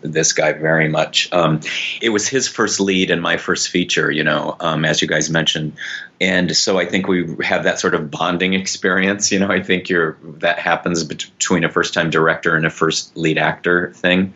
[0.00, 1.30] this guy very much.
[1.32, 1.60] Um,
[2.00, 5.28] it was his first lead and my first feature, you know, um, as you guys
[5.28, 5.74] mentioned.
[6.20, 9.30] And so I think we have that sort of bonding experience.
[9.30, 13.16] You know, I think you're that happens between a first time director and a first
[13.16, 14.34] lead actor thing.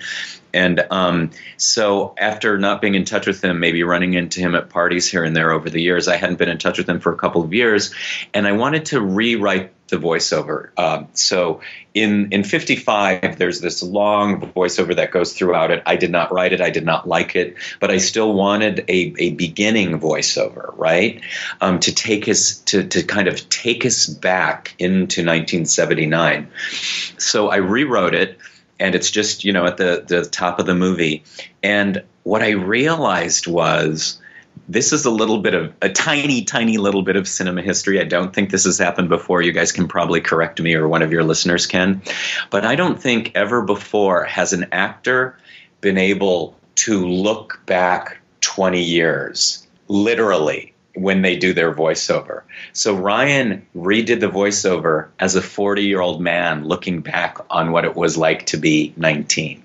[0.56, 4.70] And um, so, after not being in touch with him, maybe running into him at
[4.70, 7.12] parties here and there over the years, I hadn't been in touch with him for
[7.12, 7.94] a couple of years,
[8.32, 10.70] and I wanted to rewrite the voiceover.
[10.78, 11.60] Um, so,
[11.92, 15.82] in in 55, there's this long voiceover that goes throughout it.
[15.84, 19.14] I did not write it, I did not like it, but I still wanted a,
[19.18, 21.20] a beginning voiceover, right?
[21.60, 26.48] Um, to take us to to kind of take us back into 1979.
[27.18, 28.38] So I rewrote it
[28.78, 31.24] and it's just you know at the the top of the movie.
[31.62, 34.20] And what i realized was
[34.68, 38.00] this is a little bit of a tiny tiny little bit of cinema history.
[38.00, 39.42] I don't think this has happened before.
[39.42, 42.02] You guys can probably correct me or one of your listeners can.
[42.50, 45.38] But i don't think ever before has an actor
[45.80, 52.42] been able to look back 20 years literally when they do their voiceover.
[52.72, 57.84] So Ryan redid the voiceover as a 40 year old man looking back on what
[57.84, 59.62] it was like to be 19.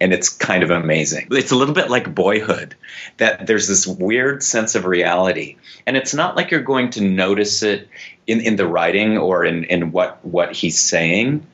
[0.00, 1.28] And it's kind of amazing.
[1.30, 2.76] It's a little bit like boyhood,
[3.16, 5.56] that there's this weird sense of reality.
[5.86, 7.88] And it's not like you're going to notice it
[8.26, 11.46] in, in the writing or in, in what, what he's saying,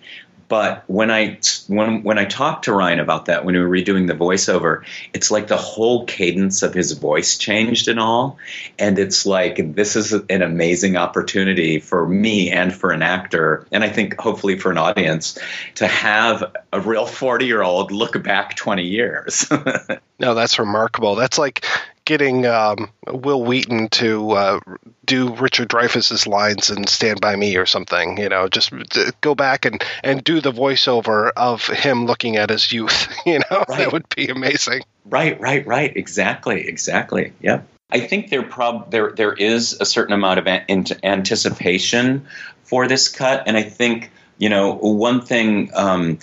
[0.50, 1.38] but when I
[1.68, 4.82] when when I talked to Ryan about that when we were redoing the voiceover,
[5.14, 8.36] it's like the whole cadence of his voice changed and all,
[8.76, 13.84] and it's like this is an amazing opportunity for me and for an actor, and
[13.84, 15.38] I think hopefully for an audience
[15.76, 19.48] to have a real forty year old look back twenty years.
[20.18, 21.14] no, that's remarkable.
[21.14, 21.64] That's like
[22.10, 24.60] getting um, Wil Wheaton to uh,
[25.04, 28.18] do Richard Dreyfuss's lines in Stand by Me or something.
[28.18, 28.72] You know, just
[29.20, 33.06] go back and and do the voiceover of him looking at his youth.
[33.26, 33.78] You know, right.
[33.78, 34.82] that would be amazing.
[35.04, 35.96] Right, right, right.
[35.96, 37.32] Exactly, exactly.
[37.40, 37.60] Yeah.
[37.92, 42.26] I think there prob there there is a certain amount of an- anticipation
[42.64, 46.18] for this cut, and I think you know one thing um,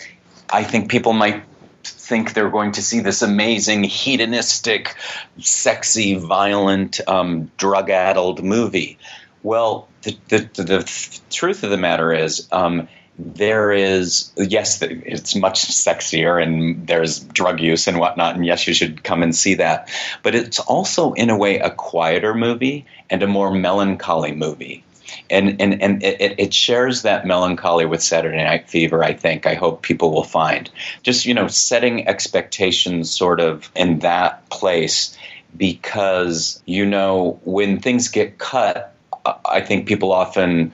[0.49, 1.43] I think people might
[1.89, 4.95] think they're going to see this amazing, hedonistic,
[5.39, 8.97] sexy, violent, um, drug addled movie.
[9.43, 12.87] Well, the, the, the, the, truth of the matter is, um,
[13.19, 18.73] there is, yes, it's much sexier and there's drug use and whatnot, and yes, you
[18.73, 19.89] should come and see that.
[20.21, 24.83] But it's also, in a way, a quieter movie and a more melancholy movie
[25.29, 29.03] and and and it, it shares that melancholy with Saturday Night Fever.
[29.03, 30.69] I think I hope people will find
[31.03, 35.17] just you know setting expectations sort of in that place
[35.55, 38.95] because you know when things get cut,
[39.45, 40.73] I think people often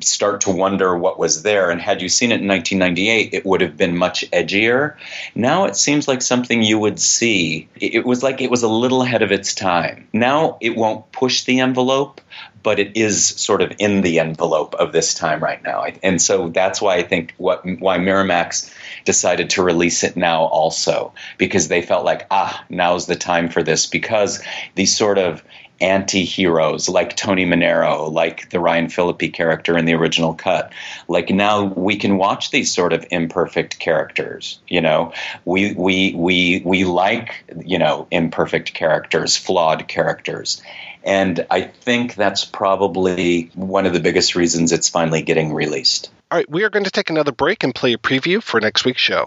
[0.00, 1.70] start to wonder what was there.
[1.70, 4.96] And had you seen it in 1998, it would have been much edgier.
[5.34, 7.68] Now it seems like something you would see.
[7.76, 10.08] It was like it was a little ahead of its time.
[10.12, 12.20] Now it won't push the envelope,
[12.62, 15.84] but it is sort of in the envelope of this time right now.
[16.02, 18.72] And so that's why I think what why Miramax
[19.04, 23.62] decided to release it now also because they felt like ah now's the time for
[23.62, 24.42] this because
[24.74, 25.42] these sort of
[25.82, 30.72] anti-heroes like Tony Manero, like the Ryan Phillippe character in the original cut.
[31.08, 35.12] Like now we can watch these sort of imperfect characters, you know.
[35.44, 40.62] We we we we like, you know, imperfect characters, flawed characters.
[41.04, 46.10] And I think that's probably one of the biggest reasons it's finally getting released.
[46.30, 48.84] All right, we are going to take another break and play a preview for next
[48.84, 49.26] week's show.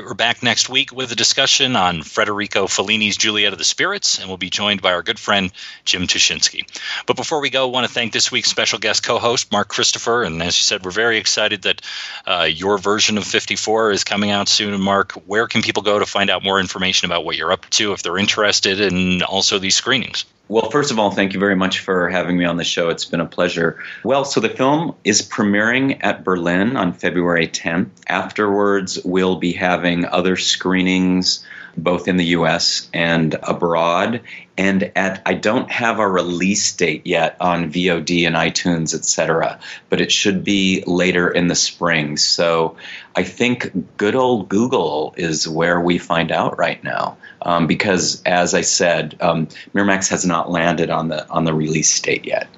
[0.00, 0.08] Right.
[0.08, 4.28] We're back next week with a discussion on Federico Fellini's Juliet of the Spirits, and
[4.28, 5.52] we'll be joined by our good friend
[5.84, 6.64] Jim Tushinski.
[7.04, 10.22] But before we go, I want to thank this week's special guest co-host Mark Christopher.
[10.22, 11.82] And as you said, we're very excited that
[12.26, 14.80] uh, your version of 54 is coming out soon.
[14.80, 17.92] Mark, where can people go to find out more information about what you're up to
[17.92, 20.24] if they're interested, and also these screenings?
[20.50, 22.88] Well, first of all, thank you very much for having me on the show.
[22.88, 23.78] It's been a pleasure.
[24.02, 27.90] Well, so the film is premiering at Berlin on February 10th.
[28.08, 31.46] Afterwards, we'll be having other screenings
[31.76, 34.20] both in the US and abroad.
[34.56, 39.58] And at I don't have a release date yet on VOD and iTunes, etc.,
[39.88, 42.16] but it should be later in the spring.
[42.16, 42.76] So
[43.16, 47.16] I think good old Google is where we find out right now.
[47.42, 51.98] Um, because as I said, um, Miramax has not landed on the on the release
[52.00, 52.48] date yet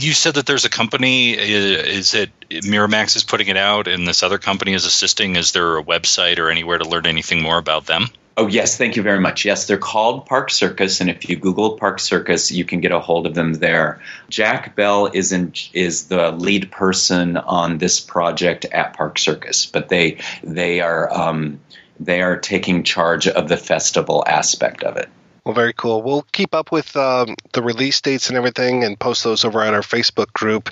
[0.00, 1.32] you said that there's a company.
[1.32, 5.36] Is it Miramax is putting it out, and this other company is assisting?
[5.36, 8.06] Is there a website or anywhere to learn anything more about them?
[8.40, 9.44] Oh, yes, thank you very much.
[9.44, 13.00] Yes, they're called Park Circus, and if you Google Park Circus, you can get a
[13.00, 14.00] hold of them there.
[14.28, 19.88] Jack Bell is in, is the lead person on this project at Park Circus, but
[19.88, 21.58] they they are um,
[21.98, 25.08] they are taking charge of the festival aspect of it.
[25.48, 26.02] Well, very cool.
[26.02, 29.72] We'll keep up with um, the release dates and everything and post those over on
[29.72, 30.68] our Facebook group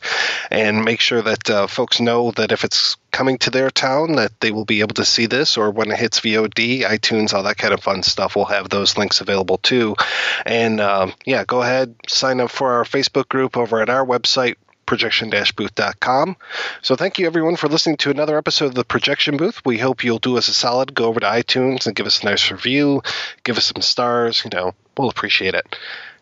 [0.51, 4.39] and make sure that uh, folks know that if it's coming to their town that
[4.41, 7.57] they will be able to see this or when it hits VOD, iTunes, all that
[7.57, 8.37] kind of fun stuff.
[8.37, 9.97] We'll have those links available too.
[10.45, 14.57] And um, yeah, go ahead, sign up for our Facebook group over at our website,
[14.87, 16.37] projection-booth.com.
[16.83, 19.61] So thank you everyone for listening to another episode of the Projection Booth.
[19.65, 22.27] We hope you'll do us a solid, go over to iTunes and give us a
[22.27, 23.03] nice review,
[23.45, 25.77] give us some stars, you know, we'll appreciate it.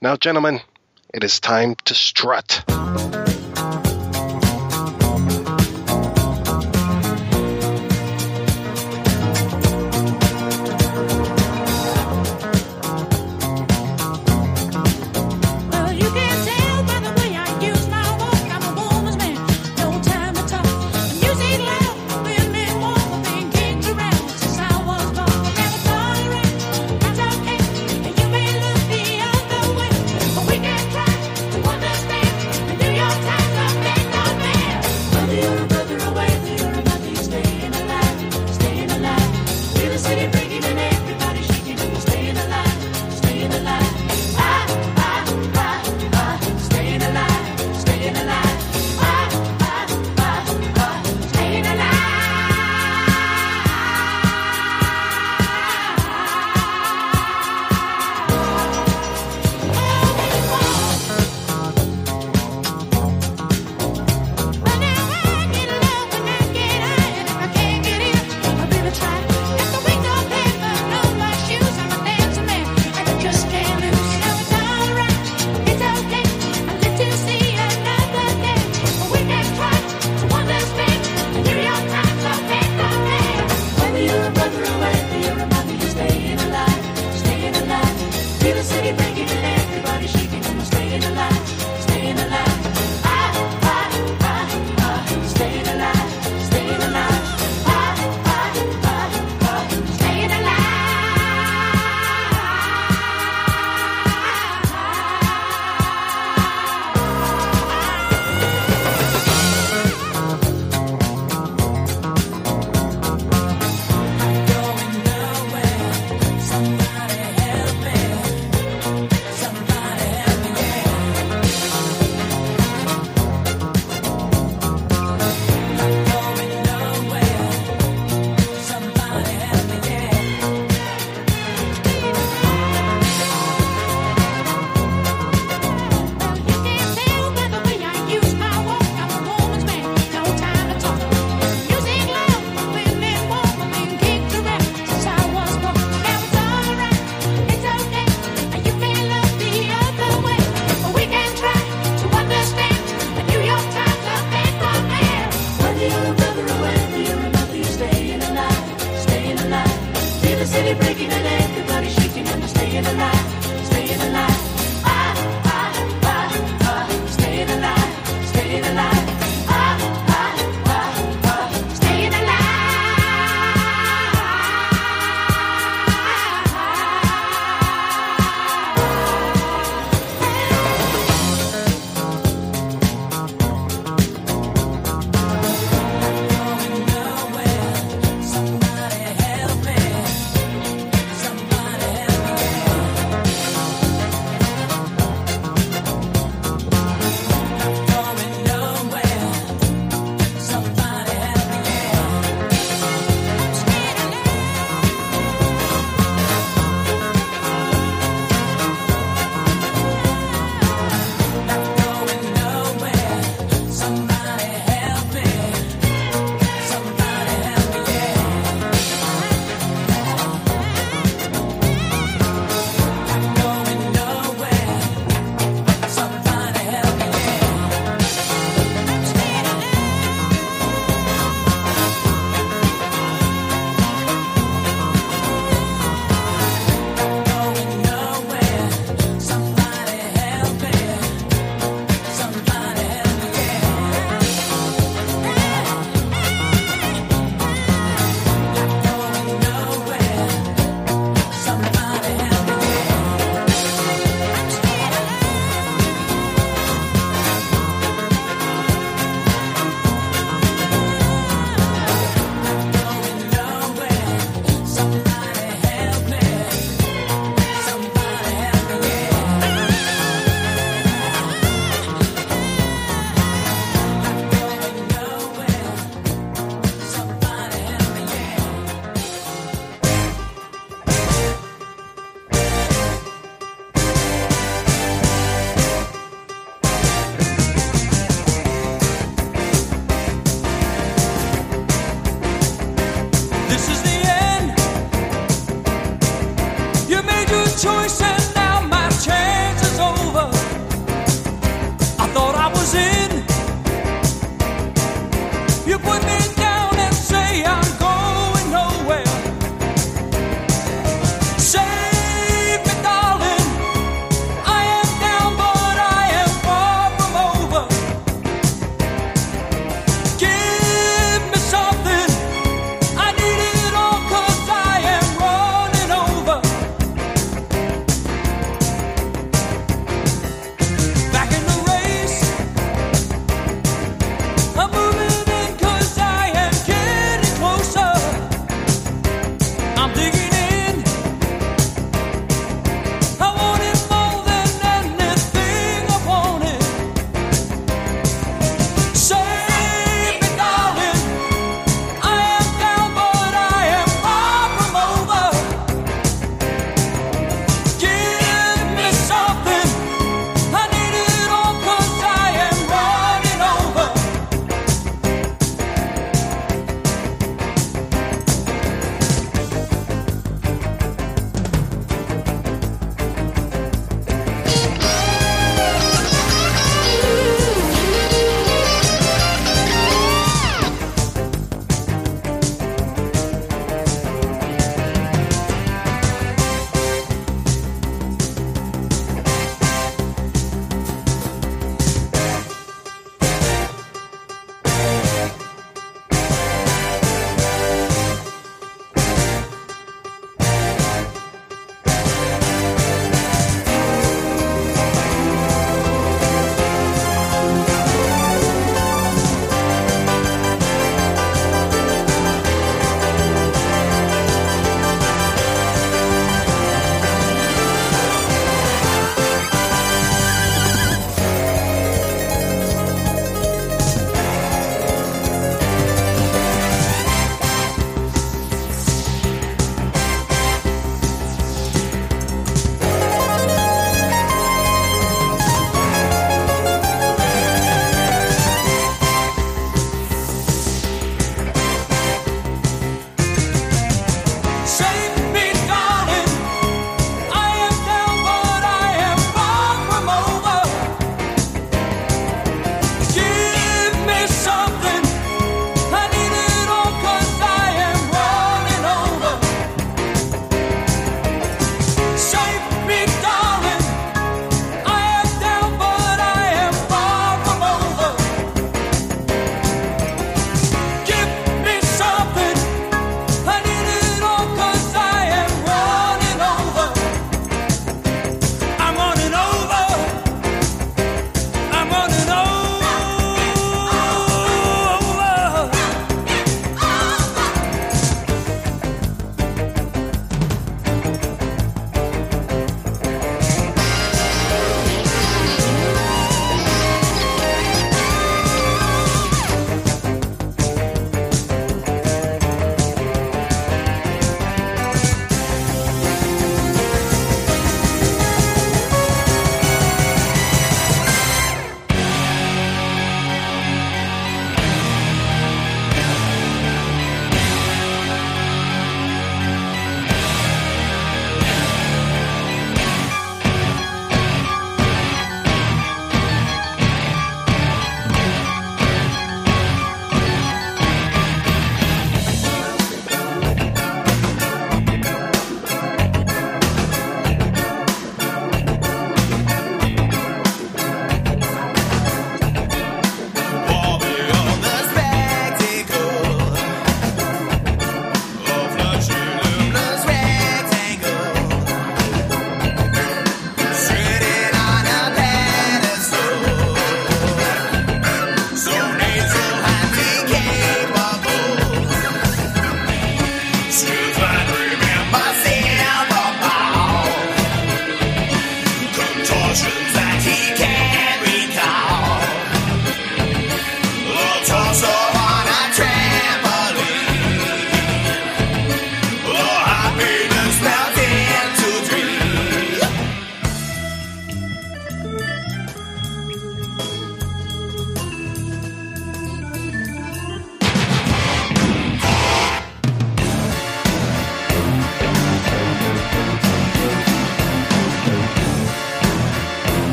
[0.00, 0.60] Now, gentlemen,
[1.12, 2.62] it is time to strut.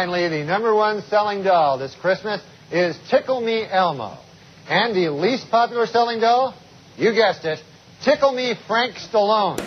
[0.00, 2.40] Finally, the number one selling doll this Christmas
[2.72, 4.16] is Tickle Me Elmo.
[4.66, 6.54] And the least popular selling doll?
[6.96, 7.62] You guessed it,
[8.00, 9.60] Tickle Me Frank Stallone.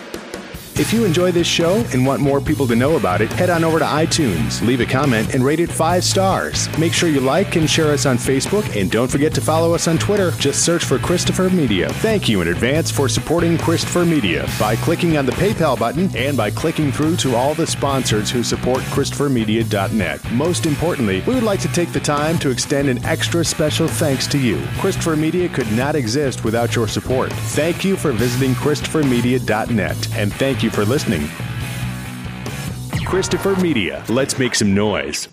[0.76, 3.62] If you enjoy this show and want more people to know about it, head on
[3.62, 6.68] over to iTunes, leave a comment, and rate it five stars.
[6.80, 9.86] Make sure you like and share us on Facebook, and don't forget to follow us
[9.86, 10.32] on Twitter.
[10.32, 11.88] Just search for Christopher Media.
[12.00, 16.36] Thank you in advance for supporting Christopher Media by clicking on the PayPal button and
[16.36, 20.23] by clicking through to all the sponsors who support ChristopherMedia.net.
[20.34, 24.26] Most importantly, we would like to take the time to extend an extra special thanks
[24.26, 24.60] to you.
[24.78, 27.32] Christopher Media could not exist without your support.
[27.32, 31.28] Thank you for visiting ChristopherMedia.net, and thank you for listening.
[33.06, 34.02] Christopher Media.
[34.08, 35.28] Let's make some noise.